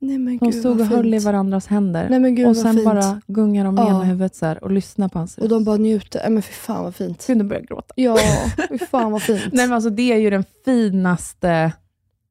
Nej 0.00 0.18
men 0.18 0.38
De 0.38 0.50
gud 0.50 0.60
stod 0.60 0.80
och 0.80 0.86
höll 0.86 1.06
i 1.08 1.12
fint. 1.12 1.24
varandras 1.24 1.66
händer. 1.66 2.08
Nej 2.10 2.20
men 2.20 2.34
gud 2.34 2.48
och 2.48 2.56
sen 2.56 2.72
fint. 2.74 2.84
bara 2.84 3.20
gungar 3.26 3.64
de 3.64 3.74
med 3.74 3.84
Ja. 3.84 3.88
ena 3.88 4.04
huvudet 4.04 4.34
så 4.34 4.46
här 4.46 4.64
och 4.64 4.70
lyssnar 4.70 5.08
på 5.08 5.18
hans 5.18 5.38
Och 5.38 5.48
de 5.48 5.64
bara 5.64 5.76
njuter. 5.76 6.20
Nej 6.20 6.30
men 6.30 6.42
fy 6.42 6.52
fan 6.52 6.84
vad 6.84 6.94
fint. 6.94 7.26
kunde 7.26 7.44
börja 7.44 7.60
gråta. 7.62 7.92
Ja, 7.96 8.18
fy 8.68 8.78
fan 8.78 9.12
vad 9.12 9.22
fint. 9.22 9.42
Nej 9.52 9.66
men 9.66 9.72
alltså 9.74 9.90
det 9.90 10.12
är 10.12 10.16
ju 10.16 10.30
den 10.30 10.44
finaste, 10.64 11.72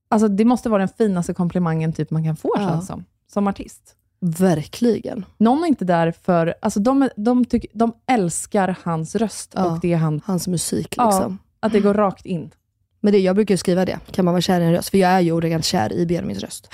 alltså 0.10 0.28
det 0.28 0.46
måste 0.46 0.70
vara 0.70 0.80
den 0.80 0.90
finaste 0.98 1.34
komplimangen 1.34 1.94
typ 1.94 2.12
man 2.12 2.24
kan 2.24 2.36
få 2.36 2.54
Ja. 2.58 2.68
känns 2.70 2.88
som, 2.88 3.04
som 3.34 3.48
artist. 3.48 3.96
Verkligen. 4.20 5.26
Någon 5.38 5.64
är 5.64 5.68
inte 5.68 5.86
där 5.86 6.12
för, 6.12 6.54
alltså 6.62 6.80
de, 6.80 7.10
de, 7.16 7.46
tyck, 7.46 7.66
de 7.74 7.94
älskar 8.06 8.76
hans 8.84 9.16
röst 9.16 9.52
Ja. 9.56 9.66
och 9.72 9.80
det 9.80 9.94
han, 9.94 10.22
Hans 10.26 10.48
musik 10.48 10.94
Ja. 10.98 11.06
liksom. 11.10 11.38
att 11.60 11.72
det 11.72 11.80
går 11.80 11.94
rakt 11.94 12.26
in. 12.26 12.52
Men 13.00 13.14
det, 13.14 13.20
jag 13.20 13.36
brukar 13.36 13.56
skriva 13.56 13.86
det. 13.86 14.00
Kan 14.12 14.26
man 14.26 14.34
vara 14.34 14.42
kär 14.42 14.62
i 14.62 14.64
en 14.64 14.72
röst? 14.72 14.90
För 14.90 14.98
jag 14.98 15.12
är 15.12 15.20
ju 15.20 15.32
ordagrant 15.32 15.66
kär 15.66 15.94
i 15.94 16.06
Benjamins 16.06 16.40
röst. 16.40 16.70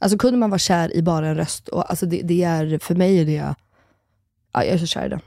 Alltså 0.00 0.18
kunde 0.18 0.38
man 0.38 0.50
vara 0.50 0.58
kär 0.58 0.96
i 0.96 1.02
bara 1.02 1.26
en 1.28 1.36
röst, 1.36 1.68
och, 1.68 1.90
alltså 1.90 2.06
det, 2.06 2.20
det 2.22 2.42
är, 2.44 2.78
för 2.78 2.94
mig 2.94 3.20
är 3.20 3.24
det, 3.24 3.32
ja, 3.32 3.54
jag 4.52 4.66
är 4.66 4.78
så 4.78 4.86
kär 4.86 5.06
i 5.06 5.08
den. 5.08 5.20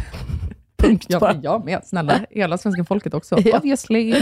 Punkt 0.76 1.06
Ja, 1.08 1.18
bara. 1.20 1.40
jag 1.42 1.64
med, 1.64 1.80
snälla. 1.84 2.20
Hela 2.30 2.58
svenska 2.58 2.84
folket 2.84 3.14
också. 3.14 3.38
Ja. 3.44 3.56
Obviously. 3.58 4.14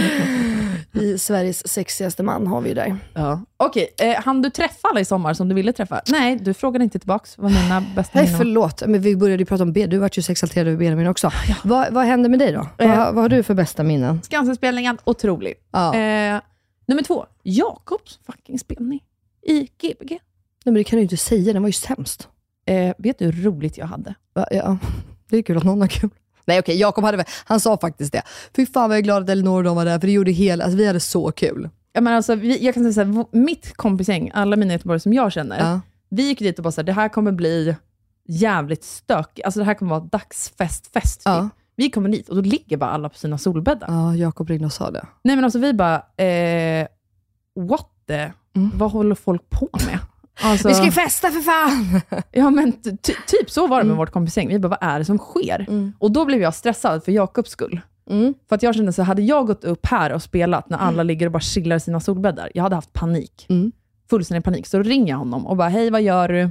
I 0.92 1.18
Sveriges 1.18 1.68
sexigaste 1.68 2.22
man 2.22 2.46
har 2.46 2.60
vi 2.60 2.68
ju 2.68 2.74
där. 2.74 2.96
Ja. 3.14 3.40
Okej, 3.56 3.88
eh, 3.98 4.22
hann 4.24 4.42
du 4.42 4.50
träffa 4.50 4.88
alla 4.88 5.00
i 5.00 5.04
sommar 5.04 5.34
som 5.34 5.48
du 5.48 5.54
ville 5.54 5.72
träffa? 5.72 6.00
Nej, 6.08 6.36
du 6.36 6.54
frågade 6.54 6.84
inte 6.84 6.98
tillbaks 6.98 7.38
vad 7.38 7.50
mina 7.52 7.80
bästa 7.96 8.10
Nej 8.18 8.24
minnen 8.24 8.38
förlåt, 8.38 8.82
men 8.86 9.00
vi 9.00 9.16
började 9.16 9.42
ju 9.42 9.46
prata 9.46 9.62
om 9.62 9.72
B. 9.72 9.86
Du 9.86 9.98
vart 9.98 10.18
ju 10.18 10.22
sexalterad 10.22 10.66
över 10.66 10.78
Benjamin 10.78 11.06
också. 11.06 11.30
Vad, 11.64 11.92
vad 11.92 12.04
hände 12.04 12.28
med 12.28 12.38
dig 12.38 12.52
då? 12.52 12.66
Vad, 12.78 12.90
Eh. 12.90 12.96
vad 12.96 13.14
har 13.14 13.28
du 13.28 13.42
för 13.42 13.54
bästa 13.54 13.82
minnen? 13.82 14.22
Skansenspelningen, 14.22 14.98
otrolig. 15.04 15.54
Ja. 15.72 15.94
Eh, 15.94 16.40
nummer 16.86 17.02
två, 17.02 17.26
Jakobs 17.42 18.18
fucking 18.26 18.58
spelning 18.58 19.00
i 19.46 19.60
Gbg. 19.60 20.10
Nej, 20.10 20.20
men 20.64 20.74
det 20.74 20.84
kan 20.84 20.96
du 20.96 21.02
inte 21.02 21.16
säga, 21.16 21.52
den 21.52 21.62
var 21.62 21.68
ju 21.68 21.72
sämst. 21.72 22.28
Eh, 22.66 22.94
vet 22.98 23.18
du 23.18 23.24
hur 23.24 23.42
roligt 23.50 23.78
jag 23.78 23.86
hade? 23.86 24.14
Va? 24.34 24.46
Ja, 24.50 24.76
det 25.30 25.36
är 25.36 25.42
kul 25.42 25.56
att 25.56 25.64
någon 25.64 25.80
har 25.80 25.88
kul. 25.88 26.10
Nej 26.46 26.58
okej, 26.58 26.76
Jakob 26.80 27.04
hade 27.04 27.24
han 27.44 27.60
sa 27.60 27.78
faktiskt 27.78 28.12
det. 28.12 28.22
Fy 28.56 28.66
fan 28.66 28.88
vad 28.88 28.96
jag 28.96 28.98
är 29.00 29.04
glad 29.04 29.22
att 29.22 29.28
Elinor 29.28 29.56
och 29.58 29.64
de 29.64 29.76
var 29.76 29.84
där, 29.84 29.98
för 30.00 30.06
det 30.06 30.12
gjorde 30.12 30.30
hela, 30.30 30.64
alltså, 30.64 30.76
vi 30.76 30.86
hade 30.86 31.00
så 31.00 31.32
kul. 31.32 31.68
Ja, 31.92 32.00
men 32.00 32.12
alltså, 32.14 32.34
vi, 32.34 32.64
jag 32.64 32.74
kan 32.74 32.82
säga 32.82 32.92
så 32.92 33.00
här, 33.12 33.18
v- 33.32 33.38
mitt 33.38 33.76
kompisgäng, 33.76 34.30
alla 34.34 34.56
mina 34.56 34.72
göteborgare 34.72 35.00
som 35.00 35.12
jag 35.12 35.32
känner, 35.32 35.58
Ja. 35.58 35.80
vi 36.08 36.22
gick 36.28 36.38
dit 36.38 36.58
och 36.58 36.62
bara 36.62 36.72
så 36.72 36.80
här, 36.80 36.86
det 36.86 36.92
här 36.92 37.08
kommer 37.08 37.32
bli 37.32 37.76
jävligt 38.28 38.84
stökigt. 38.84 39.44
Alltså 39.44 39.60
det 39.60 39.66
här 39.66 39.74
kommer 39.74 39.90
vara 39.90 40.04
dagsfest-fest. 40.04 41.22
Ja. 41.24 41.48
Vi 41.76 41.90
kommer 41.90 42.08
dit 42.08 42.28
och 42.28 42.36
då 42.36 42.42
ligger 42.42 42.76
bara 42.76 42.90
alla 42.90 43.08
på 43.08 43.18
sina 43.18 43.38
solbäddar. 43.38 43.86
Ja, 43.88 44.14
Jakob 44.16 44.48
ringde 44.50 44.66
och 44.66 44.72
sa 44.72 44.90
det. 44.90 45.06
Nej 45.24 45.36
men 45.36 45.44
alltså 45.44 45.58
vi 45.58 45.72
bara, 45.72 45.96
eh, 46.16 46.86
what 47.68 47.88
the, 48.08 48.32
Mm. 48.56 48.70
vad 48.74 48.90
håller 48.90 49.14
folk 49.14 49.50
på 49.50 49.68
med? 49.86 49.98
Alltså, 50.40 50.68
Vi 50.68 50.74
ska 50.74 50.84
ju 50.84 50.90
festa 50.90 51.30
för 51.30 51.40
fan! 51.40 52.00
ja 52.32 52.50
men 52.50 52.72
ty- 52.72 52.96
ty- 52.96 53.14
typ 53.26 53.50
så 53.50 53.66
var 53.66 53.76
det 53.78 53.84
med 53.84 53.90
Mm. 53.90 53.96
vårt 53.96 54.10
kompisgäng. 54.10 54.48
Vi 54.48 54.58
bara, 54.58 54.68
vad 54.68 54.78
är 54.82 54.98
det 54.98 55.04
som 55.04 55.18
sker? 55.18 55.66
Mm. 55.68 55.92
Och 55.98 56.12
då 56.12 56.24
blev 56.24 56.42
jag 56.42 56.54
stressad 56.54 57.04
för 57.04 57.12
Jakobs 57.12 57.50
skull. 57.50 57.80
Mm. 58.10 58.34
För 58.48 58.56
att 58.56 58.62
jag 58.62 58.74
kände 58.74 58.92
så 58.92 59.02
hade 59.02 59.22
jag 59.22 59.46
gått 59.46 59.64
upp 59.64 59.86
här 59.86 60.12
och 60.12 60.22
spelat 60.22 60.68
när 60.70 60.78
alla 60.78 61.02
ligger 61.02 61.26
och 61.26 61.32
bara 61.32 61.40
chillar 61.40 61.76
i 61.76 61.80
sina 61.80 62.00
solbäddar, 62.00 62.50
jag 62.54 62.62
hade 62.62 62.74
haft 62.74 62.92
panik. 62.92 63.46
Mm. 63.48 63.72
Fullständig 64.10 64.44
panik. 64.44 64.66
Så 64.66 64.76
då 64.76 64.82
ringer 64.82 65.12
jag 65.12 65.18
honom 65.18 65.46
och 65.46 65.56
bara, 65.56 65.68
hej 65.68 65.90
vad 65.90 66.02
gör 66.02 66.28
du? 66.28 66.50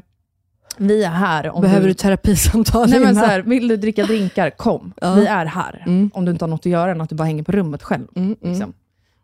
Vi 0.78 1.04
är 1.04 1.10
här. 1.10 1.50
Om 1.50 1.62
Behöver 1.62 1.82
du 1.82 1.88
du... 1.88 1.94
terapisamtal 1.94 2.89
Nej 2.89 3.00
men 3.00 3.15
så 3.15 3.22
här, 3.26 3.41
vill 3.41 3.67
du 3.67 3.78
dricka 3.78 4.04
drinkar, 4.04 4.50
kom. 4.50 4.94
Ja. 5.02 5.13
Vi 5.13 5.26
är 5.26 5.46
här. 5.46 5.84
Mm. 5.88 6.12
Om 6.14 6.26
du 6.26 6.32
inte 6.32 6.45
har 6.45 6.49
något 6.49 6.60
att 6.60 6.66
göra 6.72 6.91
än 6.91 7.01
att 7.01 7.10
du 7.10 7.16
bara 7.16 7.24
hänger 7.24 7.43
på 7.43 7.51
rummet 7.51 7.84
själv. 7.84 8.08
Mm, 8.16 8.36
mm. 8.41 8.51
Liksom. 8.53 8.74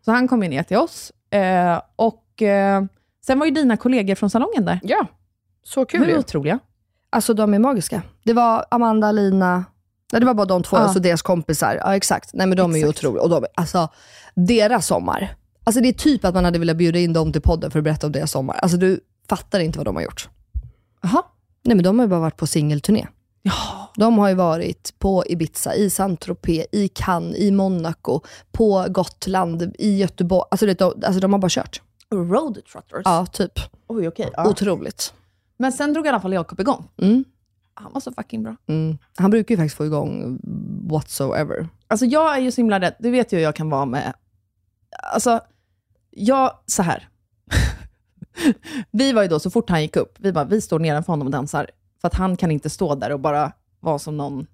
Så 0.04 0.10
han 0.12 0.28
kom 0.28 0.42
ju 0.42 0.48
ner 0.48 0.62
till 0.62 0.76
oss. 0.76 1.12
Eh, 1.30 1.80
och 1.96 2.42
eh, 2.42 2.82
Sen 3.26 3.38
var 3.38 3.46
ju 3.46 3.52
dina 3.52 3.76
kollegor 3.76 4.14
från 4.14 4.30
salongen 4.30 4.64
där. 4.64 4.80
Ja, 4.82 5.06
så 5.64 5.84
kul 5.84 6.02
är 6.02 6.08
ju. 6.08 6.18
otroliga. 6.18 6.58
Alltså 7.10 7.34
de 7.34 7.54
är 7.54 7.58
magiska. 7.58 8.02
Det 8.24 8.32
var 8.32 8.64
Amanda, 8.70 9.12
Lina, 9.12 9.64
nej, 10.12 10.20
det 10.20 10.26
var 10.26 10.34
bara 10.34 10.46
de 10.46 10.62
två, 10.62 10.76
Ja. 10.76 10.80
alltså 10.80 10.98
deras 11.00 11.22
kompisar. 11.22 11.74
Ja 11.84 11.96
exakt. 11.96 12.30
Nej 12.34 12.46
men 12.46 12.56
de 12.56 12.72
är 12.74 12.78
ju 12.78 12.88
Exakt. 12.88 12.98
otroliga. 12.98 13.22
Och 13.22 13.30
de, 13.30 13.44
alltså 13.54 13.88
deras 14.34 14.86
sommar. 14.86 15.34
Alltså 15.64 15.80
det 15.82 15.88
är 15.88 15.92
typ 15.92 16.24
att 16.24 16.34
man 16.34 16.44
hade 16.44 16.58
velat 16.58 16.76
bjuda 16.76 16.98
in 16.98 17.12
dem 17.12 17.32
till 17.32 17.42
podden 17.42 17.70
för 17.70 17.78
att 17.78 17.84
berätta 17.84 18.06
om 18.06 18.12
deras 18.12 18.30
sommar. 18.30 18.54
Alltså 18.54 18.78
du 18.78 19.00
fattar 19.28 19.60
inte 19.60 19.78
vad 19.78 19.86
de 19.86 19.96
har 19.96 20.02
gjort. 20.02 20.28
Jaha. 21.02 21.22
Nej 21.64 21.76
men 21.76 21.84
de 21.84 21.98
har 21.98 22.06
ju 22.06 22.10
bara 22.10 22.20
varit 22.20 22.36
på 22.36 22.46
singelturné. 22.46 23.06
Ja. 23.42 23.52
De 23.96 24.18
har 24.18 24.28
ju 24.28 24.34
varit 24.34 24.94
på 24.98 25.24
Ibiza, 25.26 25.74
i 25.74 25.90
Saint-Tropez, 25.90 26.66
i 26.72 26.88
Cannes, 26.88 27.36
i 27.38 27.50
Monaco, 27.50 28.20
på 28.52 28.86
Gotland, 28.88 29.74
i 29.78 29.96
Göteborg. 29.98 30.44
Alltså, 30.50 30.66
det, 30.66 30.78
de, 30.78 30.92
alltså 31.06 31.20
de 31.20 31.32
har 31.32 31.40
bara 31.40 31.48
kört. 31.50 31.82
Road 32.14 32.64
trotters? 32.72 33.02
Ja, 33.04 33.26
typ. 33.26 33.52
Oj, 33.86 34.08
okej. 34.08 34.30
ja. 34.36 34.48
Otroligt. 34.48 35.14
Men 35.56 35.72
sen 35.72 35.92
drog 35.92 36.06
i 36.06 36.08
alla 36.08 36.20
fall 36.20 36.32
Jakob 36.32 36.60
igång. 36.60 36.88
Mm. 37.02 37.24
Han 37.74 37.92
var 37.92 38.00
så 38.00 38.12
fucking 38.12 38.42
bra. 38.42 38.56
Mm. 38.66 38.98
Han 39.16 39.30
brukar 39.30 39.52
ju 39.52 39.56
faktiskt 39.56 39.76
få 39.76 39.86
igång 39.86 40.38
whatsoever. 40.90 41.68
Alltså 41.88 42.06
jag 42.06 42.36
är 42.36 42.40
ju 42.40 42.50
så 42.52 42.60
himla 42.60 42.80
rädd, 42.80 42.94
du 42.98 43.10
vet 43.10 43.32
ju 43.32 43.36
hur 43.36 43.44
jag 43.44 43.54
kan 43.54 43.70
vara 43.70 43.84
med... 43.84 44.12
Alltså, 45.12 45.40
jag, 46.10 46.58
så 46.66 46.82
här. 46.82 47.08
vi 48.90 49.12
var 49.12 49.22
ju 49.22 49.28
då, 49.28 49.40
så 49.40 49.50
fort 49.50 49.70
han 49.70 49.82
gick 49.82 49.96
upp, 49.96 50.16
vi 50.18 50.32
bara, 50.32 50.44
vi 50.44 50.60
står 50.60 50.78
nedanför 50.78 51.12
honom 51.12 51.26
och 51.26 51.32
dansar. 51.32 51.70
För 52.00 52.08
att 52.08 52.14
han 52.14 52.36
kan 52.36 52.50
inte 52.50 52.70
stå 52.70 52.94
där 52.94 53.12
och 53.12 53.20
bara 53.20 53.52
vara 53.80 53.98
som 53.98 54.16
någon... 54.16 54.46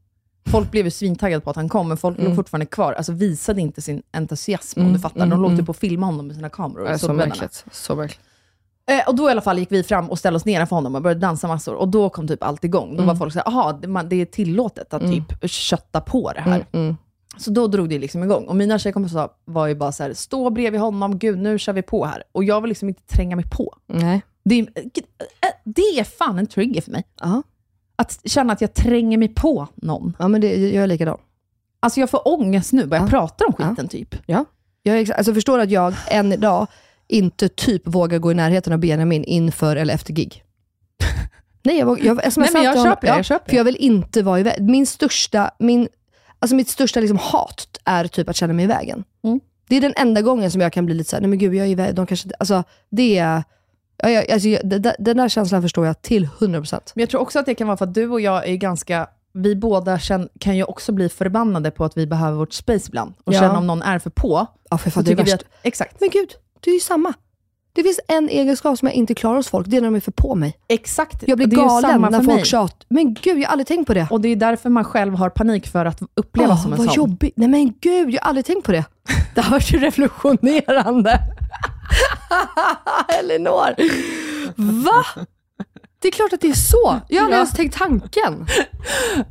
Folk 0.51 0.71
blev 0.71 0.85
ju 0.85 0.91
svintaggade 0.91 1.41
på 1.41 1.51
att 1.51 1.57
han 1.57 1.69
kom, 1.69 1.89
men 1.89 1.97
folk 1.97 2.19
låg 2.19 2.37
fortfarande 2.37 2.67
kvar. 2.67 2.93
Alltså 2.93 3.13
visade 3.13 3.61
inte 3.61 3.83
sin 3.83 4.03
entusiasm, 4.13 4.81
om 4.81 4.83
Mm, 4.87 4.95
du 4.95 5.01
fattar. 5.01 5.17
mm, 5.17 5.31
De 5.31 5.41
låg 5.43 5.51
mm. 5.51 5.59
typ 5.63 5.69
och 5.69 5.77
filmade 5.77 6.13
honom 6.13 6.27
med 6.27 6.37
sina 6.37 6.49
kameror. 6.49 6.89
Ja, 6.89 6.99
så 6.99 7.13
märkligt. 7.13 7.65
Så 7.73 7.97
märkligt. 7.97 8.21
Eh, 8.87 9.09
och 9.09 9.15
då 9.15 9.29
i 9.29 9.31
alla 9.31 9.41
fall 9.41 9.59
gick 9.59 9.73
vi 9.73 9.83
fram 9.83 10.11
och 10.11 10.19
ställde 10.19 10.37
oss 10.37 10.45
nedanför 10.45 10.77
honom 10.77 10.95
och 10.95 11.03
började 11.03 11.21
dansa 11.21 11.49
massor. 11.49 11.75
Och 11.75 11.89
då 11.89 12.09
kom 12.11 12.29
typ 12.29 12.43
allt 12.43 12.65
igång. 12.65 12.97
Då 12.97 13.03
var 13.05 13.15
folk 13.15 13.33
såhär, 13.33 13.47
jaha, 13.51 13.73
det, 13.73 13.89
man- 13.89 14.09
det 14.09 14.17
är 14.17 14.27
tillåtet 14.27 14.95
att 14.95 15.03
typ 15.03 15.51
kötta 15.51 16.01
på 16.01 16.33
det 16.33 16.41
här. 16.41 16.55
Mm, 16.73 16.85
mm. 16.87 16.97
Så 17.37 17.51
då 17.51 17.67
drog 17.67 17.89
det 17.89 17.99
liksom 17.99 18.23
igång. 18.23 18.45
Och 18.45 18.57
mina 18.57 18.79
tjejkompisar 18.79 19.29
var 19.45 19.67
ju 19.67 19.75
bara 19.75 19.93
så 19.93 20.03
här: 20.03 20.15
stå 20.15 20.51
bredvid 20.51 20.81
honom, 20.81 21.19
gud 21.19 21.39
nu 21.39 21.59
kör 21.59 21.73
vi 21.73 21.83
på 21.83 22.05
här. 22.05 22.23
Och 22.33 22.45
jag 22.45 22.61
vill 22.61 22.69
liksom 22.69 22.89
inte 22.89 23.03
tränga 23.07 23.37
mig 23.37 23.45
på. 23.51 23.75
Nej. 23.87 24.23
Det 24.45 24.55
är, 24.59 24.63
äh, 24.63 25.49
det 25.65 25.83
är 25.99 26.05
fan 26.05 26.39
en 26.39 26.47
trigger 26.47 26.81
för 26.83 26.91
mig. 26.91 27.05
Ja. 27.21 27.43
Att 27.97 28.21
känna 28.25 28.53
att 28.53 28.61
jag 28.61 28.75
tränger 28.75 29.19
mig 29.19 29.29
på 29.29 29.69
någon. 29.75 30.17
ja, 30.19 30.29
men 30.29 30.41
det, 30.41 30.57
jag 30.57 30.83
är 30.83 30.87
likadan. 30.87 31.19
Alltså 31.81 32.01
jag 32.01 32.11
får 32.11 32.29
ångest 32.29 32.73
nu, 32.73 32.87
bara 32.87 32.97
jag 32.97 33.07
Ja. 33.07 33.11
pratar 33.11 33.47
om 33.47 33.53
skiten 33.53 33.89
typ. 33.89 34.15
Ja. 34.27 34.45
Jag 34.83 35.11
alltså 35.13 35.35
förstår 35.35 35.59
att 35.59 35.71
jag 35.71 35.95
än 36.11 36.33
idag 36.33 36.67
inte 37.09 37.49
typ 37.49 37.83
vågar 37.85 38.19
gå 38.19 38.31
i 38.31 38.35
närheten 38.35 38.73
av 38.73 38.79
Benjamin 38.79 39.25
inför 39.25 39.77
eller 39.77 39.95
efter 39.95 40.13
gig. 40.13 40.43
Nej, 41.63 41.79
jag, 41.79 42.05
jag, 42.05 42.33
smsar 42.33 42.41
Nej, 42.43 42.51
men 42.53 42.63
jag 42.63 42.71
honom. 42.77 42.93
köper 42.93 43.07
det, 43.07 43.17
jag 43.17 43.25
köper 43.25 43.51
För 43.51 43.57
jag 43.57 43.65
vill 43.65 43.77
inte 43.77 44.23
vara 44.23 44.41
i 44.41 44.43
vägen. 44.43 44.67
Min 44.67 44.87
största, 44.87 45.51
min, 45.59 45.89
alltså 46.39 46.55
mitt 46.57 46.69
största 46.69 47.01
liksom 47.01 47.19
hat 47.19 47.81
är 47.85 48.07
typ 48.07 48.29
att 48.29 48.37
känna 48.37 48.53
mig 48.53 48.65
i 48.65 48.69
vägen. 48.69 49.05
Mm. 49.25 49.41
Det 49.69 49.77
är 49.77 49.81
den 49.81 49.95
enda 49.97 50.23
gången 50.23 50.51
som 50.51 50.61
jag 50.61 50.73
kan 50.73 50.87
bli 50.87 50.95
lite 50.95 51.11
såhär, 51.11 51.21
nej 51.21 51.31
men 51.31 51.39
gud 51.39 51.55
jag 51.55 51.67
är 51.67 51.71
i 51.71 51.75
vägen, 51.75 51.95
de 51.95 52.07
kanske 52.07 52.29
alltså 52.39 52.65
det 52.91 53.19
är, 53.19 53.37
ja, 53.37 53.43
jag, 53.97 54.31
alltså, 54.31 54.49
jag, 54.49 54.69
där- 54.83 54.97
den 54.99 55.17
där 55.17 55.29
känslan 55.29 55.63
förstår 55.63 55.87
jag 55.87 56.03
till 56.03 56.29
100%. 56.39 56.81
Men 56.95 57.01
jag 57.03 57.11
tror 57.11 57.21
också 57.21 57.39
att 57.39 57.47
det 57.47 57.55
kan 57.55 57.67
vara 57.67 57.77
för 57.77 57.85
att 57.85 57.95
du 57.95 58.09
och 58.09 58.21
jag 58.21 58.49
är 58.49 58.57
ganska, 58.57 59.07
vi 59.33 59.57
båda 59.57 59.99
känn, 59.99 60.29
kan 60.41 60.57
ju 60.57 60.65
också 60.65 60.93
bli 60.93 61.09
förbannade 61.09 61.71
på 61.71 61.85
att 61.85 61.97
vi 61.97 62.07
behöver 62.07 62.37
vårt 62.39 62.53
space 62.53 62.85
ibland. 62.89 63.15
Och 63.25 63.35
Ja. 63.35 63.41
känna 63.41 63.59
om 63.59 63.67
någon 63.67 63.83
är 63.83 63.99
för 63.99 64.11
på. 64.11 64.47
Ja, 64.71 64.79
för 64.79 64.91
fattar 64.91 65.03
det 65.11 65.15
vi 65.15 65.23
värst. 65.23 65.35
att, 65.35 65.45
exakt. 65.63 66.01
Men 66.01 66.09
gud, 66.13 66.29
det 66.61 66.71
är 66.71 66.75
ju 66.75 66.81
samma. 66.81 67.13
Det 67.77 67.83
finns 67.83 68.01
en 68.09 68.29
egenskap 68.29 68.79
som 68.79 68.89
jag 68.89 68.95
inte 68.95 69.15
klarar 69.15 69.37
hos 69.37 69.49
folk, 69.49 69.67
det 69.69 69.77
är 69.77 69.81
när 69.81 69.89
de 69.91 69.95
är 69.97 70.01
för 70.01 70.13
på 70.13 70.35
mig. 70.35 70.57
Exakt. 70.69 71.25
Jag 71.27 71.39
blir 71.39 71.47
är 71.47 71.51
ju 71.51 71.57
galen 71.57 72.01
när 72.01 72.11
folk 72.11 72.27
mig. 72.27 72.45
tjatar. 72.45 72.87
Men 72.89 73.15
gud, 73.15 73.39
jag 73.39 73.43
har 73.47 73.53
aldrig 73.53 73.67
tänkt 73.67 73.87
på 73.87 73.95
det. 73.95 74.07
Och 74.11 74.21
det 74.21 74.29
är 74.29 74.37
därför 74.37 74.71
man 74.71 74.85
själv 74.85 75.15
har 75.15 75.31
panik 75.31 75.67
för 75.67 75.85
att 75.85 76.01
upplevas 76.15 76.51
Åh, 76.59 76.63
som 76.63 76.73
en 76.73 76.79
vad 76.79 76.87
sån. 76.87 76.95
jobbigt. 76.95 77.35
Nej 77.37 77.49
men 77.49 77.73
gud, 77.81 78.11
jag 78.15 78.23
har 78.23 78.29
aldrig 78.29 78.47
tänkt 78.47 78.67
på 78.67 78.73
det. 78.73 78.85
Det 79.35 79.41
har 79.41 79.51
varit 79.51 79.73
revolutionerande. 79.73 81.21
Elinor. 83.21 83.75
Va? 84.85 85.05
Det 85.99 86.09
är 86.09 86.13
klart 86.13 86.33
att 86.33 86.41
det 86.41 86.49
är 86.49 86.53
så. 86.55 87.01
Jag 87.09 87.17
har 87.21 87.25
aldrig 87.25 87.37
ens 87.39 87.53
tänkt 87.53 87.79
tanken. 87.79 88.47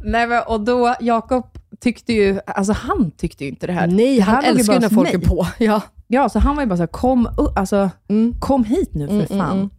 Nej, 0.03 0.28
men, 0.28 0.43
och 0.47 0.61
då, 0.61 0.95
Jakob 1.01 1.57
tyckte 1.80 2.14
ju, 2.14 2.39
alltså 2.47 2.74
han 2.74 3.11
tyckte 3.11 3.43
ju 3.43 3.49
inte 3.49 3.68
det 3.68 3.74
här. 3.74 3.88
Nej, 3.88 4.20
han 4.20 4.43
ju 4.43 4.49
älskar 4.49 4.74
ju 4.74 4.80
när 4.80 4.89
folk 4.89 5.14
är 5.14 5.18
mig. 5.18 5.28
på. 5.28 5.47
Ja. 5.57 5.82
Ja, 6.07 6.30
så 6.30 6.39
han 6.39 6.55
var 6.55 6.64
ju 6.64 6.70
bara 6.70 6.78
såhär, 6.78 6.88
kom, 6.88 7.28
alltså, 7.55 7.89
Mm. 8.09 8.34
kom 8.39 8.64
hit 8.64 8.93
nu 8.93 9.07
för 9.07 9.14
Mm, 9.14 9.26
mm, 9.30 9.39
fan. 9.39 9.57
mm. 9.57 9.70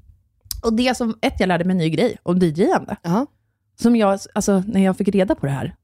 Och 0.64 0.72
det 0.72 0.96
som, 0.96 1.18
ett, 1.20 1.34
jag 1.40 1.46
lärde 1.46 1.64
mig 1.64 1.72
en 1.72 1.78
ny 1.78 1.90
grej 1.90 2.16
om 2.22 2.38
DJande. 2.38 2.96
Ja. 3.02 3.26
Som 3.80 3.96
jag, 3.96 4.18
alltså 4.34 4.62
när 4.66 4.84
jag 4.84 4.96
fick 4.96 5.08
reda 5.08 5.34
på 5.34 5.46
det 5.46 5.52
här, 5.52 5.74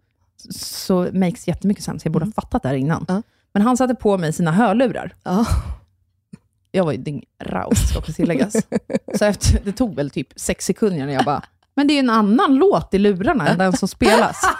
så 0.54 1.08
makes 1.12 1.48
jättemycket 1.48 1.84
sens. 1.84 2.04
Jag 2.04 2.12
borde 2.12 2.24
ha 2.24 2.32
fattat 2.32 2.62
det 2.62 2.68
här 2.68 2.76
innan. 2.76 3.04
Mm. 3.08 3.16
Ja. 3.16 3.22
Men 3.52 3.62
han 3.62 3.76
satte 3.76 3.94
på 3.94 4.18
mig 4.18 4.32
sina 4.32 4.52
hörlurar. 4.52 5.14
Ja. 5.24 5.46
Jag 6.72 6.84
var 6.84 6.92
ju 6.92 6.98
dyngraus, 6.98 7.88
ska 7.88 7.98
också 7.98 8.12
tilläggas. 8.12 8.56
så 9.18 9.24
efter, 9.24 9.60
det 9.64 9.72
tog 9.72 9.94
väl 9.94 10.10
typ 10.10 10.28
sex 10.36 10.64
sekunder 10.64 11.06
när 11.06 11.12
jag 11.12 11.24
bara, 11.24 11.42
men 11.76 11.86
det 11.86 11.92
är 11.92 11.94
ju 11.94 11.98
en 11.98 12.10
annan 12.10 12.54
låt 12.54 12.94
i 12.94 12.98
lurarna 12.98 13.48
än 13.48 13.58
den 13.58 13.72
som 13.72 13.88
spelas. 13.88 14.36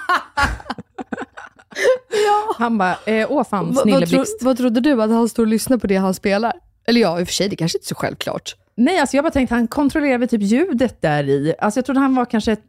Han 2.59 2.79
bara, 2.79 2.97
eh, 3.07 3.27
åh 3.31 3.45
fan, 3.45 3.67
Vad, 3.67 3.75
vad, 3.75 3.83
snilleblixt. 3.83 4.43
vad 4.43 4.57
trodde 4.57 4.81
du? 4.81 5.03
Att 5.03 5.11
han 5.11 5.29
står 5.29 5.43
och 5.43 5.47
lyssnar 5.47 5.79
på 5.79 5.87
det 5.87 5.97
han 5.97 6.15
spelar? 6.15 6.53
Eller 6.87 7.01
ja, 7.01 7.21
i 7.21 7.25
och 7.25 7.27
för 7.29 7.35
sig, 7.35 7.49
det 7.49 7.57
kanske 7.57 7.79
inte 7.79 7.85
är 7.85 7.89
så 7.89 7.95
självklart. 7.95 8.57
Nej, 8.75 8.99
alltså 8.99 9.17
jag 9.17 9.25
bara 9.25 9.31
tänkte, 9.31 9.55
han 9.55 9.67
kontrollerade 9.69 10.27
typ 10.27 10.43
ljudet 10.43 11.03
där 11.03 11.29
i. 11.29 11.55
Alltså 11.59 11.79
jag 11.79 11.85
trodde 11.85 12.01
han 12.01 12.15
var 12.15 12.25
kanske 12.25 12.53
ett, 12.53 12.63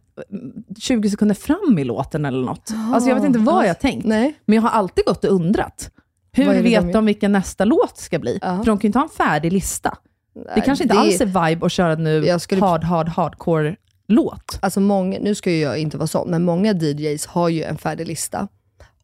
20 0.79 1.09
sekunder 1.09 1.35
fram 1.35 1.79
i 1.79 1.83
låten 1.83 2.25
eller 2.25 2.45
något. 2.45 2.71
Alltså 2.93 3.09
jag 3.09 3.15
vet 3.15 3.25
inte 3.25 3.39
vad 3.39 3.67
jag 3.67 3.79
tänkt. 3.79 4.05
Nej. 4.05 4.33
Men 4.45 4.55
jag 4.55 4.61
har 4.61 4.69
alltid 4.69 5.05
gått 5.05 5.25
och 5.25 5.31
undrat. 5.31 5.91
Hur 6.33 6.53
det 6.53 6.61
vet 6.61 6.81
de- 6.81 6.91
de 6.91 7.05
vilken 7.05 7.31
nästa 7.31 7.65
låt 7.65 7.97
ska 7.97 8.19
bli? 8.19 8.39
Ja. 8.41 8.57
För 8.57 8.65
de 8.65 8.77
kan 8.77 8.79
ju 8.81 8.87
inte 8.87 8.99
ha 8.99 9.03
en 9.03 9.09
färdig 9.09 9.53
lista. 9.53 9.97
det 10.33 10.39
Nej, 10.55 10.63
kanske 10.65 10.83
inte 10.83 10.95
det- 10.95 10.99
alls 11.01 11.21
är 11.21 11.49
vibe 11.49 11.65
att 11.65 11.71
köra 11.71 11.95
nu 11.95 12.39
skulle- 12.39 12.61
hard, 12.61 12.83
hard, 12.83 13.09
hardcore-låt. 13.09 14.59
Alltså 14.61 14.79
många, 14.79 15.17
nu 15.21 15.35
ska 15.35 15.51
jag 15.51 15.77
inte 15.77 15.97
vara 15.97 16.07
sån, 16.07 16.29
men 16.31 16.43
många 16.43 16.73
DJs 16.73 17.25
har 17.25 17.49
ju 17.49 17.63
en 17.63 17.77
färdig 17.77 18.07
lista. 18.07 18.47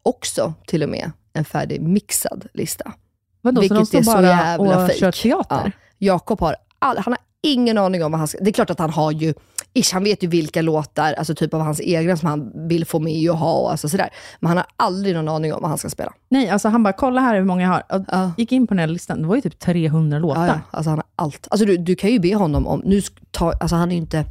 Också 0.02 0.54
till 0.66 0.82
och 0.82 0.88
med 0.88 1.10
en 1.32 1.44
färdig 1.44 1.80
mixad 1.82 2.46
lista. 2.54 2.92
Vadå, 3.40 3.62
så 3.62 3.68
de 3.68 3.74
Vilket 3.80 3.88
står 3.88 3.98
är 3.98 4.02
så 4.02 4.12
bara 4.12 4.26
jävla 4.26 4.82
och 4.82 4.88
fake. 4.88 4.98
kör 4.98 5.12
teater? 5.12 5.62
Ja. 5.64 5.70
Jakob 5.98 6.40
har, 6.40 6.56
all, 6.78 6.98
han 6.98 7.12
har 7.12 7.18
ingen 7.42 7.78
aning 7.78 8.04
om 8.04 8.12
vad 8.12 8.18
han 8.18 8.28
ska... 8.28 8.38
Det 8.40 8.50
är 8.50 8.52
klart 8.52 8.70
att 8.70 8.78
han 8.78 8.90
har 8.90 9.12
ju, 9.12 9.34
ish, 9.74 9.92
han 9.92 10.04
vet 10.04 10.22
ju 10.22 10.28
vilka 10.28 10.62
låtar, 10.62 11.12
alltså 11.12 11.34
typ 11.34 11.54
av 11.54 11.60
hans 11.60 11.80
egna 11.80 12.16
som 12.16 12.28
han 12.28 12.68
vill 12.68 12.84
få 12.84 12.98
med 12.98 13.30
och 13.30 13.38
ha 13.38 13.52
och 13.52 13.70
alltså 13.70 13.88
sådär. 13.88 14.10
Men 14.40 14.48
han 14.48 14.56
har 14.56 14.66
aldrig 14.76 15.14
någon 15.14 15.28
aning 15.28 15.54
om 15.54 15.60
vad 15.62 15.68
han 15.68 15.78
ska 15.78 15.90
spela. 15.90 16.12
Nej, 16.28 16.48
alltså 16.48 16.68
han 16.68 16.82
bara, 16.82 16.92
kolla 16.92 17.20
här 17.20 17.36
hur 17.36 17.44
många 17.44 17.62
jag 17.62 17.70
har. 17.70 18.04
Ja. 18.08 18.32
Gick 18.36 18.52
in 18.52 18.66
på 18.66 18.74
den 18.74 18.78
här 18.78 18.86
listan, 18.86 19.22
det 19.22 19.28
var 19.28 19.34
ju 19.36 19.40
typ 19.40 19.58
300 19.58 20.18
låtar. 20.18 20.46
Ja, 20.46 20.46
ja. 20.46 20.60
Alltså 20.70 20.90
han 20.90 20.98
har 20.98 21.06
allt. 21.16 21.48
Alltså 21.50 21.66
du, 21.66 21.76
du 21.76 21.96
kan 21.96 22.10
ju 22.10 22.18
be 22.18 22.34
honom 22.34 22.66
om, 22.66 22.82
nu 22.84 23.02
ta, 23.30 23.52
alltså 23.52 23.76
han 23.76 23.88
är 23.90 23.94
ju 23.94 24.00
inte, 24.00 24.24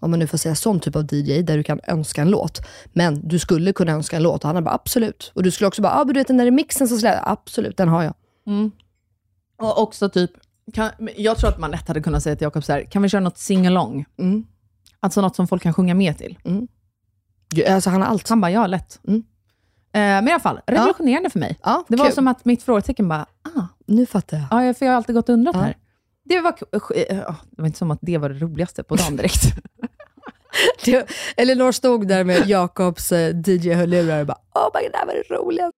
om 0.00 0.10
man 0.10 0.18
nu 0.18 0.26
får 0.26 0.38
säga 0.38 0.54
sån 0.54 0.80
typ 0.80 0.96
av 0.96 1.14
DJ, 1.14 1.42
där 1.42 1.56
du 1.56 1.62
kan 1.62 1.80
önska 1.86 2.22
en 2.22 2.30
låt. 2.30 2.60
Men 2.92 3.28
du 3.28 3.38
skulle 3.38 3.72
kunna 3.72 3.92
önska 3.92 4.16
en 4.16 4.22
låt 4.22 4.44
och 4.44 4.48
han 4.48 4.56
är 4.56 4.60
bara 4.60 4.74
absolut. 4.74 5.32
Och 5.34 5.42
du 5.42 5.50
skulle 5.50 5.68
också 5.68 5.82
bara, 5.82 5.92
ah, 5.92 6.04
men 6.04 6.14
du 6.14 6.20
vet 6.20 6.26
den 6.26 6.36
där 6.36 6.44
remixen 6.44 6.88
som 6.88 7.12
absolut, 7.22 7.76
den 7.76 7.88
har 7.88 8.02
jag. 8.02 8.14
Och 9.60 9.82
också 9.82 10.08
typ, 10.08 10.30
kan, 10.72 10.90
jag 11.16 11.36
tror 11.38 11.50
att 11.50 11.58
man 11.58 11.70
lätt 11.70 11.88
hade 11.88 12.00
kunnat 12.00 12.22
säga 12.22 12.36
till 12.36 12.44
Jakob 12.44 12.64
så 12.64 12.72
här, 12.72 12.82
kan 12.84 13.02
vi 13.02 13.08
köra 13.08 13.20
något 13.20 13.38
sing-along? 13.38 14.04
Mm. 14.18 14.44
Alltså 15.00 15.20
något 15.20 15.36
som 15.36 15.48
folk 15.48 15.62
kan 15.62 15.74
sjunga 15.74 15.94
med 15.94 16.18
till. 16.18 16.38
Ja, 17.54 17.74
Alltså 17.74 17.90
han 17.90 18.02
har 18.02 18.08
allt. 18.08 18.28
Han 18.28 18.40
bara, 18.40 18.50
ja 18.50 18.66
lätt. 18.66 19.00
Mm. 19.08 19.18
Eh, 19.92 20.00
men 20.00 20.28
i 20.28 20.30
alla 20.32 20.40
fall, 20.40 20.60
revolutionerande 20.66 21.30
för 21.30 21.38
mig. 21.38 21.58
Ja, 21.62 21.84
Det 21.88 21.96
var 21.96 22.04
kul. 22.06 22.14
som 22.14 22.28
att 22.28 22.44
mitt 22.44 22.62
frågetecken 22.62 23.08
bara, 23.08 23.26
ah, 23.56 23.62
Nu 23.86 24.06
fattar 24.06 24.36
jag. 24.50 24.64
ja, 24.68 24.74
för 24.74 24.86
jag 24.86 24.92
har 24.92 24.96
alltid 24.96 25.14
gått 25.14 25.28
och 25.28 25.32
undrat 25.32 25.54
Ja. 25.56 25.60
här. 25.62 25.76
Det 26.24 26.40
var, 26.40 26.52
k- 26.80 26.94
eh, 26.94 27.16
ja, 27.18 27.36
det 27.50 27.62
var 27.62 27.66
inte 27.66 27.78
som 27.78 27.90
att 27.90 27.98
det 28.02 28.18
var 28.18 28.28
det 28.28 28.38
roligaste 28.38 28.82
på 28.82 28.96
dagen 28.96 29.16
direkt. 29.16 29.42
Elinor 31.36 31.72
stod 31.72 32.08
där 32.08 32.24
med 32.24 32.46
Jakobs 32.48 33.12
eh, 33.12 33.34
DJ-hörlurar 33.46 34.20
och 34.20 34.26
bara, 34.26 34.38
oh 34.54 34.70
my 34.74 34.82
god, 34.82 34.92
det 34.92 34.98
här 34.98 35.06
var 35.06 35.14
det 35.14 35.34
roligaste. 35.34 35.77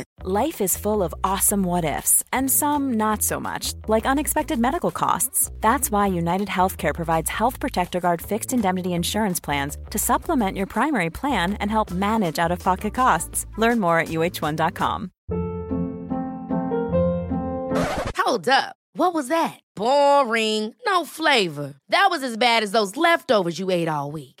Life 0.23 0.61
is 0.61 0.77
full 0.77 1.01
of 1.01 1.15
awesome 1.23 1.63
what 1.63 1.85
ifs, 1.85 2.23
and 2.31 2.51
some 2.51 2.93
not 2.93 3.23
so 3.23 3.39
much, 3.39 3.73
like 3.87 4.05
unexpected 4.05 4.59
medical 4.59 4.91
costs. 4.91 5.49
That's 5.61 5.89
why 5.89 6.07
United 6.07 6.47
Healthcare 6.49 6.93
provides 6.93 7.29
Health 7.29 7.59
Protector 7.59 7.99
Guard 7.99 8.21
fixed 8.21 8.53
indemnity 8.53 8.93
insurance 8.93 9.39
plans 9.39 9.77
to 9.89 9.97
supplement 9.97 10.57
your 10.57 10.67
primary 10.67 11.09
plan 11.09 11.53
and 11.53 11.71
help 11.71 11.89
manage 11.89 12.37
out 12.37 12.51
of 12.51 12.59
pocket 12.59 12.93
costs. 12.93 13.47
Learn 13.57 13.79
more 13.79 13.97
at 13.99 14.09
uh1.com. 14.09 15.11
Hold 18.17 18.47
up. 18.47 18.75
What 18.93 19.13
was 19.13 19.29
that? 19.29 19.59
Boring. 19.75 20.75
No 20.85 21.05
flavor. 21.05 21.75
That 21.89 22.07
was 22.09 22.23
as 22.23 22.37
bad 22.37 22.61
as 22.61 22.71
those 22.71 22.97
leftovers 22.97 23.57
you 23.57 23.71
ate 23.71 23.87
all 23.87 24.11
week. 24.11 24.40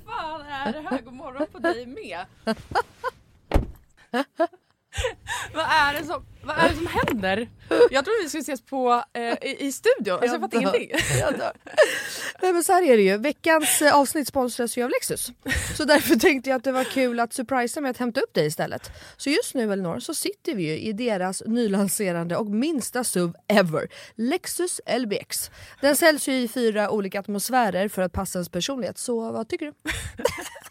Är 0.65 0.73
det 0.73 0.81
här? 0.89 1.01
God 1.01 1.13
morgon 1.13 1.47
på 1.51 1.59
dig 1.59 1.85
med. 1.85 2.25
vad, 5.53 5.65
är 5.65 5.93
det 5.99 6.05
som, 6.05 6.25
vad 6.43 6.57
är 6.57 6.69
det 6.69 6.75
som 6.75 6.87
händer? 6.87 7.49
Jag 7.69 8.05
trodde 8.05 8.17
vi 8.23 8.29
skulle 8.29 8.41
ses 8.41 8.61
på, 8.61 9.03
eh, 9.13 9.21
i, 9.21 9.57
i 9.59 9.71
studion. 9.71 10.13
Alltså, 10.13 10.27
jag 10.27 10.41
fattar 10.41 10.57
ingenting. 10.57 10.91
Jag 11.19 11.37
dör. 11.37 11.53
Nej 12.41 12.53
men 12.53 12.63
så 12.63 12.73
här 12.73 12.83
är 12.83 12.97
det 12.97 13.03
ju, 13.03 13.17
veckans 13.17 13.81
eh, 13.81 13.95
avsnitt 13.95 14.27
sponsras 14.27 14.77
ju 14.77 14.83
av 14.83 14.89
Lexus. 14.89 15.31
Så 15.77 15.85
därför 15.85 16.15
tänkte 16.19 16.49
jag 16.49 16.57
att 16.57 16.63
det 16.63 16.71
var 16.71 16.83
kul 16.83 17.19
att 17.19 17.33
surprisa 17.33 17.81
med 17.81 17.91
att 17.91 17.97
hämta 17.97 18.21
upp 18.21 18.33
dig 18.33 18.45
istället. 18.45 18.91
Så 19.17 19.29
just 19.29 19.55
nu 19.55 19.73
Elinor 19.73 19.99
så 19.99 20.13
sitter 20.13 20.55
vi 20.55 20.63
ju 20.63 20.79
i 20.79 20.93
deras 20.93 21.43
nylanserande 21.45 22.35
och 22.35 22.47
minsta 22.47 23.03
SUV 23.03 23.33
ever, 23.47 23.87
Lexus 24.15 24.81
LBX. 24.99 25.51
Den 25.81 25.95
säljs 25.95 26.27
ju 26.27 26.33
i 26.33 26.47
fyra 26.47 26.89
olika 26.89 27.19
atmosfärer 27.19 27.87
för 27.87 28.01
att 28.01 28.13
passa 28.13 28.39
ens 28.39 28.49
personlighet, 28.49 28.97
så 28.97 29.31
vad 29.31 29.47
tycker 29.47 29.65
du? 29.65 29.73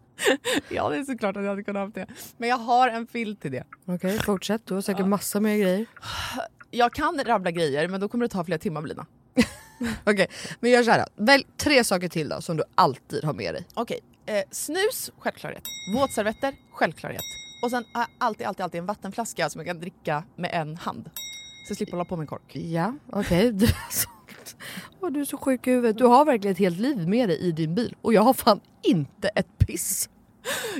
Ja 0.69 0.89
det 0.89 0.97
är 0.97 1.03
såklart 1.03 1.37
att 1.37 1.43
jag 1.43 1.49
hade 1.49 1.63
kunnat 1.63 1.81
ha 1.95 2.01
det. 2.01 2.07
Men 2.37 2.49
jag 2.49 2.57
har 2.57 2.87
en 2.89 3.07
filt 3.07 3.41
till 3.41 3.51
det. 3.51 3.63
Okej, 3.85 4.19
fortsätt. 4.19 4.65
Du 4.65 4.73
har 4.73 4.81
säkert 4.81 5.05
massa 5.07 5.39
mer 5.39 5.57
grejer. 5.57 5.85
Jag 6.71 6.93
kan 6.93 7.19
rabbla 7.25 7.51
grejer 7.51 7.87
men 7.87 8.01
då 8.01 8.07
kommer 8.09 8.25
det 8.25 8.29
ta 8.29 8.43
flera 8.43 8.59
timmar 8.59 8.81
Blina. 8.81 9.05
Okej, 10.05 10.27
men 10.59 10.71
gör 10.71 10.83
såhär. 10.83 11.05
Välj 11.15 11.43
tre 11.57 11.83
saker 11.83 12.09
till 12.09 12.29
då 12.29 12.41
som 12.41 12.57
du 12.57 12.63
alltid 12.75 13.23
har 13.23 13.33
med 13.33 13.53
dig. 13.53 13.65
Okej, 13.73 13.99
eh, 14.25 14.43
snus, 14.51 15.11
självklarhet. 15.19 15.63
Våtservetter, 15.95 16.53
självklarhet. 16.71 17.21
Och 17.63 17.69
sen 17.71 17.83
har 17.93 18.01
jag 18.01 18.09
alltid, 18.17 18.47
alltid, 18.47 18.63
alltid 18.63 18.79
en 18.79 18.85
vattenflaska 18.85 19.49
som 19.49 19.59
jag 19.59 19.67
kan 19.67 19.79
dricka 19.79 20.23
med 20.35 20.49
en 20.53 20.77
hand. 20.77 21.09
Så 21.67 21.71
jag 21.71 21.77
slipper 21.77 21.91
hålla 21.91 22.05
på 22.05 22.15
med 22.15 22.23
en 22.23 22.27
kork. 22.27 22.55
Ja, 22.55 22.93
okej. 23.11 23.59
Så- 23.89 24.09
Åh, 24.99 25.11
du 25.11 25.21
är 25.21 25.25
så 25.25 25.37
sjuk 25.37 25.67
i 25.67 25.71
huvudet. 25.71 25.97
Du 25.97 26.05
har 26.05 26.25
verkligen 26.25 26.51
ett 26.51 26.59
helt 26.59 26.79
liv 26.79 27.07
med 27.07 27.29
dig 27.29 27.37
i 27.39 27.51
din 27.51 27.75
bil 27.75 27.95
och 28.01 28.13
jag 28.13 28.21
har 28.21 28.33
fan 28.33 28.59
inte 28.83 29.27
ett 29.27 29.57
piss. 29.57 30.09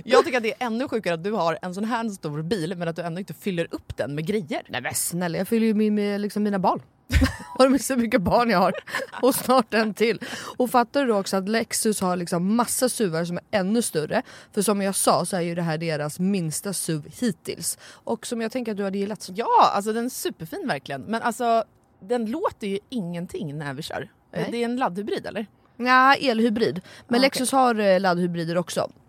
Jag 0.04 0.26
tycker 0.26 0.38
att 0.38 0.44
det 0.44 0.62
är 0.62 0.66
ännu 0.66 0.88
sjukare 0.88 1.14
att 1.14 1.24
du 1.24 1.32
har 1.32 1.60
en 1.62 1.74
sån 1.74 1.86
här 1.86 2.10
stor 2.10 2.42
bil 2.42 2.76
men 2.78 2.88
att 2.88 2.96
du 2.96 3.02
ändå 3.02 3.20
inte 3.20 3.34
fyller 3.34 3.68
upp 3.72 3.98
den 3.98 4.16
med 4.16 4.26
grejer. 4.26 4.62
Nej 4.70 4.82
men 4.82 4.94
snälla, 4.94 5.38
jag 5.38 5.48
fyller 5.48 5.68
ju 5.68 5.74
min, 5.74 5.96
med 5.96 6.22
liksom 6.22 6.44
mina 6.44 6.60
barn. 6.60 6.82
Har 7.58 7.68
du 7.70 7.80
så 7.80 7.96
mycket 7.96 8.22
barn 8.22 8.50
jag 8.50 8.60
har? 8.60 8.74
Och 9.22 9.36
snart 9.36 9.74
en 9.74 9.94
till. 9.94 10.20
Och 10.58 10.70
fattar 10.70 11.02
du 11.02 11.08
då 11.08 11.20
också 11.20 11.38
att 11.38 11.50
Lexus 11.50 12.02
har 12.02 12.16
liksom 12.16 12.56
massa 12.56 12.90
SUVar 12.90 13.26
som 13.26 13.38
är 13.38 13.44
ännu 13.52 13.82
större. 13.82 14.22
För 14.52 14.62
som 14.62 14.82
jag 14.82 14.96
sa 14.96 15.26
så 15.26 15.38
är 15.38 15.42
ju 15.42 15.56
det 15.56 15.62
här 15.62 15.78
deras 15.78 16.20
minsta 16.20 16.74
SUV 16.74 17.08
hittills. 17.20 17.78
Och 17.84 18.26
som 18.26 18.42
jag 18.42 18.52
tänker 18.52 18.72
att 18.72 18.78
du 18.78 18.84
hade 18.84 18.98
gillat. 18.98 19.30
Ja, 19.34 19.72
alltså 19.74 19.94
den 19.94 20.06
är 20.06 20.10
superfin 20.10 20.68
verkligen. 20.68 21.02
Men 21.02 21.22
alltså 21.22 21.64
den 22.02 22.26
låter 22.26 22.68
ju 22.68 22.80
ingenting 22.90 23.58
när 23.58 23.74
vi 23.74 23.82
kör. 23.82 24.10
Nej. 24.34 24.48
Det 24.52 24.58
är 24.58 24.66
en 24.66 24.76
laddhybrid 24.76 25.26
eller? 25.26 25.46
Ja, 25.78 26.16
elhybrid. 26.16 26.82
Men 27.08 27.20
Ah, 27.20 27.22
Lexus 27.22 27.52
har 27.52 27.80
eh, 27.80 28.00
laddhybrider 28.00 28.58
också. 28.58 28.92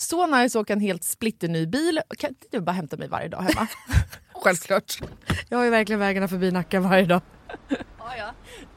Så 0.00 0.26
nice 0.26 0.58
att 0.58 0.62
åka 0.62 0.72
en 0.72 0.80
helt 0.80 1.04
splitterny 1.04 1.66
bil. 1.66 2.00
Kan 2.18 2.28
inte 2.30 2.46
du 2.50 2.60
bara 2.60 2.72
hämta 2.72 2.96
mig 2.96 3.08
varje 3.08 3.28
dag 3.28 3.38
hemma? 3.42 3.66
Självklart. 4.34 4.98
Jag 5.48 5.58
har 5.58 5.64
ju 5.64 5.70
verkligen 5.70 6.00
vägarna 6.00 6.28
förbi 6.28 6.50
Nacka 6.50 6.80
varje 6.80 7.04
dag. 7.04 7.20
ja, 7.98 8.16
ja. 8.18 8.30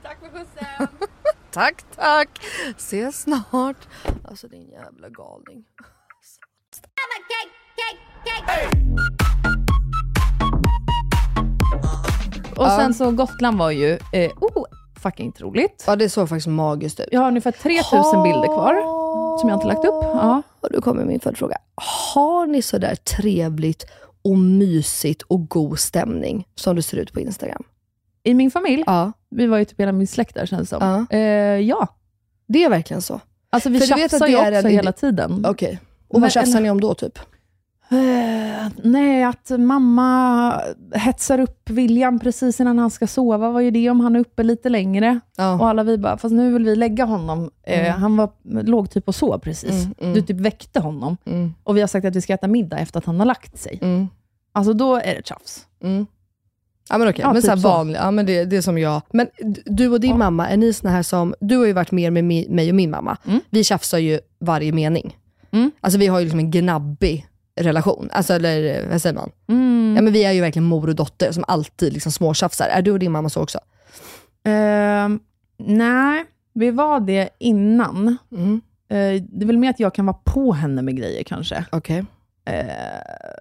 Tack 0.03 0.19
för 0.19 0.29
skjutsen. 0.29 0.87
Tack 1.51 1.83
tack. 1.95 2.29
Ses 2.77 3.21
snart. 3.21 3.87
Alltså 4.25 4.47
din 4.47 4.69
jävla 4.69 5.09
galning. 5.09 5.65
Och 12.57 12.65
Ja. 12.67 12.77
sen 12.77 12.93
så 12.93 13.11
Gotland 13.11 13.57
var 13.57 13.71
ju 13.71 13.91
eh, 14.13 14.31
oh, 14.41 14.65
fucking 15.01 15.31
troligt. 15.31 15.83
Ja 15.87 15.95
det 15.95 16.09
såg 16.09 16.29
faktiskt 16.29 16.47
magiskt 16.47 16.99
ut. 16.99 17.07
Jag 17.11 17.19
har 17.21 17.27
ungefär 17.27 17.51
3000 17.51 18.23
bilder 18.23 18.47
kvar 18.47 18.73
som 19.39 19.49
jag 19.49 19.55
inte 19.57 19.67
lagt 19.67 19.85
upp. 19.85 20.03
Ja. 20.03 20.41
Och 20.61 20.69
då 20.71 20.81
kommer 20.81 21.05
min 21.05 21.19
följdfråga. 21.19 21.57
Har 22.13 22.47
ni 22.47 22.61
sådär 22.61 22.95
trevligt 22.95 23.85
och 24.21 24.37
mysigt 24.37 25.21
och 25.21 25.49
god 25.49 25.79
stämning 25.79 26.47
som 26.55 26.75
det 26.75 26.81
ser 26.83 26.97
ut 26.97 27.13
på 27.13 27.19
Instagram? 27.19 27.63
I 28.23 28.33
min 28.33 28.51
familj, 28.51 28.83
Ja, 28.85 29.11
vi 29.29 29.47
var 29.47 29.57
ju 29.57 29.65
typ 29.65 29.79
hela 29.79 29.91
min 29.91 30.07
släkt 30.07 30.35
där 30.35 30.45
känns 30.45 30.69
det 30.69 30.77
som. 30.79 31.05
Ja. 31.09 31.17
Eh, 31.17 31.21
ja. 31.59 31.87
det 32.47 32.63
är 32.63 32.69
verkligen 32.69 33.01
så. 33.01 33.19
Alltså 33.49 33.69
vi 33.69 33.79
För 33.79 33.87
tjafsar 33.87 34.19
det 34.19 34.31
ju 34.31 34.37
också 34.37 34.67
en- 34.67 34.73
hela 34.73 34.91
tiden. 34.91 35.45
Okej. 35.45 35.79
Och 36.07 36.13
Men- 36.15 36.21
vad 36.21 36.31
tjafsar 36.31 36.59
ni 36.61 36.69
om 36.69 36.81
då 36.81 36.93
typ? 36.93 37.19
Eh, 37.91 38.67
nej, 38.83 39.23
att 39.23 39.49
mamma 39.59 40.61
hetsar 40.93 41.39
upp 41.39 41.69
William 41.69 42.19
precis 42.19 42.59
innan 42.59 42.79
han 42.79 42.89
ska 42.91 43.07
sova. 43.07 43.51
Vad 43.51 43.63
är 43.63 43.71
det 43.71 43.89
om 43.89 43.99
han 43.99 44.15
är 44.15 44.19
uppe 44.19 44.43
lite 44.43 44.69
längre? 44.69 45.19
Ja. 45.37 45.53
Och 45.59 45.67
alla 45.67 45.83
vi 45.83 45.97
bara, 45.97 46.17
fast 46.17 46.33
nu 46.33 46.53
vill 46.53 46.65
vi 46.65 46.75
lägga 46.75 47.05
honom. 47.05 47.51
Eh, 47.63 47.79
Mm. 47.87 48.01
han 48.01 48.17
var, 48.17 48.29
låg 48.63 48.91
typ 48.91 49.07
och 49.07 49.15
sov 49.15 49.39
precis. 49.39 49.71
Mm, 49.85 49.93
mm. 50.01 50.13
Du 50.13 50.21
typ 50.21 50.37
väckte 50.39 50.79
honom. 50.79 51.17
Mm, 51.25 51.53
Och 51.63 51.77
vi 51.77 51.81
har 51.81 51.87
sagt 51.87 52.05
att 52.05 52.15
vi 52.15 52.21
ska 52.21 52.33
äta 52.33 52.47
middag 52.47 52.77
efter 52.77 52.97
att 52.99 53.05
han 53.05 53.19
har 53.19 53.25
lagt 53.25 53.57
sig. 53.59 53.79
mm, 53.81 54.07
Alltså 54.53 54.73
då 54.73 54.95
är 54.95 55.15
det 55.15 55.27
tjafs. 55.27 55.65
mm. 55.83 56.05
Ja 56.89 56.97
men 56.97 57.09
okej, 57.09 57.21
Ja, 57.21 57.33
men 57.33 57.41
typ 57.41 57.51
så 57.51 57.55
vanlig, 57.57 57.99
ja 57.99 58.11
men 58.11 58.25
det, 58.25 58.45
det 58.45 58.57
är 58.57 58.61
som 58.61 58.77
jag. 58.77 59.01
Men 59.11 59.27
du 59.65 59.87
och 59.89 59.99
din 59.99 60.11
Ja. 60.11 60.17
mamma, 60.17 60.49
är 60.49 60.57
ni 60.57 60.73
såna 60.73 60.93
här 60.93 61.03
som, 61.03 61.33
du 61.39 61.57
har 61.57 61.65
ju 61.65 61.73
varit 61.73 61.91
mer 61.91 62.11
med 62.11 62.23
mi, 62.23 62.47
mig 62.49 62.69
och 62.69 62.75
min 62.75 62.89
mamma. 62.91 63.17
Mm. 63.27 63.39
Vi 63.49 63.63
tjafsar 63.63 63.97
ju 63.97 64.19
varje 64.39 64.71
mening. 64.71 65.17
Mm. 65.51 65.71
Alltså 65.81 65.99
vi 65.99 66.07
har 66.07 66.19
ju 66.19 66.25
liksom 66.25 66.39
en 66.39 66.51
gnabbig 66.51 67.27
relation. 67.55 68.09
Alltså 68.11 68.33
eller 68.33 68.83
eh, 68.83 68.89
vad 68.89 69.01
säger 69.01 69.15
man? 69.15 69.31
Mm. 69.49 69.93
Ja 69.95 70.01
men 70.01 70.13
vi 70.13 70.23
är 70.23 70.31
ju 70.31 70.41
verkligen 70.41 70.65
mor 70.65 70.89
och 70.89 70.95
dotter 70.95 71.31
som 71.31 71.43
alltid 71.47 71.93
liksom 71.93 72.11
småtjafsar. 72.11 72.67
Är 72.67 72.81
du 72.81 72.91
och 72.91 72.99
din 72.99 73.11
mamma 73.11 73.29
så 73.29 73.41
också? 73.43 73.59
Ehm, 74.43 75.19
nej, 75.57 76.25
vi 76.53 76.71
var 76.71 76.99
det 76.99 77.29
innan. 77.39 78.17
Mm. 78.31 78.61
Eh, 78.89 79.23
det 79.29 79.43
är 79.43 79.45
väl 79.45 79.57
mer 79.57 79.69
att 79.69 79.79
jag 79.79 79.93
kan 79.95 80.05
vara 80.05 80.17
på 80.25 80.53
henne 80.53 80.81
med 80.81 80.97
grejer 80.97 81.23
kanske. 81.23 81.65
Okej. 81.71 82.05
Eh, 82.45 82.65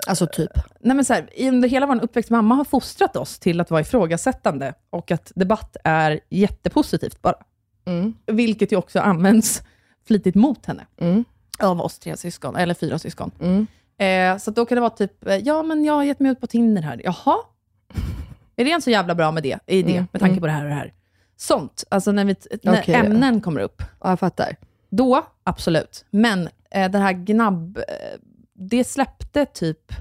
Alltså 0.06 0.26
typ. 0.26 0.50
nej 0.80 0.96
men 0.96 1.04
så 1.04 1.14
här, 1.14 1.28
under 1.38 1.68
hela 1.68 1.86
vår 1.86 2.04
uppväxt, 2.04 2.30
mamma 2.30 2.54
har 2.54 2.64
fostrat 2.64 3.16
oss 3.16 3.38
till 3.38 3.60
att 3.60 3.70
vara 3.70 3.80
ifrågasättande 3.80 4.74
och 4.90 5.10
att 5.10 5.32
debatt 5.34 5.76
är 5.84 6.20
jättepositivt 6.30 7.22
bara. 7.22 7.34
Mm. 7.84 8.14
Vilket 8.26 8.72
ju 8.72 8.76
också 8.76 9.00
används 9.00 9.62
flitigt 10.06 10.36
mot 10.36 10.66
henne. 10.66 10.86
Mm. 11.00 11.24
Av 11.58 11.80
oss 11.80 11.98
tre 11.98 12.16
syskon, 12.16 12.56
eller 12.56 12.74
fyra 12.74 12.98
syskon. 12.98 13.30
Mm. 14.00 14.32
Eh, 14.34 14.38
så 14.38 14.50
då 14.50 14.66
kan 14.66 14.76
det 14.76 14.80
vara 14.80 14.90
typ, 14.90 15.26
eh, 15.26 15.36
ja 15.36 15.62
men 15.62 15.84
jag 15.84 15.94
har 15.94 16.04
gett 16.04 16.20
mig 16.20 16.32
ut 16.32 16.40
på 16.40 16.46
Tinder 16.46 16.82
här. 16.82 17.00
Jaha? 17.04 17.36
Är 18.56 18.64
det 18.64 18.72
en 18.72 18.82
så 18.82 18.90
jävla 18.90 19.14
bra 19.14 19.32
med 19.32 19.42
det, 19.42 19.58
i 19.66 19.82
det, 19.82 19.92
Mm, 19.96 20.06
med 20.12 20.20
tanke 20.20 20.32
mm. 20.32 20.40
på 20.40 20.46
det 20.46 20.52
här 20.52 20.62
och 20.62 20.68
det 20.68 20.74
här? 20.74 20.92
Sånt, 21.36 21.84
alltså 21.88 22.12
när, 22.12 22.24
vi, 22.24 22.36
när 22.62 22.84
ja. 22.86 22.94
ämnen 22.94 23.40
kommer 23.40 23.60
upp. 23.60 23.82
Ja 24.00 24.08
jag 24.08 24.20
fattar. 24.20 24.56
Då, 24.90 25.26
absolut. 25.44 26.04
Men 26.10 26.48
eh, 26.70 26.90
det 26.90 26.98
här 26.98 27.12
gnabb, 27.12 27.76
eh, 27.78 28.18
det 28.54 28.84
släppte 28.84 29.46
typ 29.46 29.92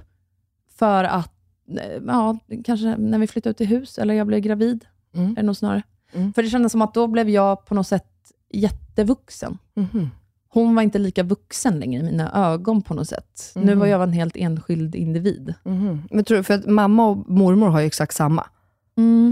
för 0.77 1.03
att, 1.03 1.33
eh, 1.79 2.01
ja, 2.07 2.37
kanske 2.65 2.95
när 2.97 3.17
vi 3.19 3.27
flyttade 3.27 3.51
ut 3.51 3.61
i 3.61 3.65
hus, 3.65 3.97
eller 3.97 4.13
jag 4.13 4.27
blev 4.27 4.39
gravid, 4.39 4.85
Mm. 5.15 5.31
är 5.31 5.35
det 5.35 5.43
nog 5.43 5.57
snarare. 5.57 5.83
Mm. 6.13 6.33
För 6.33 6.43
det 6.43 6.49
kändes 6.49 6.71
som 6.71 6.81
att 6.81 6.93
då 6.93 7.07
blev 7.07 7.29
jag 7.29 7.65
på 7.65 7.75
något 7.75 7.87
sätt 7.87 8.05
jättevuxen. 8.49 9.57
Mhm. 9.73 10.09
Hon 10.53 10.75
var 10.75 10.83
inte 10.83 10.99
lika 10.99 11.23
vuxen 11.23 11.79
längre 11.79 11.99
i 12.01 12.03
mina 12.03 12.51
ögon 12.53 12.81
på 12.81 12.93
något 12.93 13.07
sätt. 13.07 13.51
Nu 13.55 13.61
Mhm. 13.71 13.79
var 13.79 13.85
jag 13.87 14.03
en 14.03 14.13
helt 14.13 14.35
enskild 14.35 14.95
individ. 14.95 15.53
Mhm. 15.63 16.03
Men 16.11 16.23
tror 16.25 16.43
för 16.43 16.53
att 16.53 16.65
mamma 16.65 17.07
och 17.07 17.29
mormor 17.29 17.69
har 17.69 17.79
ju 17.79 17.85
exakt 17.85 18.15
samma. 18.15 18.45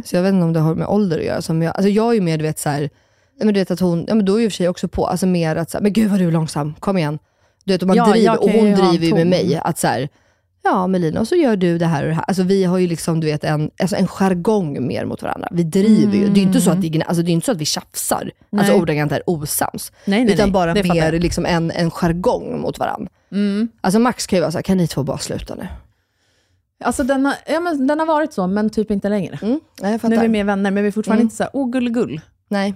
Så 0.05 0.15
jag 0.15 0.23
vet 0.23 0.33
inte 0.33 0.43
om 0.45 0.53
det 0.53 0.59
har 0.59 0.75
med 0.75 0.87
ålder 0.87 1.19
att 1.19 1.25
göra. 1.25 1.41
Som 1.41 1.61
jag, 1.61 1.75
alltså 1.75 1.89
jag 1.89 2.09
är 2.09 2.13
ju 2.13 2.21
mer 2.21 2.37
du 2.37 2.43
vet 2.43 2.59
så 2.59 2.69
här, 2.69 2.89
men 3.39 3.47
du 3.47 3.59
vet 3.59 3.71
att 3.71 3.79
hon, 3.79 4.05
ja 4.07 4.15
men 4.15 4.25
då 4.25 4.35
är 4.35 4.39
ju 4.41 4.49
för 4.49 4.55
sig 4.55 4.69
också 4.69 4.87
på, 4.87 5.05
alltså 5.07 5.25
mer 5.27 5.55
att 5.55 5.69
så 5.69 5.77
här, 5.77 5.83
men 5.83 5.93
gud 5.93 6.09
vad 6.11 6.19
du 6.19 6.27
är 6.27 6.31
långsam, 6.31 6.73
kom 6.79 6.97
igen. 6.97 7.19
Du 7.63 7.73
vet, 7.73 7.81
och, 7.81 7.87
man 7.87 7.97
Ja, 7.97 8.11
driver, 8.11 8.43
och 8.43 8.49
hon 8.49 8.71
driver 8.75 9.05
ju 9.05 9.13
med 9.13 9.27
mig 9.27 9.61
att 9.63 9.77
så 9.77 9.87
här, 9.87 10.09
ja 10.67 10.87
Melina, 10.87 11.19
och 11.19 11.27
så 11.27 11.35
gör 11.35 11.55
du 11.55 11.77
det 11.77 11.85
här 11.85 12.03
och 12.03 12.09
det 12.09 12.15
här. 12.15 12.23
Alltså 12.27 12.43
vi 12.43 12.63
har 12.63 12.77
ju 12.77 12.87
liksom 12.87 13.19
du 13.19 13.27
vet 13.27 13.43
en, 13.43 13.71
alltså 13.81 13.95
en 13.95 14.07
jargong 14.07 14.87
mer 14.87 15.05
mot 15.05 15.21
varandra. 15.21 15.47
Vi 15.51 15.63
driver 15.63 16.13
ju. 16.17 16.27
Det 16.27 16.33
är 16.39 16.41
ju 16.41 16.47
inte 16.47 16.61
så 16.61 16.71
att, 16.71 16.81
det, 16.81 17.03
alltså, 17.03 17.23
det 17.23 17.31
är 17.31 17.33
inte 17.33 17.45
så 17.45 17.51
att 17.51 17.57
vi 17.57 17.65
tjafsar, 17.65 18.31
alltså 18.51 18.71
Nej. 18.71 18.81
ordagrant 18.81 19.11
är 19.11 19.21
osams. 19.25 19.91
Nej, 20.05 20.25
nej, 20.25 20.33
utan 20.33 20.51
bara 20.51 20.73
mer 20.73 21.11
liksom 21.19 21.45
en, 21.45 21.71
en 21.71 21.91
jargong 21.91 22.61
mot 22.61 22.79
varandra. 22.79 23.11
Mm. 23.31 23.67
Alltså 23.81 23.99
Max 23.99 24.27
kan 24.27 24.37
ju 24.37 24.41
vara 24.41 24.51
såhär, 24.51 24.63
kan 24.63 24.77
ni 24.77 24.87
två 24.87 25.03
bara 25.03 25.17
sluta 25.17 25.55
nu? 25.55 25.67
Alltså 26.83 27.03
den 27.03 27.25
har, 27.25 27.35
ja, 27.47 27.59
men 27.59 27.87
den 27.87 27.99
har 27.99 28.05
varit 28.05 28.33
så, 28.33 28.47
men 28.47 28.69
typ 28.69 28.91
inte 28.91 29.09
längre. 29.09 29.39
Mm. 29.41 29.59
Nu 29.81 30.15
är 30.15 30.21
vi 30.21 30.27
mer 30.27 30.43
vänner, 30.43 30.71
men 30.71 30.83
vi 30.83 30.87
är 30.87 30.91
fortfarande 30.91 31.21
Mm. 31.21 31.25
inte 31.25 31.35
så 31.35 31.43
här, 31.43 31.51
åh 31.53 31.69
gulligull. 31.69 32.21
Nej, 32.49 32.73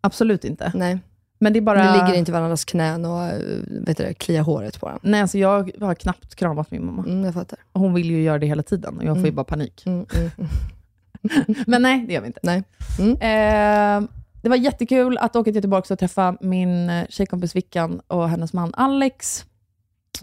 Absolut 0.00 0.44
inte. 0.44 0.72
nej. 0.74 0.98
Men 1.44 1.52
det 1.52 1.58
är 1.58 1.60
bara... 1.60 1.92
Ni 1.92 1.98
ligger 1.98 2.14
inte 2.18 2.30
i 2.30 2.32
varandras 2.32 2.64
knän 2.64 3.04
och 3.04 3.22
eh, 3.22 3.38
vet 3.66 3.96
du, 3.96 4.04
det, 4.04 4.14
kliar 4.14 4.42
håret 4.42 4.80
på 4.80 4.86
varandra. 4.86 5.00
Nej, 5.04 5.20
alltså 5.20 5.38
jag 5.38 5.70
har 5.80 5.94
knappt 5.94 6.34
kramat 6.34 6.70
min 6.70 6.86
mamma. 6.86 7.02
Mm, 7.04 7.24
jag 7.24 7.34
fattar. 7.34 7.58
Hon 7.72 7.94
vill 7.94 8.10
ju 8.10 8.22
göra 8.22 8.38
det 8.38 8.46
hela 8.46 8.62
tiden 8.62 8.96
och 8.98 9.04
jag 9.04 9.16
får 9.16 9.22
ju 9.22 9.28
Mm. 9.28 9.34
bara 9.34 9.44
panik. 9.44 9.86
Mm, 9.86 10.06
mm, 10.14 10.30
mm. 10.38 11.54
Men 11.66 11.82
nej, 11.82 12.04
det 12.06 12.12
gör 12.14 12.20
vi 12.20 12.26
inte. 12.26 12.40
Nej. 12.42 12.62
Eh, 12.98 14.02
det 14.42 14.48
var 14.48 14.56
jättekul 14.56 15.18
att 15.18 15.36
åka 15.36 15.44
till 15.44 15.54
Göteborg 15.54 15.82
och 15.90 15.98
träffa 15.98 16.36
min 16.40 16.90
eh, 16.90 17.06
tjejkompis 17.08 17.56
Vickan 17.56 18.00
och 18.06 18.28
hennes 18.28 18.52
man 18.52 18.74
Alex. 18.74 19.44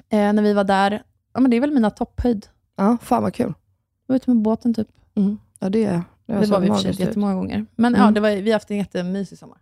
Eh, 0.09 0.33
när 0.33 0.41
vi 0.41 0.53
var 0.53 0.63
där. 0.63 1.03
Ja, 1.33 1.39
men 1.39 1.51
det 1.51 1.57
är 1.57 1.61
väl 1.61 1.71
mina 1.71 1.89
topphöjd. 1.89 2.47
Ja, 2.77 2.97
fan 3.01 3.23
vad 3.23 3.33
kul. 3.33 3.53
Jag 4.07 4.13
var 4.13 4.15
ute 4.15 4.29
med 4.29 4.37
båten 4.41 4.73
typ. 4.73 4.87
Ja, 5.59 5.69
det, 5.69 5.69
det, 5.69 6.03
Det 6.25 6.45
så 6.45 6.51
var 6.53 6.59
vi 6.59 6.67
i 6.67 6.69
och 6.69 6.75
för 6.81 6.93
sig 6.93 7.05
jättemånga 7.05 7.33
gånger. 7.35 7.65
Men 7.75 7.93
ja, 7.93 8.11
det 8.11 8.19
var, 8.19 8.29
vi 8.29 8.51
har 8.51 8.55
haft 8.55 8.71
en 8.71 8.77
jättemysig 8.77 9.37
sommar. 9.37 9.57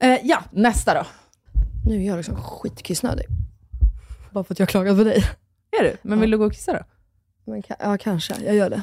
Eh, 0.00 0.18
ja, 0.22 0.42
nästa 0.50 0.94
då. 0.94 1.06
Nu 1.86 2.02
är 2.02 2.06
jag 2.06 2.16
liksom 2.16 2.36
skitkissnödig. 2.42 3.26
Bara 4.32 4.44
för 4.44 4.54
att 4.54 4.58
jag 4.58 4.66
har 4.66 4.70
klagat 4.70 4.96
på 4.98 5.04
dig. 5.04 5.24
Är 5.80 5.82
du? 5.84 5.96
Men 6.02 6.20
vill 6.20 6.30
du 6.30 6.38
gå 6.38 6.44
och 6.46 6.52
kissa 6.52 6.72
då? 6.72 6.78
Men, 7.44 7.62
ka- 7.62 7.76
ja, 7.78 7.98
kanske. 7.98 8.34
Jag 8.44 8.54
gör 8.54 8.70
det. 8.70 8.82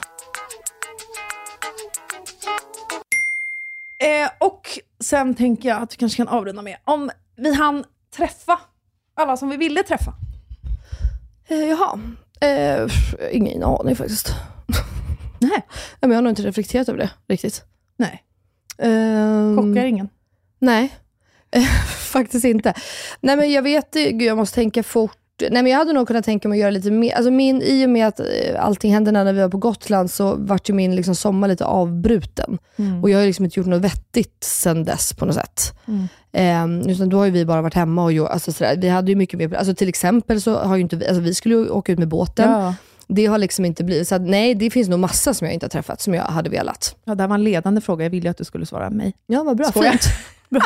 Eh, 4.04 4.30
och 4.40 4.62
sen 5.00 5.36
tänker 5.36 5.70
jag 5.70 5.82
att 5.82 5.94
vi 5.94 5.98
kanske 5.98 6.18
kan 6.18 6.28
avrunda 6.28 6.62
med 6.62 6.78
om 6.84 7.10
vi 7.36 7.54
hann 7.54 7.84
träffa 8.18 8.60
alla 9.14 9.38
som 9.38 9.50
vi 9.50 9.58
ville 9.58 9.84
träffa. 9.84 10.14
Eh, 11.48 11.58
jaha. 11.70 12.00
Eh, 12.42 12.88
pff, 12.88 13.16
ingen 13.32 13.64
aning 13.64 13.96
faktiskt. 13.96 14.36
Nej. 15.40 15.62
Ja, 15.70 16.08
men 16.08 16.10
jag 16.12 16.18
har 16.18 16.22
nog 16.22 16.32
inte 16.32 16.42
reflekterat 16.42 16.90
över 16.90 17.00
det 17.00 17.10
riktigt. 17.34 17.64
Nej, 17.98 18.24
Ehm, 18.78 19.58
chockar 19.58 19.86
ingen. 19.86 20.10
Nej, 20.60 20.96
faktiskt 22.12 22.46
inte. 22.46 22.74
Nej 23.22 23.38
men 23.38 23.52
jag 23.52 23.62
vet, 23.62 23.94
gud 23.94 24.22
jag 24.22 24.38
måste 24.38 24.56
tänka 24.56 24.84
fort. 24.84 25.18
Nej 25.42 25.64
men 25.64 25.68
jag 25.68 25.78
hade 25.78 25.94
nog 25.94 26.08
kunnat 26.08 26.26
tänka 26.26 26.48
mig 26.48 26.58
att 26.58 26.62
göra 26.62 26.72
lite 26.72 26.92
mer. 26.92 27.14
Alltså 27.16 27.32
min, 27.32 27.62
I 27.62 27.86
och 27.86 27.90
med 27.90 28.08
att 28.08 28.20
eh, 28.20 28.26
allting 28.60 28.94
hände 28.94 29.12
när 29.12 29.34
vi 29.34 29.42
var 29.42 29.50
på 29.50 29.58
Gotland 29.58 30.12
så 30.12 30.36
vart 30.36 30.70
ju 30.70 30.74
min 30.74 30.96
liksom 30.96 31.16
sommar 31.16 31.48
lite 31.48 31.66
avbruten. 31.66 32.58
Och 33.04 33.10
jag 33.10 33.20
har 33.20 33.26
liksom 33.26 33.46
inte 33.46 33.60
gjort 33.60 33.68
något 33.68 33.82
vettigt 33.82 34.44
sen 34.44 34.84
dess 34.84 35.14
på 35.14 35.26
något 35.26 35.36
sätt. 35.36 35.74
Eh, 36.32 36.66
utan 36.88 37.10
då 37.10 37.18
har 37.18 37.30
vi 37.30 37.46
bara 37.46 37.62
varit 37.62 37.74
hemma 37.74 38.04
och 38.04 38.12
gjort, 38.12 38.30
alltså 38.30 38.52
sådär, 38.52 38.78
vi 38.78 38.90
hade 38.90 39.12
ju 39.12 39.16
mycket 39.16 39.40
mer, 39.40 39.56
alltså 39.56 39.76
till 39.76 39.90
exempel 39.90 40.42
så 40.42 40.56
har 40.58 40.76
ju 40.76 40.82
inte 40.82 40.96
vi, 40.96 41.08
alltså 41.08 41.22
vi 41.22 41.34
skulle 41.34 41.56
ju 41.56 41.70
åka 41.70 41.92
ut 41.92 42.00
med 42.00 42.08
båten. 42.08 42.52
Ja. 42.52 42.76
Det 43.08 43.26
har 43.26 43.38
liksom 43.38 43.66
inte 43.66 43.84
blivit, 43.84 44.08
så 44.08 44.16
att, 44.16 44.22
nej 44.22 44.56
det 44.56 44.70
finns 44.70 44.90
nog 44.90 45.00
massa 45.00 45.34
som 45.34 45.46
jag 45.48 45.54
inte 45.54 45.66
har 45.66 45.70
träffat 45.70 46.02
som 46.02 46.14
jag 46.14 46.24
hade 46.24 46.50
velat. 46.50 46.96
Ja, 47.06 47.16
det 47.16 47.24
här 47.24 47.28
var 47.28 47.36
en 47.36 47.44
ledande 47.44 47.82
fråga. 47.82 48.06
Jag 48.06 48.10
ville 48.10 48.30
att 48.30 48.38
du 48.38 48.44
skulle 48.44 48.66
svara 48.66 48.90
mig. 48.90 49.14
Ja, 49.28 49.44
vad 49.44 49.58
bra. 49.58 49.66
Skojar. 49.66 49.92
Fint. 49.92 50.04
Bra. 50.50 50.62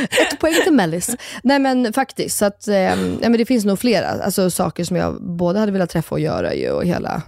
Ett 0.00 0.40
poäng 0.40 0.54
till 0.64 0.72
Mellis. 0.72 1.16
Nej 1.42 1.58
men 1.58 1.92
faktiskt, 1.92 2.38
så 2.38 2.44
att, 2.44 2.68
eh, 2.68 2.74
nej, 2.74 3.18
men 3.20 3.32
det 3.32 3.46
finns 3.46 3.64
nog 3.64 3.78
flera 3.78 4.08
alltså, 4.08 4.50
saker 4.50 4.84
som 4.84 4.96
jag 4.96 5.22
både 5.22 5.58
hade 5.58 5.72
velat 5.72 5.90
träffa 5.90 6.14
och 6.14 6.20
göra 6.20 6.54
ju, 6.54 6.70
och 6.70 6.84
hela... 6.84 7.22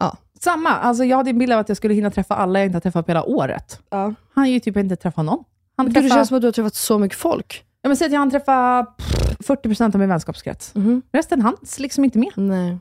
Ja. 0.00 0.16
Samma. 0.40 0.70
Alltså, 0.70 1.04
jag 1.04 1.16
hade 1.16 1.30
en 1.30 1.38
bild 1.38 1.52
av 1.52 1.58
att 1.60 1.68
jag 1.68 1.76
skulle 1.76 1.94
hinna 1.94 2.10
träffa 2.10 2.34
alla 2.34 2.58
jag 2.58 2.66
inte 2.66 2.76
har 2.76 2.80
träffat 2.80 3.06
på 3.06 3.10
hela 3.10 3.24
året. 3.24 3.80
Ja. 3.90 4.14
Han 4.34 4.50
ju 4.50 4.60
typ 4.60 4.76
inte 4.76 4.96
träffa 4.96 5.22
någon. 5.22 5.44
Han 5.76 5.86
Gud, 5.86 5.94
det 5.94 6.00
träffa, 6.00 6.14
känns 6.14 6.28
som 6.28 6.36
att 6.36 6.40
du 6.40 6.46
har 6.46 6.52
träffat 6.52 6.74
så 6.74 6.98
mycket 6.98 7.18
folk. 7.18 7.64
ja, 7.82 7.88
men 7.88 7.96
säg 7.96 8.06
att 8.06 8.12
jag 8.12 8.18
hann 8.18 8.30
träffa 8.30 8.82
pff, 8.84 9.48
40% 9.48 9.94
av 9.94 10.00
min 10.00 10.08
vänskapskrets. 10.08 10.74
Resten 11.12 11.42
hanns 11.42 11.78
liksom 11.78 12.04
inte 12.04 12.18
med. 12.18 12.32
Nej. 12.36 12.78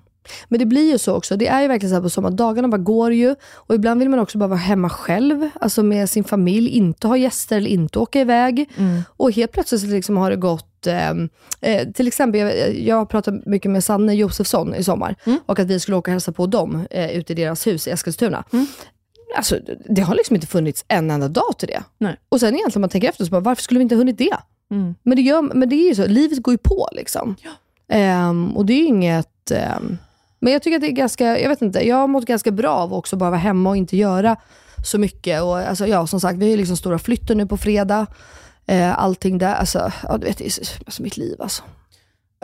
Men 0.47 0.59
det 0.59 0.65
blir 0.65 0.91
ju 0.91 0.97
så 0.97 1.13
också. 1.15 1.37
Det 1.37 1.47
är 1.47 1.61
ju 1.61 1.67
verkligen 1.67 1.95
så 1.95 2.01
på 2.01 2.09
sommaren. 2.09 2.35
Dagarna 2.35 2.67
bara 2.67 2.77
går 2.77 3.13
ju. 3.13 3.35
Och 3.53 3.75
ibland 3.75 3.99
vill 3.99 4.09
man 4.09 4.19
också 4.19 4.37
bara 4.37 4.47
vara 4.47 4.59
hemma 4.59 4.89
själv. 4.89 5.49
Alltså 5.61 5.83
med 5.83 6.09
sin 6.09 6.23
familj. 6.23 6.69
Inte 6.69 7.07
ha 7.07 7.17
gäster 7.17 7.57
eller 7.57 7.69
inte 7.69 7.99
åka 7.99 8.21
iväg. 8.21 8.69
Och 9.17 9.31
helt 9.31 9.51
plötsligt 9.51 9.81
så 9.81 9.87
liksom 9.87 10.17
har 10.17 10.29
det 10.29 10.35
gått... 10.35 10.87
Eh, 10.87 11.09
eh, 11.61 11.87
till 11.91 12.07
exempel, 12.07 12.41
jag, 12.41 12.75
jag 12.79 12.95
har 12.95 13.05
pratat 13.05 13.45
mycket 13.45 13.71
med 13.71 13.83
Sanne 13.83 14.13
Josefsson 14.13 14.75
i 14.75 14.83
sommar. 14.83 15.15
Och 15.45 15.59
att 15.59 15.67
vi 15.67 15.79
skulle 15.79 15.97
åka 15.97 16.11
och 16.11 16.13
hälsa 16.13 16.31
på 16.31 16.45
dem 16.47 16.85
eh, 16.91 17.11
ute 17.11 17.33
i 17.33 17.35
deras 17.35 17.67
hus 17.67 17.87
i 17.87 17.91
Eskilstuna. 17.91 18.43
Alltså, 19.37 19.59
det 19.89 20.01
har 20.01 20.15
liksom 20.15 20.35
inte 20.35 20.47
funnits 20.47 20.85
en 20.87 21.11
enda 21.11 21.27
dag 21.27 21.57
till 21.57 21.67
det. 21.67 21.83
Nej. 21.97 22.15
Och 22.29 22.39
sen 22.39 22.55
egentligen 22.55 22.77
om 22.77 22.81
man 22.81 22.89
tänker 22.89 23.09
efter, 23.09 23.25
så 23.25 23.31
bara, 23.31 23.41
varför 23.41 23.63
skulle 23.63 23.77
vi 23.77 23.81
inte 23.81 23.95
ha 23.95 23.99
hunnit 23.99 24.17
det? 24.17 24.37
Men, 25.03 25.15
det 25.15 25.21
gör, 25.21 25.41
men 25.41 25.69
det 25.69 25.75
är 25.75 25.89
ju 25.89 25.95
så, 25.95 26.07
livet 26.07 26.43
går 26.43 26.53
ju 26.53 26.57
på 26.57 26.89
liksom. 26.91 27.35
Ehm, 27.89 28.57
och 28.57 28.65
det 28.65 28.73
är 28.73 28.77
ju 28.77 28.85
inget... 28.85 29.51
ehm, 29.51 29.97
men 30.45 30.53
jag 30.53 30.61
tycker 30.61 30.75
att 30.75 30.81
det 30.81 30.87
är 30.87 30.91
ganska, 30.91 31.39
jag 31.39 31.49
vet 31.49 31.61
inte, 31.61 31.87
jag 31.87 31.95
har 31.95 32.07
mått 32.07 32.25
ganska 32.25 32.51
bra 32.51 32.71
av 32.75 32.93
också 32.93 33.15
bara 33.15 33.29
vara 33.29 33.39
hemma 33.39 33.69
och 33.69 33.77
inte 33.77 33.97
göra 33.97 34.35
så 34.85 34.97
mycket. 34.97 35.41
Och, 35.41 35.57
alltså, 35.57 35.87
ja, 35.87 36.07
som 36.07 36.19
sagt, 36.19 36.37
vi 36.39 36.49
har 36.49 36.57
liksom 36.57 36.77
stora 36.77 36.99
flytten 36.99 37.37
nu 37.37 37.45
på 37.45 37.57
fredag. 37.57 38.07
Eh, 38.67 38.99
allting 38.99 39.37
där, 39.37 39.53
alltså, 39.55 39.91
ja, 40.03 40.17
du 40.17 40.25
vet, 40.27 40.37
det 40.37 40.45
är 40.45 40.49
så- 40.49 40.83
alltså 40.85 41.03
mitt 41.03 41.17
liv 41.17 41.41
alltså. 41.41 41.63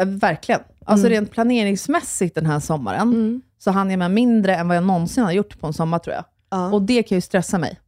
Eh, 0.02 0.06
Verkligen. 0.08 0.62
Alltså 0.86 1.08
rent 1.08 1.32
planeringsmässigt 1.32 2.36
den 2.36 2.46
här 2.46 2.60
sommaren, 2.60 3.42
så 3.60 3.72
hann 3.72 3.90
jag 3.90 4.00
med 4.00 4.12
mindre 4.12 4.56
än 4.56 4.68
vad 4.68 4.78
jag 4.78 4.84
någonsin 4.84 5.24
har 5.24 5.32
gjort 5.32 5.60
på 5.60 5.68
en 5.68 5.74
sommar 5.74 6.00
tror 6.00 6.16
jag. 6.16 6.26
Ja. 6.52 6.72
Och 6.74 6.82
det 6.82 7.04
kan 7.04 7.18
ju 7.18 7.22
stressa 7.22 7.58
mig. 7.58 7.80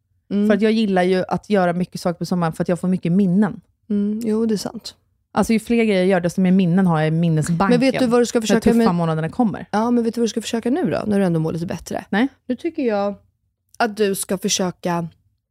För 0.47 0.53
att 0.53 0.61
jag 0.61 0.72
gillar 0.72 1.03
ju 1.03 1.24
att 1.28 1.49
göra 1.49 1.74
mycket 1.74 2.01
saker 2.01 2.20
på 2.20 2.26
sommaren 2.26 2.53
för 2.53 2.64
att 2.64 2.68
jag 2.70 2.80
får 2.80 2.88
mycket 2.88 3.11
minnen. 3.11 3.61
Mm, 3.89 4.20
jo, 4.24 4.45
det 4.45 4.55
är 4.55 4.57
sant. 4.57 4.95
Alltså 5.36 5.54
ju 5.54 5.60
fler 5.60 5.84
grejer 5.84 6.00
jag 6.00 6.08
gör, 6.08 6.20
desto 6.20 6.42
mer 6.42 6.52
minnen 6.52 6.88
har 6.88 7.00
jag 7.00 7.08
i 7.08 7.12
minnesbanken. 7.12 7.70
Men 7.70 7.80
vet 7.80 8.00
du 8.00 8.08
vad 8.08 8.22
du 8.22 8.26
ska 8.26 8.38
När 8.40 8.42
försöka 8.42 8.62
tuffa 8.62 8.78
med? 8.78 8.96
månaderna 8.96 9.30
kommer. 9.30 9.66
Ja, 9.72 9.92
men 9.92 10.04
vet 10.04 10.16
du 10.16 10.22
vad 10.22 10.26
du 10.26 10.30
ska 10.30 10.42
försöka 10.42 10.70
nu 10.70 10.90
då? 10.92 11.04
När 11.08 11.20
du 11.20 11.26
ändå 11.26 11.40
mår 11.40 11.52
lite 11.54 11.66
bättre. 11.66 12.06
Nej. 12.10 12.28
Nu 12.48 12.56
tycker 12.56 12.84
jag 12.84 13.16
att 13.78 13.98
du 13.98 14.16
ska 14.16 14.38
försöka 14.38 15.08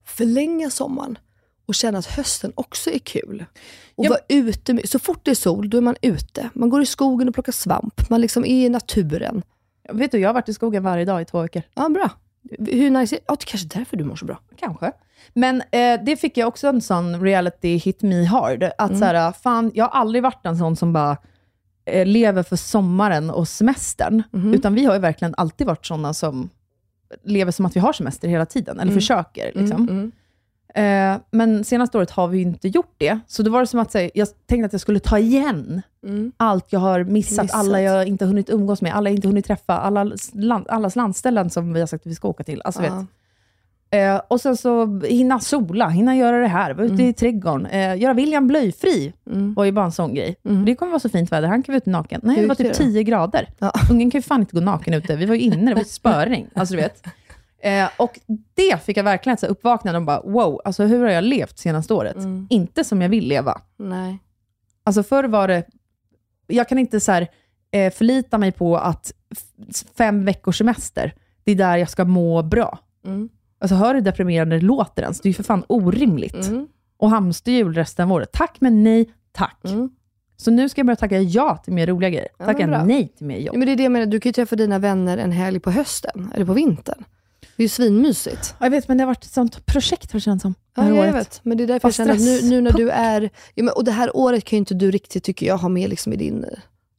förlänga 0.06 0.70
sommaren 0.70 1.18
och 1.66 1.74
känna 1.74 1.98
att 1.98 2.06
hösten 2.06 2.52
också 2.54 2.90
är 2.90 2.98
kul. 2.98 3.44
Och 3.94 4.04
Ja, 4.04 4.10
vara 4.10 4.20
ute. 4.28 4.72
Med, 4.74 4.88
så 4.88 4.98
fort 4.98 5.20
det 5.24 5.30
är 5.30 5.34
sol, 5.34 5.70
då 5.70 5.76
är 5.76 5.80
man 5.82 5.96
ute. 6.02 6.48
Man 6.54 6.70
går 6.70 6.82
i 6.82 6.86
skogen 6.86 7.28
och 7.28 7.34
plockar 7.34 7.52
svamp. 7.52 8.10
Man 8.10 8.20
liksom 8.20 8.44
är 8.44 8.66
i 8.66 8.68
naturen. 8.68 9.42
Vet 9.92 10.12
du, 10.12 10.18
jag 10.18 10.28
har 10.28 10.34
varit 10.34 10.48
i 10.48 10.54
skogen 10.54 10.82
varje 10.82 11.04
dag 11.04 11.22
i 11.22 11.24
två 11.24 11.42
veckor. 11.42 11.62
Ja, 11.74 11.88
bra. 11.88 12.10
Hur 12.58 12.90
nice 12.90 13.16
är 13.16 13.20
ja, 13.26 13.36
Det 13.40 13.44
kanske 13.44 13.66
är 13.66 13.78
därför 13.78 13.96
du 13.96 14.04
mår 14.04 14.16
så 14.16 14.24
bra. 14.24 14.40
Kanske. 14.56 14.92
Men 15.34 15.60
eh, 15.70 16.00
det 16.04 16.16
fick 16.16 16.36
jag 16.36 16.48
också 16.48 16.68
en 16.68 16.80
sån 16.80 17.20
reality 17.20 17.76
hit 17.76 18.02
me 18.02 18.24
hard. 18.24 18.62
Att 18.78 18.90
Mm. 18.90 18.98
så 18.98 19.04
här, 19.04 19.32
fan, 19.32 19.70
jag 19.74 19.84
har 19.84 20.00
aldrig 20.00 20.22
varit 20.22 20.46
en 20.46 20.56
sån 20.58 20.76
som 20.76 20.92
bara 20.92 21.16
eh, 21.84 22.06
lever 22.06 22.42
för 22.42 22.56
sommaren 22.56 23.30
och 23.30 23.48
semestern. 23.48 24.22
Mhm. 24.30 24.54
Utan 24.54 24.74
vi 24.74 24.84
har 24.84 24.94
ju 24.94 25.00
verkligen 25.00 25.34
alltid 25.36 25.66
varit 25.66 25.86
såna 25.86 26.14
som 26.14 26.48
lever 27.24 27.52
som 27.52 27.66
att 27.66 27.76
vi 27.76 27.80
har 27.80 27.92
semester 27.92 28.28
hela 28.28 28.46
tiden. 28.46 28.80
Eller 28.80 28.92
försöker. 28.92 29.52
Liksom. 29.54 29.88
Mm, 29.88 30.12
Eh, 30.74 31.16
men 31.30 31.64
senaste 31.64 31.98
året 31.98 32.10
har 32.10 32.28
vi 32.28 32.38
ju 32.38 32.42
inte 32.44 32.68
gjort 32.68 32.94
det. 32.98 33.18
Så 33.26 33.42
då 33.42 33.50
var 33.50 33.60
det 33.60 33.66
som 33.66 33.80
att 33.80 33.90
säga, 33.92 34.10
jag 34.14 34.28
tänkte 34.46 34.66
att 34.66 34.72
jag 34.72 34.80
skulle 34.80 35.00
ta 35.00 35.18
igen 35.18 35.82
mm. 36.06 36.32
allt 36.36 36.66
jag 36.72 36.80
har 36.80 37.04
missat, 37.04 37.44
Missat. 37.44 37.60
alla 37.60 37.80
jag 37.80 38.06
inte 38.06 38.24
har 38.24 38.28
hunnit 38.28 38.50
umgås 38.50 38.82
med, 38.82 38.94
alla 38.94 39.10
jag 39.10 39.14
inte 39.16 39.28
hunnit 39.28 39.46
träffa, 39.46 39.78
alla 39.78 40.10
land, 40.32 40.66
allas 40.68 40.96
landställen 40.96 41.50
som 41.50 41.72
vi 41.72 41.80
har 41.80 41.86
sagt 41.86 42.06
att 42.06 42.10
vi 42.10 42.14
ska 42.14 42.28
åka 42.28 42.44
till. 42.44 42.62
Alltså, 42.64 42.82
Ja. 42.84 42.94
vet. 42.96 43.06
Eh, 43.92 44.20
och 44.28 44.40
sen 44.40 44.56
så 44.56 45.00
hinna 45.00 45.40
sola, 45.40 45.88
hinna 45.88 46.16
göra 46.16 46.40
det 46.40 46.46
här, 46.46 46.74
vara 46.74 46.86
ute 46.86 47.02
i 47.02 47.12
trädgården, 47.12 47.66
eh, 47.66 47.96
göra 47.98 48.14
William 48.14 48.46
blöjfri, 48.46 49.12
var 49.56 49.64
ju 49.64 49.72
bara 49.72 49.84
en 49.84 49.92
sån 49.92 50.14
grej. 50.14 50.36
Det 50.66 50.74
kommer 50.74 50.92
vara 50.92 51.00
så 51.00 51.08
fint 51.08 51.32
väder, 51.32 51.48
han 51.48 51.62
kan 51.62 51.72
vara 51.72 51.76
ute 51.78 51.90
naken. 51.90 52.20
Nej, 52.24 52.40
det 52.40 52.46
var 52.46 52.54
typ 52.54 52.66
det 52.76 52.84
då? 52.84 52.90
10 52.92 53.02
grader. 53.02 53.48
Ja. 53.58 53.72
Ungen 53.90 54.10
kan 54.10 54.18
ju 54.18 54.22
fan 54.22 54.40
inte 54.40 54.54
gå 54.54 54.60
naken 54.60 54.94
ute, 54.94 55.16
vi 55.16 55.26
var 55.26 55.34
ju 55.34 55.40
inne, 55.40 55.70
det 55.70 55.74
var 55.74 55.84
spöregn. 55.84 56.46
Alltså, 56.54 56.74
du 56.74 56.80
vet. 56.80 57.06
Eh, 57.62 57.88
och 57.96 58.20
det 58.54 58.82
fick 58.84 58.96
jag 58.96 59.04
verkligen 59.04 59.34
ett 59.34 59.42
uppvaknande 59.44 59.98
och 59.98 60.04
bara, 60.04 60.20
wow, 60.20 60.60
alltså 60.64 60.84
hur 60.84 61.02
har 61.02 61.10
jag 61.10 61.24
levt 61.24 61.58
senaste 61.58 61.94
året? 61.94 62.16
Inte 62.50 62.84
som 62.84 63.02
jag 63.02 63.08
vill 63.08 63.28
leva. 63.28 63.60
Nej. 63.76 64.18
Alltså 64.84 65.02
förr 65.02 65.24
var 65.24 65.48
det, 65.48 65.64
jag 66.46 66.68
kan 66.68 66.78
inte 66.78 67.00
så 67.00 67.12
här, 67.12 67.28
eh, 67.70 67.92
förlita 67.92 68.38
mig 68.38 68.52
på 68.52 68.76
att 68.76 69.12
fem 69.96 70.24
veckors 70.24 70.58
semester, 70.58 71.14
det 71.44 71.52
är 71.52 71.56
där 71.56 71.76
jag 71.76 71.90
ska 71.90 72.04
må 72.04 72.42
bra. 72.42 72.78
Mm. 73.04 73.28
Alltså 73.62 73.74
hör 73.74 73.94
hur 73.94 74.00
deprimerande 74.00 74.56
det 74.58 74.64
låter 74.64 75.02
ens? 75.02 75.20
Det 75.20 75.26
är 75.26 75.30
ju 75.30 75.34
för 75.34 75.42
fan 75.42 75.64
orimligt. 75.68 76.46
Mm. 76.46 76.66
Och 76.96 77.10
hamsterhjul 77.10 77.74
resten 77.74 78.04
av 78.04 78.12
året. 78.12 78.32
Tack 78.32 78.56
men 78.60 78.84
nej, 78.84 79.10
tack. 79.32 79.60
Mm. 79.64 79.90
Så 80.36 80.50
nu 80.50 80.68
ska 80.68 80.78
jag 80.78 80.86
börja 80.86 80.96
tacka 80.96 81.18
ja 81.20 81.56
till 81.56 81.72
mer 81.72 81.86
roliga 81.86 82.10
grejer. 82.10 82.28
Ja, 82.38 82.44
Tacka 82.44 82.66
bra. 82.66 82.84
nej 82.84 83.08
till 83.16 83.26
mer 83.26 83.38
jobb. 83.38 83.54
Ja, 83.54 83.58
men 83.58 83.66
det 83.66 83.72
är 83.72 83.76
det 83.76 83.82
jag 83.82 83.92
menar, 83.92 84.06
du 84.06 84.20
kan 84.20 84.28
ju 84.30 84.32
träffa 84.32 84.56
dina 84.56 84.78
vänner 84.78 85.18
en 85.18 85.32
helg 85.32 85.60
på 85.60 85.70
hösten, 85.70 86.32
eller 86.34 86.46
på 86.46 86.52
vintern. 86.52 87.04
Det 87.56 87.62
är 87.62 87.64
ju 87.64 87.68
svinmysigt. 87.68 88.54
Ja, 88.58 88.66
jag 88.66 88.70
vet, 88.70 88.88
men 88.88 88.96
det 88.98 89.02
har 89.02 89.06
varit 89.06 89.24
ett 89.24 89.30
sånt 89.30 89.66
projekt 89.66 90.12
har 90.12 90.20
det 90.20 90.22
känts 90.24 90.42
som. 90.42 90.54
Ja, 90.76 90.88
jag 90.88 90.98
året. 90.98 91.14
vet. 91.14 91.40
Men 91.42 91.58
det 91.58 91.64
är 91.64 91.66
därför 91.66 91.74
jag 91.74 91.82
Fast 91.82 91.96
känner 91.96 92.12
att 92.14 92.20
nu, 92.20 92.50
nu 92.50 92.60
när 92.60 92.72
du 92.72 92.90
är... 92.90 93.30
Ja, 93.54 93.64
men, 93.64 93.74
och 93.74 93.84
det 93.84 93.92
här 93.92 94.16
året 94.16 94.44
kan 94.44 94.56
ju 94.56 94.58
inte 94.58 94.74
du 94.74 94.90
riktigt, 94.90 95.24
tycker 95.24 95.46
jag, 95.46 95.58
ha 95.58 95.68
med 95.68 95.90
liksom 95.90 96.12
i 96.12 96.16
din 96.16 96.44
eh, 96.44 96.50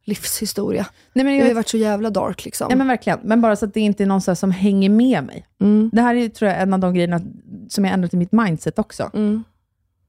livshistoria. 0.04 0.86
Nej, 1.14 1.26
men 1.26 1.34
Det 1.34 1.38
jag 1.38 1.44
har 1.44 1.50
ju 1.50 1.54
varit 1.56 1.70
så 1.70 1.78
jävla 1.78 2.10
dark 2.10 2.46
liksom. 2.46 2.68
ja, 2.70 2.76
men 2.76 2.88
verkligen. 2.88 3.20
Men 3.24 3.42
bara 3.42 3.56
så 3.56 3.66
att 3.66 3.74
det 3.74 3.80
inte 3.80 4.04
är 4.04 4.08
någon 4.08 4.22
som 4.36 4.52
hänger 4.52 4.90
med 4.90 5.24
mig. 5.24 5.48
mm. 5.62 5.90
Det 5.94 6.02
här 6.02 6.16
är 6.16 6.30
tror 6.30 6.52
jag 6.52 6.62
en 6.62 6.74
av 6.74 6.80
de 6.80 6.94
grejerna 6.94 7.22
som 7.70 7.86
jag 7.86 7.94
ändrat 7.94 8.14
i 8.14 8.18
mitt 8.18 8.32
mindset 8.32 8.80
också. 8.80 9.10
Mm. 9.14 9.44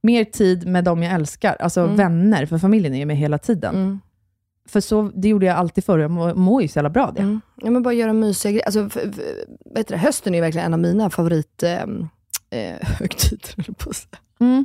Mer 0.03 0.25
tid 0.25 0.67
med 0.67 0.85
dem 0.85 1.03
jag 1.03 1.13
älskar. 1.15 1.57
Alltså 1.61 1.87
vänner, 1.87 2.47
för 2.47 2.59
familjen 2.59 2.95
är 2.95 2.99
ju 2.99 3.05
med 3.07 3.17
hela 3.17 3.39
tiden. 3.39 3.75
Mm. 3.75 4.01
För 4.69 4.81
så, 4.81 5.11
det 5.15 5.29
gjorde 5.29 5.47
jag 5.47 5.57
alltid 5.57 5.85
förr. 5.85 5.99
Jag 5.99 6.11
mår, 6.11 6.35
mår 6.35 6.63
ju 6.63 6.69
så 6.69 6.79
jävla 6.79 6.91
bra 6.91 7.13
det. 7.17 7.23
Mm. 7.23 7.41
Ja, 7.57 7.71
men 7.71 7.83
bara 7.83 7.95
göra 7.95 8.13
mysiga 8.13 8.53
grejer. 8.53 8.65
Alltså, 8.67 8.87
f- 8.87 9.07
f- 9.19 9.21
vet 9.75 9.89
du, 9.89 9.97
hösten 9.97 10.35
är 10.35 10.39
ju 10.39 10.43
verkligen 10.43 10.67
en 10.67 10.75
av 10.75 10.81
mina 10.81 11.11
favorit 11.11 11.63
eh, 11.63 11.73
eh, 12.51 12.77
högtider, 12.81 13.73
på. 13.73 13.91
Mm. 14.41 14.65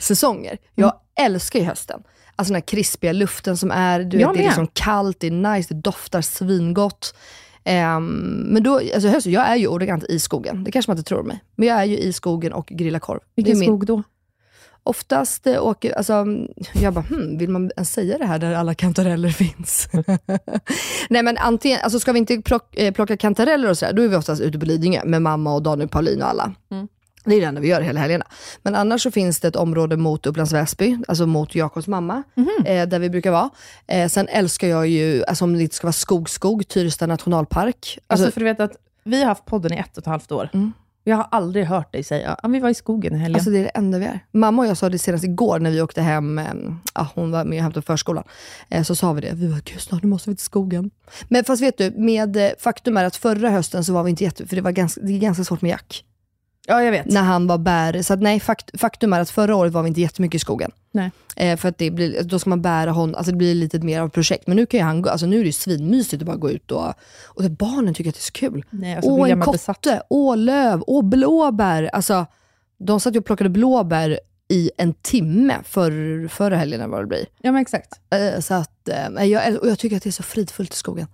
säsonger. 0.00 0.58
Jag 0.74 0.92
älskar 1.20 1.58
ju 1.58 1.64
hösten. 1.64 2.02
Alltså 2.38 2.52
den 2.52 2.62
här 2.62 2.66
krispiga 2.66 3.12
luften 3.12 3.56
som 3.56 3.70
är, 3.70 4.00
du 4.04 4.16
vet, 4.16 4.34
det 4.34 4.40
är 4.40 4.44
liksom 4.44 4.68
kallt, 4.72 5.20
det 5.20 5.26
är 5.26 5.30
nice, 5.30 5.74
det 5.74 5.80
doftar 5.80 6.20
svingott. 6.20 7.14
Ehm, 7.64 8.06
men 8.48 8.62
då, 8.62 8.74
alltså 8.74 9.08
hösten, 9.08 9.32
jag 9.32 9.48
är 9.48 9.56
ju 9.56 9.66
ordagrant 9.66 10.04
i 10.04 10.18
skogen. 10.18 10.64
Det 10.64 10.70
kanske 10.70 10.90
man 10.90 10.98
inte 10.98 11.08
tror 11.08 11.22
mig. 11.22 11.40
Men 11.56 11.68
jag 11.68 11.78
är 11.78 11.84
ju 11.84 11.96
i 11.96 12.12
skogen 12.12 12.52
och 12.52 12.66
grillar 12.66 12.98
korv. 12.98 13.20
Vilken 13.34 13.56
skog 13.56 13.86
då? 13.86 14.02
Oftast 14.82 15.46
eh, 15.46 15.66
åker, 15.66 15.92
alltså, 15.92 16.26
jag 16.72 16.94
bara, 16.94 17.04
hmm, 17.04 17.38
vill 17.38 17.50
man 17.50 17.70
ens 17.76 17.92
säga 17.92 18.18
det 18.18 18.26
här 18.26 18.38
där 18.38 18.54
alla 18.54 18.74
kantareller 18.74 19.28
finns? 19.42 19.88
Nej 21.10 21.22
men 21.22 21.38
antingen, 21.38 21.80
alltså 21.82 22.00
ska 22.00 22.12
vi 22.12 22.18
inte 22.18 22.42
plock, 22.42 22.76
eh, 22.76 22.92
plocka 22.92 23.16
kantareller 23.16 23.70
och 23.70 23.78
sådär, 23.78 23.92
då 23.92 24.02
är 24.02 24.08
vi 24.08 24.16
oftast 24.16 24.42
ute 24.42 24.58
på 24.58 24.66
Lidingö 24.66 25.04
med 25.04 25.22
mamma 25.22 25.54
och 25.54 25.62
Daniel 25.62 25.88
Paulin 25.88 26.22
och 26.22 26.28
alla. 26.28 26.54
Det 27.28 27.36
är 27.36 27.40
det 27.40 27.46
enda 27.46 27.60
vi 27.60 27.68
gör 27.68 27.80
hela 27.80 28.00
helgerna. 28.00 28.24
Men 28.62 28.74
annars 28.74 29.02
så 29.02 29.10
finns 29.10 29.40
det 29.40 29.48
ett 29.48 29.56
område 29.56 29.96
mot 29.96 30.26
Upplands 30.26 30.52
Väsby, 30.52 30.98
alltså 31.08 31.26
mot 31.26 31.54
Jakobs 31.54 31.86
mamma, 31.86 32.22
eh, 32.64 32.88
där 32.88 32.98
vi 32.98 33.10
brukar 33.10 33.30
vara. 33.30 33.50
Eh, 33.86 34.08
sen 34.08 34.28
älskar 34.28 34.68
jag 34.68 34.86
ju, 34.88 35.24
alltså 35.24 35.44
om 35.44 35.52
det 35.52 35.62
inte 35.62 35.74
ska 35.76 35.86
vara 35.86 35.92
skog, 35.92 36.30
skog, 36.30 36.68
Tyresta 36.68 37.06
nationalpark. 37.06 37.98
Alltså, 38.06 38.24
Alltså, 38.24 38.30
för 38.34 38.40
du 38.40 38.44
vet 38.44 38.60
att 38.60 38.76
vi 39.04 39.18
har 39.20 39.26
haft 39.26 39.44
podden 39.44 39.72
i 39.72 39.76
ett 39.76 39.96
och 39.96 40.02
ett 40.02 40.06
halvt 40.06 40.32
år. 40.32 40.48
Mm. 40.54 40.72
Jag 41.04 41.16
har 41.16 41.26
aldrig 41.30 41.64
hört 41.64 41.92
dig 41.92 42.02
säga, 42.02 42.36
ja, 42.42 42.48
vi 42.48 42.60
var 42.60 42.68
i 42.68 42.74
skogen 42.74 43.14
i 43.14 43.18
helgen. 43.18 43.34
Alltså 43.36 43.50
det 43.50 43.58
är 43.58 43.62
det 43.62 43.68
enda 43.68 43.98
vi 43.98 44.04
är. 44.04 44.20
Mamma 44.32 44.62
och 44.62 44.68
jag 44.68 44.76
sa 44.76 44.88
det 44.88 44.98
senast 44.98 45.24
igår 45.24 45.58
när 45.58 45.70
vi 45.70 45.82
åkte 45.82 46.02
hem, 46.02 46.40
ja, 46.94 47.08
hon 47.14 47.30
var 47.30 47.44
med 47.44 47.58
och 47.58 47.62
hämtade 47.62 47.86
förskolan. 47.86 48.24
Eh, 48.68 48.82
så 48.82 48.94
sa 48.94 49.12
vi 49.12 49.20
det, 49.20 49.32
vi 49.34 49.46
var 49.46 49.60
gud 49.64 49.80
snart 49.80 50.02
måste 50.02 50.30
vi 50.30 50.36
till 50.36 50.44
skogen. 50.44 50.90
Men 51.28 51.44
fast 51.44 51.62
vet 51.62 51.78
du, 51.78 51.90
med, 51.90 52.36
eh, 52.36 52.50
faktum 52.58 52.96
är 52.96 53.04
att 53.04 53.16
förra 53.16 53.50
hösten 53.50 53.84
så 53.84 53.92
var 53.92 54.02
vi 54.02 54.10
inte 54.10 54.24
jätte, 54.24 54.46
för 54.46 54.56
det, 54.56 54.62
var 54.62 54.70
ganska, 54.72 55.00
det 55.00 55.12
är 55.12 55.18
ganska 55.18 55.44
svårt 55.44 55.62
med 55.62 55.70
jack. 55.70 56.04
Ja, 56.68 56.82
jag 56.82 56.90
vet. 56.92 57.06
när 57.06 57.22
han 57.22 57.46
var 57.46 57.58
bär. 57.58 58.02
Så 58.02 58.14
att, 58.14 58.20
nej, 58.22 58.40
fakt, 58.40 58.80
faktum 58.80 59.12
är 59.12 59.20
att 59.20 59.30
förra 59.30 59.56
året 59.56 59.72
var 59.72 59.82
vi 59.82 59.88
inte 59.88 60.00
jättemycket 60.00 60.34
i 60.34 60.38
skogen. 60.38 60.70
Nej. 60.92 61.10
Eh, 61.36 61.56
för 61.56 61.68
att 61.68 61.78
det 61.78 61.90
blir, 61.90 62.22
då 62.22 62.38
ska 62.38 62.50
man 62.50 62.62
bära 62.62 62.90
honom, 62.90 63.14
alltså 63.14 63.30
det 63.32 63.36
blir 63.38 63.54
lite 63.54 63.78
mer 63.78 64.00
av 64.00 64.06
ett 64.06 64.12
projekt. 64.12 64.46
Men 64.46 64.56
nu 64.56 64.66
kan 64.66 64.80
ju 64.80 64.84
han 64.84 65.02
gå, 65.02 65.10
alltså 65.10 65.26
nu 65.26 65.36
är 65.36 65.40
det 65.40 65.46
ju 65.46 65.52
svinmysigt 65.52 66.22
att 66.22 66.26
bara 66.26 66.36
gå 66.36 66.50
ut 66.50 66.70
och, 66.70 66.94
och 67.26 67.42
det, 67.42 67.50
barnen 67.50 67.94
tycker 67.94 68.10
att 68.10 68.14
det 68.16 68.20
är 68.20 68.22
så 68.22 68.32
kul. 68.32 68.64
Nej, 68.70 68.94
alltså, 68.94 69.10
åh, 69.10 69.30
en 69.30 69.40
kotte, 69.40 70.02
åh, 70.10 70.36
löv, 70.36 70.82
åh, 70.86 71.04
blåbär. 71.04 71.90
Alltså, 71.92 72.26
de 72.78 73.00
satt 73.00 73.14
ju 73.14 73.18
och 73.18 73.24
plockade 73.24 73.50
blåbär 73.50 74.20
i 74.48 74.70
en 74.76 74.94
timme 74.94 75.56
för, 75.64 76.28
förra 76.28 76.56
helgen, 76.56 76.80
eller 76.80 76.90
vad 76.90 77.02
det 77.02 77.06
blir. 77.06 77.26
Ja, 77.42 77.52
men 77.52 77.62
exakt. 77.62 77.92
Eh, 78.10 78.40
Så 78.40 78.54
att, 78.54 78.88
eh, 78.88 79.24
jag, 79.24 79.56
och 79.56 79.68
jag 79.68 79.78
tycker 79.78 79.96
att 79.96 80.02
det 80.02 80.10
är 80.10 80.12
så 80.12 80.22
fridfullt 80.22 80.74
i 80.74 80.76
skogen. 80.76 81.06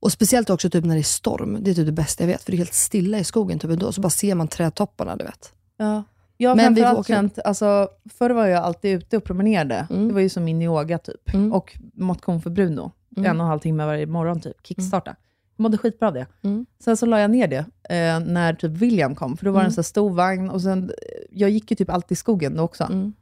Och 0.00 0.12
speciellt 0.12 0.50
också 0.50 0.70
typ 0.70 0.84
när 0.84 0.94
det 0.94 1.00
är 1.00 1.02
storm. 1.02 1.58
Det 1.60 1.70
är 1.70 1.74
typ 1.74 1.86
det 1.86 1.92
bästa 1.92 2.22
jag 2.24 2.28
vet. 2.28 2.42
För 2.42 2.50
det 2.52 2.56
är 2.56 2.58
helt 2.58 2.74
stilla 2.74 3.18
i 3.18 3.24
skogen 3.24 3.58
typ 3.58 3.70
ändå. 3.70 3.92
Så 3.92 4.00
bara 4.00 4.10
ser 4.10 4.34
man 4.34 4.48
trädtopparna, 4.48 5.16
du 5.16 5.24
vet. 5.24 5.52
Ja. 5.76 6.02
Jag 6.36 6.50
har 6.50 6.56
framförallt 6.56 7.06
känt, 7.06 7.38
alltså, 7.44 7.88
förr 8.18 8.30
var 8.30 8.46
jag 8.46 8.62
alltid 8.64 8.96
ute 8.98 9.16
och 9.16 9.24
promenerade. 9.24 9.86
Mm. 9.90 10.08
Det 10.08 10.14
var 10.14 10.20
ju 10.20 10.28
som 10.28 10.44
min 10.44 10.62
yoga 10.62 10.98
typ. 10.98 11.34
Mm. 11.34 11.52
Och 11.52 11.78
motion 11.94 12.40
för 12.42 12.50
Bruno. 12.50 12.92
Mm. 13.16 13.30
En 13.30 13.40
och 13.40 13.44
en 13.44 13.50
halv 13.50 13.60
timme 13.60 13.86
varje 13.86 14.06
morgon 14.06 14.40
typ. 14.40 14.56
Kickstarta. 14.66 15.16
Jag 15.56 15.62
mådde 15.62 15.78
skitbra 15.78 16.08
av 16.08 16.14
det. 16.14 16.26
Mm. 16.42 16.66
Sen 16.84 16.96
så 16.96 17.06
la 17.06 17.20
jag 17.20 17.30
ner 17.30 17.48
det 17.48 17.58
eh, 17.94 18.20
när 18.20 18.54
typ 18.54 18.70
William 18.72 19.14
kom. 19.14 19.36
För 19.36 19.44
då 19.44 19.50
var 19.52 19.60
det 19.60 19.64
en 19.64 19.66
Mm. 19.66 19.74
så 19.74 19.82
stor 19.82 20.10
vagn. 20.10 20.50
Och 20.50 20.62
sen, 20.62 20.82
eh, 20.84 20.94
jag 21.30 21.50
gick 21.50 21.70
ju 21.70 21.74
typ 21.76 21.90
alltid 21.90 22.12
i 22.12 22.16
skogen 22.16 22.56
då 22.56 22.62
också. 22.62 22.84
Mm. 22.84 23.12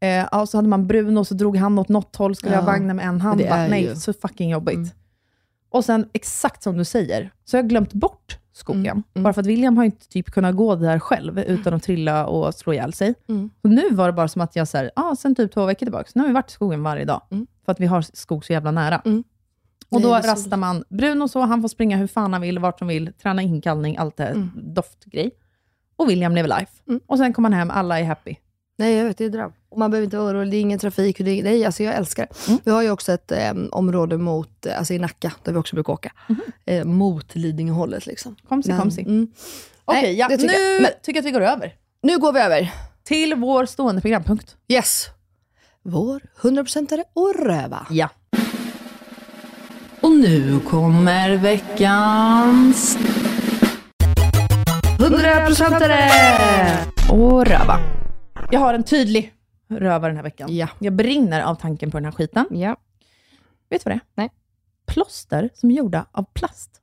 Eh, 0.00 0.28
ja, 0.32 0.46
så 0.46 0.58
hade 0.58 0.68
man 0.68 0.86
Bruno 0.86 1.18
och 1.20 1.26
så 1.26 1.34
drog 1.34 1.56
han 1.56 1.78
åt 1.78 1.88
något 1.88 2.16
håll, 2.16 2.36
skulle 2.36 2.52
Ja. 2.52 2.58
jag 2.58 2.62
ha 2.62 2.72
vagnen 2.72 2.96
med 2.96 3.06
en 3.06 3.20
hand. 3.20 3.40
Bara, 3.48 3.66
nej, 3.66 3.82
ju- 3.84 3.94
så 3.96 4.12
fucking 4.12 4.50
jobbigt. 4.50 4.94
Och 5.74 5.84
sen, 5.84 6.08
exakt 6.12 6.62
som 6.62 6.76
du 6.76 6.84
säger, 6.84 7.30
så 7.44 7.56
har 7.56 7.62
jag 7.62 7.68
glömt 7.68 7.92
bort 7.92 8.38
skogen. 8.52 8.86
Mm, 8.86 9.02
mm. 9.14 9.22
Bara 9.22 9.32
för 9.32 9.40
att 9.40 9.46
William 9.46 9.76
har 9.76 9.84
inte 9.84 10.08
typ 10.08 10.30
kunnat 10.30 10.56
gå 10.56 10.74
där 10.76 10.98
själv 10.98 11.38
utan 11.38 11.74
att 11.74 11.82
trilla 11.82 12.26
och 12.26 12.54
slå 12.54 12.72
ihjäl 12.72 12.92
sig. 12.92 13.14
Mm. 13.28 13.50
Och 13.62 13.70
nu 13.70 13.90
var 13.90 14.06
det 14.06 14.12
bara 14.12 14.28
som 14.28 14.42
att 14.42 14.56
jag, 14.56 14.68
så 14.68 14.78
här, 14.78 14.90
ah, 14.96 15.16
sen 15.16 15.34
typ 15.34 15.52
två 15.54 15.66
veckor 15.66 15.86
tillbaka, 15.86 16.10
nu 16.14 16.20
har 16.20 16.28
vi 16.28 16.34
varit 16.34 16.50
i 16.50 16.52
skogen 16.52 16.82
varje 16.82 17.04
dag. 17.04 17.20
Mm. 17.30 17.46
För 17.64 17.72
att 17.72 17.80
vi 17.80 17.86
har 17.86 18.02
skog 18.02 18.44
så 18.44 18.52
jävla 18.52 18.70
nära. 18.70 19.02
Mm. 19.04 19.24
Och 19.88 20.00
då 20.00 20.14
rastar 20.14 20.56
man 20.56 20.84
Bruno 20.88 21.28
så, 21.28 21.40
han 21.40 21.60
får 21.60 21.68
springa 21.68 21.96
hur 21.96 22.06
fan 22.06 22.32
han 22.32 22.42
vill, 22.42 22.58
vart 22.58 22.80
han 22.80 22.88
vill, 22.88 23.12
träna 23.22 23.42
inkallning, 23.42 23.96
allt 23.96 24.16
det 24.16 24.24
här 24.24 24.30
Mm. 24.30 24.50
doftgrej. 24.54 25.30
Och 25.96 26.10
William 26.10 26.34
lever 26.34 26.58
life. 26.58 26.72
Och 27.06 27.18
sen 27.18 27.32
kommer 27.32 27.50
han 27.50 27.58
hem, 27.58 27.70
alla 27.70 28.00
är 28.00 28.04
happy. 28.04 28.36
Nej, 28.76 28.94
jag 28.94 29.04
vet, 29.04 29.18
det 29.18 29.24
är 29.24 29.28
dröm. 29.30 29.52
Och 29.68 29.78
man 29.78 29.90
behöver 29.90 30.04
inte 30.04 30.16
vara 30.18 30.30
orolig, 30.30 30.50
det 30.52 30.56
är 30.56 30.60
ingen 30.60 30.78
trafik. 30.78 31.18
Det 31.18 31.30
är, 31.30 31.42
nej, 31.44 31.64
alltså 31.64 31.82
jag 31.82 31.94
älskar 31.94 32.26
det. 32.30 32.48
Mm. 32.48 32.60
Vi 32.64 32.70
har 32.70 32.82
ju 32.82 32.90
också 32.90 33.12
ett 33.12 33.32
eh, 33.32 33.52
område 33.72 34.18
mot, 34.18 34.66
eh, 34.66 34.78
alltså 34.78 34.94
i 34.94 34.98
Nacka, 34.98 35.32
där 35.42 35.52
vi 35.52 35.58
också 35.58 35.76
brukar 35.76 35.92
åka. 35.92 36.12
Eh, 36.66 36.84
mot 36.84 37.34
Lidingöhållet 37.34 38.06
liksom. 38.06 38.36
Komsi, 38.48 38.68
Men- 38.70 38.80
komsi. 38.80 39.00
Mm. 39.00 39.28
Okej, 39.84 40.02
Nej, 40.02 40.14
ja, 40.14 40.28
nu 40.28 40.36
tycker 40.36 40.54
jag. 40.54 40.82
Men- 40.82 40.90
tycker 41.02 41.18
jag 41.18 41.22
att 41.22 41.26
vi 41.26 41.30
går 41.30 41.40
över 41.40 41.74
Nu 42.02 42.18
går 42.18 42.32
vi 42.32 42.40
över. 42.40 42.72
till 43.04 43.34
vår 43.34 43.66
stående 43.66 44.00
programpunkt. 44.00 44.56
Yes. 44.68 45.06
Vår 45.82 46.20
100%are 46.40 47.04
och 47.12 47.34
röva. 47.46 47.86
Ja. 47.90 48.08
Och 50.00 50.10
nu 50.12 50.60
kommer 50.60 51.36
veckans 51.36 52.98
100%are! 54.98 56.78
och 57.10 57.46
röva. 57.46 57.78
Jag 58.54 58.60
har 58.60 58.74
en 58.74 58.82
tydlig 58.84 59.34
röva 59.68 60.06
den 60.08 60.16
här 60.16 60.22
veckan. 60.22 60.56
Ja. 60.56 60.68
Jag 60.78 60.92
brinner 60.92 61.40
av 61.42 61.54
tanken 61.54 61.90
på 61.90 61.96
den 61.96 62.04
här 62.04 62.12
skiten. 62.12 62.46
Ja. 62.50 62.76
Vet 63.70 63.84
du 63.84 63.90
vad 63.90 63.96
det 63.96 64.00
är? 64.00 64.00
Nej. 64.14 64.30
Plåster 64.86 65.50
som 65.54 65.70
är 65.70 65.74
gjorda 65.74 66.06
av 66.12 66.24
plast. 66.34 66.80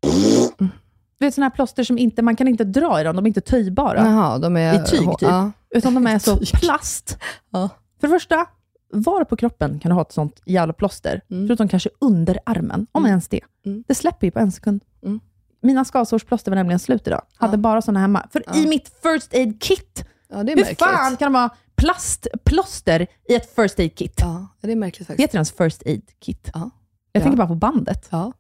Du 1.20 1.26
vet 1.26 1.34
sådana 1.34 1.46
här 1.50 1.56
plåster 1.56 1.84
som 1.84 1.98
inte, 1.98 2.22
man 2.22 2.36
kan 2.36 2.48
inte 2.48 2.64
dra 2.64 3.02
i 3.02 3.04
dem, 3.04 3.16
de 3.16 3.26
är 3.26 3.28
inte 3.28 3.42
töjbara. 3.42 3.98
Jaha, 4.06 4.38
de 4.38 4.58
är... 4.58 4.74
I 4.76 4.86
tyg, 4.86 5.00
typ. 5.00 5.22
Ja. 5.22 5.52
Utan 5.70 5.94
de 5.94 6.08
är 6.08 6.20
så 6.20 6.38
plast. 6.62 7.18
Ja. 7.52 7.70
För 8.00 8.08
det 8.08 8.14
första, 8.14 8.46
var 8.94 9.24
på 9.24 9.36
kroppen 9.36 9.80
kan 9.80 9.90
du 9.90 9.96
ha 9.96 10.02
ett 10.02 10.12
sånt 10.12 10.42
jävla 10.46 10.74
plåster? 10.74 11.22
Mm. 11.32 11.48
Förutom 11.48 11.68
kanske 11.68 11.90
under 12.00 12.40
armen, 12.46 12.88
om 12.92 13.06
ens 13.06 13.28
det. 13.28 13.42
Mm. 13.66 13.84
Det 13.88 13.96
släpper 13.96 14.28
ju 14.28 14.32
på 14.32 14.40
en 14.40 14.52
sekund. 14.52 14.84
Mm. 15.04 15.20
Mina 15.62 15.86
skavsårsplåster 15.86 16.52
var 16.52 16.56
nämligen 16.56 16.80
slut 16.80 17.08
idag. 17.08 17.22
Hade 17.38 17.54
Ja. 17.54 17.58
bara 17.58 17.82
såna 17.82 18.00
hemma. 18.00 18.28
För 18.32 18.58
i 18.58 18.68
mitt 18.68 18.92
first 19.04 19.34
aid 19.34 19.62
kit, 19.62 20.06
ja, 20.32 20.44
det 20.44 20.52
är 20.52 20.56
hur 20.56 20.62
märkligt. 20.64 20.80
fan 20.80 21.18
kan 21.18 21.34
de 21.34 21.40
ha 21.40 21.50
plastplåster 21.76 23.08
i 23.30 23.36
ett 23.36 23.56
first 23.56 23.80
aid 23.80 23.96
kit? 23.98 24.14
Ja, 24.18 24.48
det 24.62 24.72
är 24.72 24.76
märkligt 24.76 25.08
Det 25.08 25.14
faktiskt. 25.14 25.24
heter 25.30 25.36
ens 25.38 25.52
first 25.52 25.84
aid 25.86 26.10
kit. 26.20 26.50
Ja. 26.54 26.70
Jag 27.12 27.20
Ja. 27.20 27.24
tänker 27.24 27.38
bara 27.38 27.48
på 27.48 27.56
bandet. 27.56 28.08
Ja. 28.12 28.34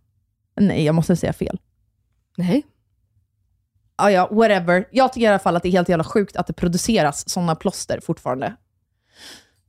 Nej, 0.55 0.83
jag 0.83 0.95
måste 0.95 1.15
säga 1.15 1.33
fel. 1.33 1.59
Nej. 2.37 2.63
Ja, 3.97 4.11
ja, 4.11 4.27
whatever. 4.31 4.85
Jag 4.91 5.13
tycker 5.13 5.25
i 5.25 5.27
alla 5.29 5.39
fall 5.39 5.55
att 5.55 5.63
det 5.63 5.69
är 5.69 5.71
helt 5.71 5.89
jävla 5.89 6.03
sjukt 6.03 6.35
att 6.35 6.47
det 6.47 6.53
produceras 6.53 7.29
sådana 7.29 7.55
plåster 7.55 7.99
fortfarande. 7.99 8.55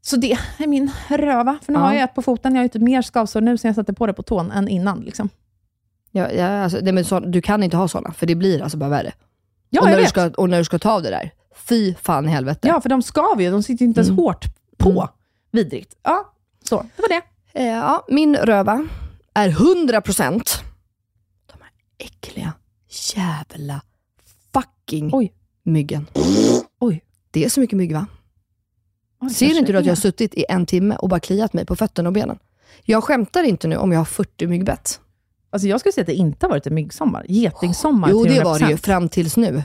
Så 0.01 0.17
det 0.17 0.33
är 0.59 0.67
min 0.67 0.91
röva. 1.09 1.59
För 1.63 1.73
nu 1.73 1.79
Ja. 1.79 1.83
har 1.85 1.93
jag 1.95 2.03
ett 2.03 2.15
på 2.15 2.23
foten. 2.23 2.53
Jag 2.55 2.59
har 2.59 2.65
ju 2.65 2.69
typ 2.69 2.83
mer 2.83 3.03
skavsår 3.03 3.41
nu 3.41 3.59
sen 3.59 3.69
jag 3.69 3.75
satte 3.75 3.93
på 3.93 4.07
det 4.07 4.13
på 4.13 4.23
tån 4.23 4.51
än 4.51 4.69
innan. 4.69 5.01
Liksom. 5.01 5.29
Ja, 6.11 6.31
ja, 6.33 6.47
alltså, 6.63 6.81
det, 6.81 6.93
men 6.93 7.05
så, 7.05 7.21
du 7.21 7.43
kan 7.43 7.63
inte 7.63 7.77
ha 7.77 7.89
sådana, 7.89 8.13
för 8.13 8.27
det 8.27 8.35
blir 8.35 8.63
alltså 8.63 8.79
bara 8.79 8.91
värre. 8.91 9.13
Ja, 9.71 9.81
och, 9.81 9.85
när 9.87 9.93
jag 9.93 9.99
du 9.99 10.03
vet. 10.03 10.11
ska, 10.11 10.31
och 10.31 10.51
när 10.51 10.59
du 10.59 10.65
ska 10.65 10.79
ta 10.79 10.93
av 10.93 11.03
det 11.03 11.11
där, 11.11 11.31
fy 11.57 11.95
fan 11.95 12.29
i 12.29 12.29
helvete. 12.29 12.69
Ja, 12.69 12.81
för 12.81 12.89
de 12.89 13.03
skaver 13.03 13.43
ju. 13.45 13.51
De 13.51 13.63
sitter 13.63 13.83
ju 13.85 13.89
inte 13.89 14.01
ens 14.01 14.09
Mm. 14.09 14.19
hårt 14.19 14.45
på. 14.79 14.91
Mm. 14.91 15.09
Vidrigt. 15.53 15.97
Ja, 16.03 16.33
så. 16.65 16.87
Det 16.97 17.03
var 17.03 17.09
det. 17.09 17.23
Eh, 17.61 17.67
ja, 17.67 18.05
min 18.09 18.37
röva 18.37 18.87
är 19.35 19.49
100% 19.49 20.63
de 21.47 21.53
här 21.61 21.71
äckliga 21.99 22.53
jävla 23.17 23.83
fucking 24.53 25.11
Oj. 25.13 25.33
myggen. 25.63 26.07
Oj. 26.81 27.05
Det 27.31 27.45
är 27.45 27.49
så 27.49 27.61
mycket 27.61 27.77
mygg 27.77 27.93
va? 27.93 28.07
Oj, 29.21 29.31
Ser 29.31 29.59
inte 29.59 29.73
du 29.73 29.79
att 29.79 29.85
jag 29.85 29.91
har 29.91 29.97
suttit 30.01 30.35
i 30.35 30.45
en 30.49 30.67
timme 30.67 30.97
och 30.97 31.09
bara 31.09 31.21
kliat 31.21 31.53
mig 31.53 31.67
på 31.67 31.77
fötterna 31.77 32.09
och 32.09 32.13
benen? 32.13 32.39
Jag 32.85 33.05
skämtar 33.05 33.43
inte 33.45 33.69
nu 33.69 33.77
om 33.77 33.93
jag 33.93 34.01
har 34.01 34.05
40 34.05 34.47
myggbett. 34.47 35.01
Alltså 35.51 35.69
jag 35.69 35.81
skulle 35.81 35.93
säga 35.93 36.03
att 36.03 36.07
det 36.07 36.15
inte 36.15 36.47
har 36.47 36.51
varit 36.51 36.67
en 36.67 36.75
myggsommar. 36.75 37.25
Getingsommar 37.29 38.09
Jo, 38.11 38.25
till 38.25 38.35
det 38.35 38.45
var 38.45 38.59
det 38.59 38.65
ju 38.69 38.75
100%. 38.77 38.77
fram 38.77 39.09
tills 39.09 39.37
nu. 39.37 39.63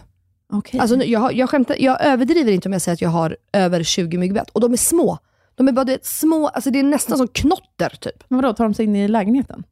Okej. 0.53 0.79
Alltså, 0.79 0.95
jag, 1.03 1.33
jag, 1.33 1.49
skämtar, 1.49 1.75
jag 1.79 2.05
överdriver 2.05 2.51
inte 2.51 2.69
om 2.69 2.73
jag 2.73 2.81
säger 2.81 2.93
att 2.93 3.01
jag 3.01 3.09
har 3.09 3.37
över 3.53 3.83
20 3.83 4.17
myggbett. 4.17 4.49
Och 4.49 4.61
de 4.61 4.73
är 4.73 4.77
små. 4.77 5.17
De 5.55 5.67
är 5.67 5.71
bara 5.71 5.85
du 5.85 5.91
vet, 5.91 6.05
små, 6.05 6.47
alltså 6.47 6.71
det 6.71 6.79
är 6.79 6.83
nästan 6.83 7.17
som 7.17 7.27
knotter 7.27 7.89
typ. 7.99 8.23
Men 8.27 8.41
vadå, 8.41 8.53
tar 8.53 8.63
de 8.63 8.73
sig 8.73 8.85
in 8.85 8.95
i 8.95 9.07
lägenheten? 9.07 9.63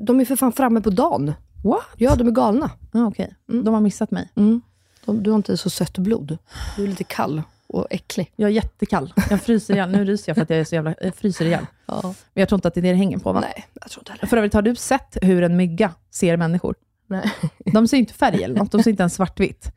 De 0.00 0.20
är 0.20 0.24
för 0.24 0.36
fan 0.36 0.52
framme 0.52 0.80
på 0.80 0.90
dagen. 0.90 1.32
What? 1.64 1.82
Ja, 1.96 2.14
de 2.16 2.26
är 2.28 2.32
galna. 2.32 2.70
Ah, 2.92 3.04
Okej, 3.06 3.34
Mm. 3.48 3.64
de 3.64 3.74
har 3.74 3.80
missat 3.80 4.10
mig. 4.10 4.28
Mm. 4.36 4.60
De, 5.04 5.22
du 5.22 5.30
har 5.30 5.36
inte 5.36 5.56
så 5.56 5.70
sött 5.70 5.98
blod. 5.98 6.38
Du 6.76 6.82
är 6.84 6.88
lite 6.88 7.04
kall 7.04 7.42
och 7.66 7.86
äcklig. 7.90 8.32
Jag 8.36 8.48
är 8.50 8.52
jättekall. 8.54 9.12
Jag 9.30 9.42
fryser 9.42 9.74
ihjäl. 9.74 9.90
Nu 9.90 10.04
ryser 10.04 10.30
jag 10.30 10.36
för 10.36 10.42
att 10.42 10.50
jag 10.50 10.58
är 10.58 10.64
så 10.64 10.74
jävla... 10.74 10.94
Jag 11.00 11.14
fryser 11.14 11.44
ihjäl. 11.44 11.66
Ja. 11.86 12.00
Men 12.02 12.14
jag 12.40 12.48
tror 12.48 12.56
inte 12.56 12.68
att 12.68 12.74
det 12.74 12.80
är 12.80 12.82
det 12.82 12.88
det 12.88 12.94
hänger 12.94 13.18
på 13.18 13.32
va? 13.32 13.40
Nej, 13.40 13.66
jag 13.80 13.90
tror 13.90 14.00
inte 14.00 14.12
heller. 14.12 14.26
För 14.26 14.36
övrigt, 14.36 14.54
har 14.54 14.62
du 14.62 14.74
sett 14.76 15.16
hur 15.22 15.42
en 15.42 15.56
mygga 15.56 15.92
ser 16.10 16.36
människor? 16.36 16.74
Nej. 17.08 17.32
De 17.72 17.88
ser 17.88 17.96
inte 17.96 18.14
färg 18.14 18.42
eller 18.42 18.54
något, 18.58 18.72
de 18.72 18.82
ser 18.82 18.90
inte 18.90 19.02
ens 19.02 19.14
svartvitt. 19.14 19.72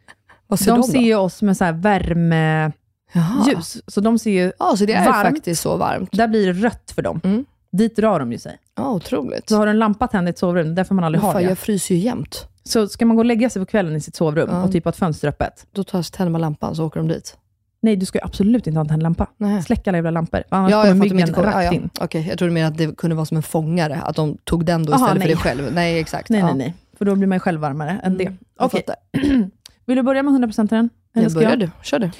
Vad 0.48 0.60
ser 0.60 0.72
De, 0.72 0.82
de, 0.82 0.88
ser 0.88 1.00
ju 1.00 1.16
oss 1.16 1.42
med 1.42 1.58
så 1.58 1.64
här 1.66 1.74
värmeljus. 1.74 2.74
Jaha. 3.14 3.62
Så 3.88 4.02
de 4.02 4.20
ser 4.20 4.32
ju, 4.32 4.52
Ja, 4.60 4.76
så 4.78 4.86
det 4.86 4.94
är 4.94 5.06
Varmt. 5.06 5.36
faktiskt 5.36 5.62
så 5.62 5.78
varmt. 5.78 6.10
där 6.12 6.28
blir 6.28 6.48
det 6.54 6.54
rött 6.68 6.92
för 6.96 7.02
dem. 7.02 7.22
Mm. 7.24 7.46
Dit 7.72 7.96
drar 7.96 8.20
de 8.20 8.32
ju 8.32 8.38
sig. 8.38 8.58
Ja, 8.76 8.90
otroligt. 8.90 9.50
Så 9.50 9.56
har 9.58 9.66
du 9.66 9.70
en 9.72 9.80
lampa 9.80 10.08
tänd 10.08 10.28
i 10.28 10.30
ett 10.30 10.38
sovrum, 10.38 10.76
där 10.76 10.84
får 10.84 10.96
man 10.96 11.04
aldrig 11.04 11.20
Men 11.22 11.26
ha 11.26 11.34
fan, 11.34 11.42
det. 11.44 11.50
jag 11.50 11.58
fryser 11.58 11.96
ju 11.96 12.02
jämt. 12.02 12.48
Så 12.64 12.88
ska 12.88 13.06
man 13.06 13.16
gå 13.16 13.22
och 13.22 13.26
lägga 13.26 13.50
sig 13.50 13.62
på 13.62 13.66
kvällen 13.66 13.96
i 13.96 14.02
sitt 14.02 14.16
sovrum 14.16 14.50
Ja. 14.52 14.64
och 14.64 14.72
typ 14.72 14.84
ha 14.84 14.90
ett 14.90 14.96
fönster 14.98 15.28
öppet. 15.28 15.68
Då 15.72 15.84
tar 15.84 16.04
tänder 16.04 16.32
man 16.32 16.42
lampan 16.42 16.76
så 16.76 16.86
åker 16.86 17.00
de 17.00 17.08
dit. 17.08 17.38
Nej, 17.82 17.96
du 17.96 18.06
ska 18.06 18.20
ju 18.20 18.24
absolut 18.26 18.68
inte 18.68 18.78
ha 18.78 18.82
en 18.82 18.88
tänd 18.88 19.04
lampa. 19.04 19.28
Nej. 19.38 19.64
Släck 19.64 19.88
alla 19.88 19.98
jävla 19.98 20.12
lampor. 20.12 20.44
Annars 20.50 20.72
Ja, 20.72 20.82
kommer 20.82 20.96
myggen 20.96 21.20
inte. 21.20 21.34
kom- 21.34 21.44
rakt 21.44 21.56
Ja, 21.56 21.64
ja. 21.64 21.72
in. 21.74 21.90
Okej, 22.00 22.28
jag 22.30 22.38
trodde 22.38 22.54
mer 22.54 22.66
att 22.66 22.78
det 22.78 22.98
kunde 22.98 23.16
vara 23.16 23.26
som 23.26 23.38
en 23.38 23.44
fångare, 23.44 23.96
att 23.96 24.16
de 24.16 24.38
tog 24.44 24.66
den 24.66 24.86
då 24.86 24.94
Aha, 24.94 25.06
istället 25.06 25.20
nej. 25.20 25.28
för 25.28 25.36
det 25.36 25.42
själv. 25.50 25.74
Nej, 25.74 26.00
exakt. 26.00 26.30
Nej, 26.30 26.40
ja. 26.40 26.46
nej, 26.46 26.56
nej. 26.56 26.74
För 27.02 27.06
då 27.06 27.16
blir 27.16 27.28
man 27.28 27.36
ju 27.36 27.40
själv 27.40 27.62
varmare 27.62 28.00
än 28.04 28.18
det. 28.18 28.26
Mm, 28.26 28.38
fattar. 28.58 28.96
vill 29.86 29.96
du 29.98 30.02
börja 30.04 30.24
med 30.24 30.34
100% 30.34 30.68
den? 30.68 30.90
Eller 31.16 31.24
Jag 31.24 31.32
ska 31.32 31.40
börjar 31.40 31.50
jag? 31.50 31.60
du. 31.60 31.70
Kör 31.84 32.00
du. 32.00 32.12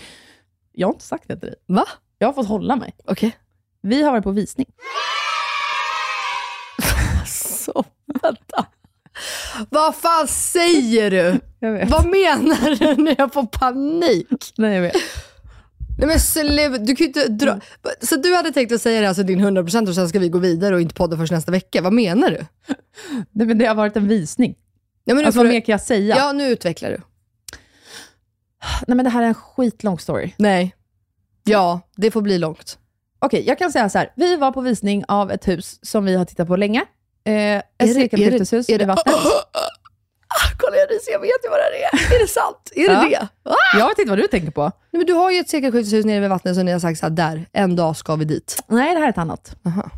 Jag 0.72 0.88
har 0.88 0.94
inte 0.94 1.06
sagt 1.06 1.28
det 1.28 1.40
till 1.40 1.50
dig. 1.50 1.56
Va? 1.68 1.86
Jag 2.18 2.28
har 2.28 2.34
fått 2.34 2.48
hålla 2.48 2.76
mig. 2.76 2.94
Okej. 3.06 3.38
Vi 3.82 4.04
har 4.04 4.12
varit 4.12 4.24
på 4.24 4.32
visning. 4.32 4.66
Så, 7.26 7.84
vänta. 8.22 8.66
Vad 9.70 9.96
fan 9.96 10.28
säger 10.28 11.12
du? 11.12 11.40
Jag 11.60 11.72
vet. 11.72 11.90
Vad 11.90 12.06
menar 12.06 12.76
du 12.96 13.04
när 13.04 13.16
jag 13.18 13.34
får 13.34 13.44
panik? 13.46 14.54
Nej, 14.58 14.76
jag 14.76 14.82
vet. 14.82 14.96
Nej 16.00 16.08
men 16.08 16.20
sluta, 16.20 16.78
du 16.78 16.96
kan 16.96 17.06
ju 17.06 17.08
inte 17.08 17.28
dra... 17.28 17.60
Så 18.02 18.16
du 18.16 18.36
hade 18.36 18.52
tänkt 18.52 18.72
att 18.72 18.82
säga 18.82 19.02
det, 19.02 19.08
alltså 19.08 19.24
din 19.24 19.40
100% 19.46 19.88
och 19.88 19.96
sen 19.96 20.10
ska 20.10 20.20
vi 20.20 20.30
gå 20.30 20.40
vidare 20.40 20.76
och 20.76 20.82
inte 20.82 20.96
podda 20.96 21.18
först 21.18 21.32
nästa 21.32 21.52
vecka. 21.52 21.82
Vad 21.82 21.94
menar 21.94 22.30
du? 22.32 22.46
Nej, 23.32 23.48
men 23.48 23.58
det 23.58 23.66
har 23.66 23.76
varit 23.76 23.98
en 23.98 24.08
visning. 24.08 24.56
Ja, 25.04 25.14
men 25.14 25.18
nu 25.22 25.26
Alltså, 25.26 25.40
vad 25.40 25.46
du... 25.46 25.52
mer 25.52 25.60
kan 25.62 25.74
jag 25.74 25.82
säga? 25.82 26.16
ja, 26.18 26.32
nu 26.32 26.48
utvecklar 26.50 26.90
du. 26.90 26.98
Nej, 28.88 28.96
men 28.96 29.04
det 29.04 29.10
här 29.10 29.24
är 29.24 29.28
en 29.28 29.34
skitlång 29.34 30.00
story. 30.00 30.34
Nej. 30.38 30.76
Ja, 31.44 31.80
det 31.96 32.12
får 32.12 32.22
bli 32.22 32.38
långt. 32.38 32.78
Okej, 33.20 33.44
jag 33.48 33.58
kan 33.58 33.72
säga 33.72 33.90
så 33.90 33.98
här. 33.98 34.12
Vi 34.16 34.36
var 34.36 34.52
på 34.52 34.62
visning 34.62 35.04
av 35.08 35.32
ett 35.32 35.48
hus 35.48 35.80
som 35.82 36.06
vi 36.06 36.16
har 36.16 36.26
tittat 36.26 36.48
på 36.48 36.56
länge. 36.56 36.82
Eh, 37.26 37.34
ett 37.58 37.64
det- 37.78 37.88
cirkelskifteshus 37.88 38.70
är 38.70 38.74
det- 38.74 38.78
vid 38.78 38.88
vattnet. 38.88 39.16
Kolla 40.58 40.78
Janice, 40.78 41.12
jag 41.12 41.20
vet 41.20 41.30
ju 41.44 41.50
vad 41.50 41.60
det 41.60 41.84
är. 41.84 42.16
Är 42.16 42.20
det 42.20 42.28
sant? 42.28 42.72
Är 42.76 42.88
det 42.90 42.94
Ja. 43.12 43.20
det? 43.44 43.50
Ah! 43.50 43.78
Jag 43.80 43.88
vet 43.88 44.00
inte 44.00 44.10
vad 44.10 44.20
du 44.20 44.28
tänker 44.28 44.52
på. 44.52 44.62
Nej, 44.62 44.72
men 44.92 45.06
du 45.06 45.14
har 45.14 45.32
ju 45.32 45.40
ett 45.40 45.50
sekelskifteshus 45.50 46.06
nere 46.06 46.20
vid 46.20 46.30
vattnet 46.30 46.56
som 46.56 46.66
ni 46.66 46.72
har 46.72 46.80
sagt 46.80 47.00
så 47.00 47.06
här, 47.06 47.12
där, 47.12 47.46
en 47.54 47.76
dag 47.76 47.98
ska 47.98 48.16
vi 48.16 48.26
dit. 48.26 48.64
Nej, 48.68 48.94
det 48.94 49.00
här 49.00 49.06
är 49.08 49.10
ett 49.10 49.18
annat. 49.18 49.56
Aha. 49.66 49.90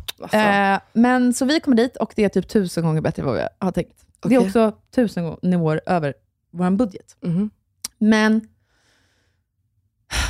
Eh, 0.74 0.80
men 0.92 1.34
så 1.34 1.44
vi 1.44 1.60
kommer 1.60 1.76
dit 1.76 1.96
och 1.96 2.12
det 2.16 2.24
är 2.24 2.28
typ 2.28 2.48
tusen 2.48 2.84
gånger 2.84 3.00
bättre 3.00 3.22
än 3.22 3.26
vad 3.26 3.36
vi 3.36 3.42
har 3.58 3.72
tänkt. 3.72 3.96
Det 4.28 4.34
är 4.34 4.38
också 4.46 4.72
tusen 4.94 5.36
nivåer 5.42 5.80
över 5.86 6.14
vår 6.52 6.70
budget. 6.70 7.16
Mhm. 7.20 7.50
Men 7.98 8.48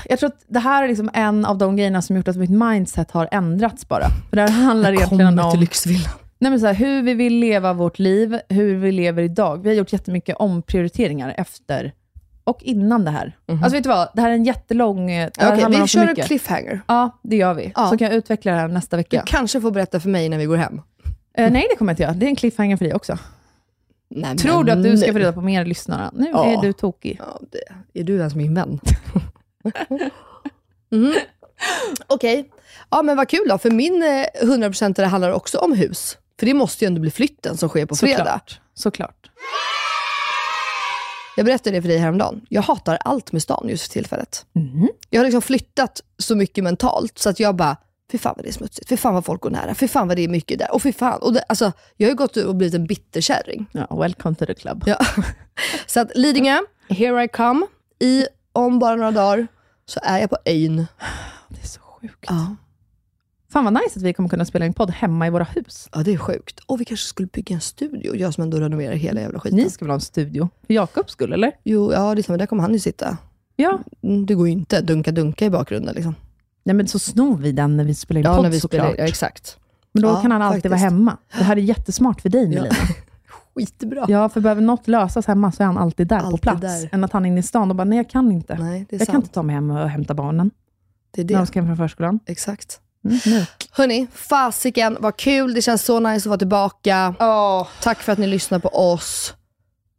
jag 0.09 0.19
tror 0.19 0.29
att 0.29 0.45
det 0.49 0.59
här 0.59 0.83
är 0.85 0.89
liksom 0.89 1.11
en 1.15 1.45
av 1.45 1.59
de 1.59 1.77
grejerna 1.77 2.03
som 2.03 2.17
gjort 2.17 2.29
att 2.29 2.37
mitt 2.37 2.51
mindset 2.51 3.11
har 3.11 3.29
ändrats 3.33 3.89
bara. 3.89 4.07
För 4.31 4.37
det 4.37 4.43
här 4.43 4.49
handlar 4.65 4.93
egentligen 4.93 5.19
Kommer 5.27 5.51
till 5.51 5.57
om 5.57 5.61
lyxvillan. 5.61 6.13
nej 6.39 6.51
men 6.51 6.61
så 6.61 6.67
här, 6.67 6.75
hur 6.75 7.03
vi 7.03 7.15
vill 7.15 7.35
leva 7.39 7.73
vårt 7.73 7.99
liv, 7.99 8.39
hur 8.49 8.77
vi 8.77 8.93
lever 8.93 9.23
idag. 9.23 9.63
Vi 9.63 9.69
har 9.69 9.77
gjort 9.77 9.93
jättemycket 9.93 10.37
omprioriteringar 10.37 11.35
efter 11.39 11.93
och 12.45 12.63
innan 12.63 13.05
det 13.05 13.11
här. 13.11 13.37
Alltså 13.49 13.71
vet 13.71 13.83
du 13.83 13.89
vad? 13.89 14.09
Det 14.15 14.21
här 14.21 14.31
är 14.31 14.35
en 14.35 14.45
jättelång... 14.45 15.05
Okej, 15.05 15.31
handlar 15.41 15.81
vi 15.83 15.87
kör 15.87 16.07
en 16.09 16.15
cliffhanger. 16.17 16.81
Ja, 16.87 17.21
det 17.23 17.37
gör 17.37 17.55
vi. 17.55 17.73
Ja. 17.77 17.91
Så 17.91 17.99
kan 17.99 18.07
jag 18.09 18.17
utveckla 18.17 18.53
det 18.53 18.59
här 18.59 18.69
nästa 18.69 18.97
Du 18.97 18.99
vecka. 19.01 19.23
kanske 19.27 19.61
får 19.61 19.71
berätta 19.71 20.01
för 20.01 20.09
mig 20.09 20.29
när 20.29 20.39
vi 20.39 20.45
går 20.45 20.57
hem. 20.57 20.81
Eh, 21.39 21.53
nej, 21.53 21.67
det 21.71 21.77
kommer 21.77 21.91
jag 21.91 21.95
inte 21.95 22.03
göra. 22.03 22.13
Det 22.13 22.27
är 22.27 22.31
en 22.31 22.37
cliffhanger 22.37 22.77
för 22.77 22.85
dig 22.85 22.95
också. 22.95 23.19
Nej, 24.17 24.37
Tror 24.37 24.65
du 24.65 24.73
att 24.73 24.83
du 24.83 24.97
ska 24.99 25.13
få 25.13 25.19
reda 25.19 25.33
på 25.33 25.41
mer 25.41 25.65
lyssnare? 25.65 26.11
Nu 26.13 26.29
Ja. 26.33 26.45
är 26.45 26.63
du 26.63 26.73
tokig. 26.73 27.21
Ja, 27.27 27.41
det, 27.51 28.01
är 28.01 28.05
du 28.05 28.17
ens 28.19 28.35
min 28.35 28.55
vän? 28.55 28.81
Mhm. 30.91 31.15
Okej, 32.07 32.51
ja 32.91 33.03
men 33.03 33.17
vad 33.17 33.29
kul 33.29 33.49
då. 33.49 33.59
För 33.59 33.71
min 33.71 34.03
eh, 34.03 34.27
100% 34.43 34.95
det 34.95 35.07
handlar 35.07 35.31
också 35.31 35.59
om 35.59 35.73
hus. 35.73 36.19
För 36.39 36.47
det 36.47 36.55
måste 36.55 36.85
ju 36.85 36.87
ändå 36.87 37.01
bli 37.01 37.11
flytten 37.11 37.57
som 37.57 37.69
sker 37.69 37.87
på 37.87 37.97
fredag. 37.97 38.17
Såklart. 38.19 38.61
Såklart. 38.75 39.31
Jag 41.37 41.47
berättade 41.47 41.77
det 41.77 41.83
för 41.83 41.89
dig 41.89 41.99
häromdagen. 41.99 42.41
Jag 42.49 42.63
hatar 42.63 42.99
allt 43.05 43.33
med 43.33 43.43
stan 43.43 43.67
just 43.69 43.83
för 43.87 43.91
tillfället. 43.93 44.47
Mhm. 44.53 44.89
Jag 45.11 45.21
har 45.21 45.25
liksom 45.25 45.43
flyttat 45.43 46.01
så 46.19 46.37
mycket 46.37 46.65
mentalt 46.65 47.19
så 47.19 47.31
att 47.31 47.41
jag 47.41 47.57
bara, 47.57 47.77
fy 48.13 48.19
fan 48.19 48.33
vad 48.37 48.45
det 48.45 48.49
är 48.49 48.53
smutsigt, 48.53 48.89
fy 48.89 48.97
fan 48.97 49.15
vad 49.15 49.25
folk 49.25 49.41
går 49.41 49.51
nära, 49.51 49.75
fy 49.75 49.89
fan 49.89 50.09
vad 50.09 50.17
det 50.17 50.25
är 50.25 50.29
mycket 50.29 50.59
där, 50.59 50.75
och 50.75 50.83
fy 50.83 50.93
fan. 50.93 51.19
Och 51.23 51.33
det, 51.33 51.41
alltså, 51.43 51.73
jag 51.97 52.07
har 52.07 52.11
ju 52.11 52.17
gått 52.17 52.37
och 52.37 52.57
blivit 52.57 52.75
en 52.75 52.87
bitterkärring. 52.87 53.67
Ja, 53.73 53.97
welcome 53.97 54.35
to 54.37 54.47
the 54.47 54.55
club. 54.55 54.83
Ja. 54.87 54.99
Så 55.87 56.01
att 56.01 56.11
Lidingö, 56.15 56.59
here 56.89 57.25
I 57.25 57.29
come. 57.29 57.67
I, 58.01 58.27
om 58.53 58.79
bara 58.79 58.97
några 58.97 59.11
dagar 59.11 59.47
så 59.87 60.01
är 60.03 60.19
jag 60.19 60.31
på 60.31 60.37
ön. 60.45 60.77
Det 61.49 61.61
är 61.63 61.67
så 61.67 61.81
sjukt. 61.81 62.25
Ja. 62.29 62.57
Fan 63.53 63.65
vad 63.65 63.73
nice 63.73 63.99
att 63.99 64.03
vi 64.03 64.13
kommer 64.13 64.29
kunna 64.29 64.45
spela 64.45 64.67
in 64.67 64.75
podd 64.75 64.91
hemma 64.91 65.27
i 65.27 65.31
våra 65.31 65.45
hus. 65.45 65.89
ja, 65.93 66.03
det 66.03 66.13
är 66.13 66.19
sjukt. 66.19 66.61
Och 66.67 66.81
vi 66.81 66.85
kanske 66.85 67.07
skulle 67.07 67.29
bygga 67.29 67.55
en 67.55 67.61
studio, 67.61 68.17
jag 68.17 68.35
som 68.35 68.43
ändå 68.43 68.61
renoverar 68.61 68.95
hela 68.95 69.21
jävla 69.21 69.41
skiten. 69.41 69.57
Ni 69.59 69.71
ska 69.71 69.85
väl 69.85 69.91
ha 69.91 69.95
en 69.95 70.01
studio? 70.01 70.49
För 70.67 70.75
Jakobs 70.75 71.13
skull, 71.13 71.33
eller? 71.33 71.53
Jo, 71.65 71.93
ja 71.93 72.15
det 72.15 72.29
är 72.29 72.39
där 72.39 72.47
kommer 72.47 72.63
han 72.63 72.73
ju 72.73 72.79
sitta. 72.79 73.17
Ja. 73.57 73.79
Mm, 74.03 74.27
Det 74.27 74.35
går 74.35 74.47
ju 74.47 74.53
inte, 74.53 74.81
dunka-dunka 74.81 75.45
i 75.45 75.51
bakgrunden 75.51 75.95
liksom. 75.95 76.15
Nej, 76.65 76.75
men 76.75 76.89
så 76.89 76.99
snor 76.99 77.37
vi 77.37 77.53
den 77.53 77.77
när 77.77 77.85
vi 77.85 77.95
spelar 77.95 78.19
in 78.21 78.25
Ja, 78.25 78.37
podd 78.37 78.45
såklart. 78.55 78.71
spelar, 78.71 78.95
ja 78.99 79.05
exakt. 79.05 79.59
Men 79.93 80.03
då 80.03 80.09
Ja, 80.09 80.21
kan 80.23 80.31
han 80.31 80.43
alltid 80.43 80.63
faktiskt. 80.63 80.71
vara 80.71 80.91
hemma. 80.91 81.17
Det 81.39 81.45
här 81.45 81.57
är 81.57 81.61
jättesmart 81.61 82.21
för 82.21 82.29
dig, 82.29 82.49
Melina. 82.49 82.75
Skitbra. 83.55 84.05
Ja, 84.09 84.29
för 84.29 84.41
behöver 84.41 84.63
något 84.63 84.89
lösas 84.89 85.27
hemma 85.27 85.53
så 85.53 85.63
är 85.63 85.67
han 85.67 85.79
alltid 85.79 86.07
där 86.07 86.21
på 86.21 86.27
Alltid 86.27 86.41
plats. 86.41 86.61
där. 86.61 86.89
Än 86.93 87.05
att 87.05 87.13
han 87.13 87.25
är 87.25 87.29
inne 87.29 87.41
i 87.41 87.43
stan 87.43 87.71
och 87.71 87.77
bara, 87.77 87.85
nej 87.85 87.99
jag 87.99 88.11
kan 88.11 88.33
inte. 88.33 88.55
Nej, 88.59 88.87
det 88.91 88.97
är 88.97 89.01
jag 89.01 89.07
kan 89.07 89.13
sant. 89.15 89.25
inte 89.25 89.35
ta 89.35 89.43
mig 89.43 89.55
hem 89.55 89.71
och 89.71 89.89
hämta 89.89 90.15
barnen 90.15 90.51
Det 91.11 91.21
är 91.21 91.25
när 91.25 91.35
de 91.35 91.41
det. 91.41 91.47
ska 91.47 91.59
hem 91.61 91.67
från 91.67 91.77
förskolan. 91.77 92.21
Exakt. 92.27 92.81
Mm, 93.05 93.19
nu. 93.27 93.47
Hörni, 93.71 94.07
fasiken 94.13 94.97
vad 95.01 95.17
kul. 95.17 95.55
Det 95.55 95.63
känns 95.63 95.85
så 95.85 96.01
nice 96.01 96.17
att 96.17 96.27
vara 96.27 96.39
tillbaka. 96.39 97.15
Tack 97.83 97.99
för 97.99 98.13
att 98.13 98.19
ni 98.19 98.27
lyssnar 98.27 98.59
på 98.59 98.69
oss. 98.69 99.35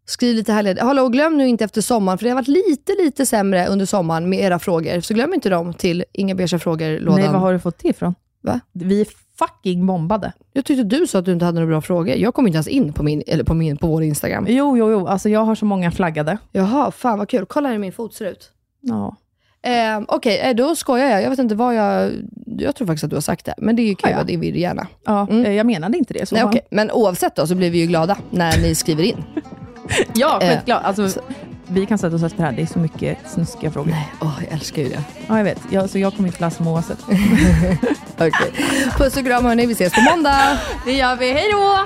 Skriv 0.07 0.35
lite 0.35 0.53
härligt. 0.53 0.79
Hallå, 0.79 1.09
glöm 1.09 1.37
nu 1.37 1.47
inte 1.47 1.63
efter 1.65 1.81
sommaren, 1.81 2.17
för 2.17 2.23
det 2.25 2.29
har 2.29 2.35
varit 2.35 2.47
lite, 2.47 2.91
lite 3.03 3.25
sämre 3.25 3.67
under 3.67 3.85
sommaren 3.85 4.29
med 4.29 4.39
era 4.39 4.59
frågor. 4.59 4.99
Så 5.01 5.13
glöm 5.13 5.33
inte 5.33 5.49
dem 5.49 5.73
till 5.73 6.03
Inga 6.13 6.35
Beige 6.35 6.59
frågor-lådan. 6.61 7.19
Nej, 7.21 7.29
vad 7.31 7.41
har 7.41 7.53
du 7.53 7.59
fått 7.59 7.79
det 7.79 7.87
ifrån? 7.89 8.15
Va? 8.41 8.59
Vi 8.73 9.01
är 9.01 9.07
fucking 9.39 9.85
bombade. 9.85 10.33
Jag 10.53 10.65
tyckte 10.65 10.83
du 10.83 11.07
sa 11.07 11.19
att 11.19 11.25
du 11.25 11.31
inte 11.31 11.45
hade 11.45 11.55
några 11.59 11.67
bra 11.71 11.81
frågor. 11.81 12.15
Jag 12.15 12.33
kom 12.33 12.47
inte 12.47 12.55
ens 12.55 12.67
in 12.67 12.93
på, 12.93 13.03
min, 13.03 13.23
eller 13.27 13.43
på, 13.43 13.53
min, 13.53 13.77
på 13.77 13.87
vår 13.87 14.03
Instagram. 14.03 14.45
Jo, 14.49 14.77
jo, 14.77 14.91
jo. 14.91 15.07
Alltså 15.07 15.29
jag 15.29 15.39
har 15.45 15.55
så 15.55 15.65
många 15.65 15.91
flaggade. 15.91 16.37
Jaha, 16.51 16.91
fan 16.91 17.19
vad 17.19 17.29
kul. 17.29 17.45
Kolla 17.45 17.69
hur 17.69 17.77
min 17.77 17.91
fot 17.91 18.13
ser 18.13 18.25
ut. 18.25 18.51
Ja. 18.81 19.15
Eh, 19.69 20.01
Okej, 20.07 20.39
eh, 20.39 20.55
då 20.55 20.75
skojar 20.75 21.05
jag. 21.09 21.23
Jag 21.23 21.29
vet 21.29 21.39
inte 21.39 21.55
vad 21.55 21.75
jag... 21.75 22.11
Jag 22.57 22.75
tror 22.75 22.87
faktiskt 22.87 23.03
att 23.03 23.09
du 23.09 23.15
har 23.15 23.21
sagt 23.21 23.45
det, 23.45 23.53
men 23.57 23.75
det 23.75 23.81
är 23.81 23.87
ju 23.87 23.95
kul 23.95 24.09
Ja, 24.09 24.15
ja. 24.15 24.21
och 24.21 24.27
det 24.27 24.37
vill 24.37 24.55
gärna. 24.55 24.87
Ja, 25.05 25.27
Mm. 25.29 25.45
eh, 25.45 25.51
jag 25.53 25.65
menade 25.65 25.97
inte 25.97 26.13
det. 26.13 26.25
Så 26.25 26.35
Nej, 26.35 26.43
okej. 26.43 26.61
Men 26.71 26.91
oavsett 26.91 27.35
då, 27.35 27.47
så 27.47 27.55
blir 27.55 27.69
vi 27.69 27.77
ju 27.79 27.85
glada 27.85 28.17
när 28.31 28.57
ni 28.61 28.75
skriver 28.75 29.03
in. 29.03 29.23
Ja, 30.13 30.41
Eh, 30.41 30.49
skitglad. 30.57 30.81
Alltså, 30.83 31.09
så- 31.09 31.21
vi 31.67 31.86
kan 31.86 31.97
sätta 31.97 32.15
oss 32.15 32.23
efter 32.23 32.38
det 32.38 32.43
här. 32.43 32.51
Det 32.51 32.61
är 32.61 32.65
så 32.65 32.79
mycket 32.79 33.17
snuskiga 33.31 33.71
frågor. 33.71 33.91
Nej, 33.91 34.11
åh, 34.21 34.33
jag 34.43 34.53
älskar 34.53 34.81
ju 34.81 34.89
det. 34.89 35.03
Ja, 35.27 35.38
jag 35.38 35.43
vet. 35.43 35.59
Jag, 35.69 35.89
så 35.89 35.97
jag 35.99 36.15
kommer 36.15 36.29
inte 36.29 36.41
läsa 36.41 36.63
dem 36.63 36.73
oavsett. 36.73 36.97
Okej. 38.15 38.31
Puss 38.97 39.17
och 39.17 39.25
kram 39.25 39.45
hörni, 39.45 39.65
vi 39.65 39.73
ses 39.73 39.93
på 39.93 40.01
måndag! 40.01 40.57
Det 40.86 40.91
gör 40.93 41.15
vi. 41.15 41.33
Hej 41.33 41.51
då! 41.51 41.86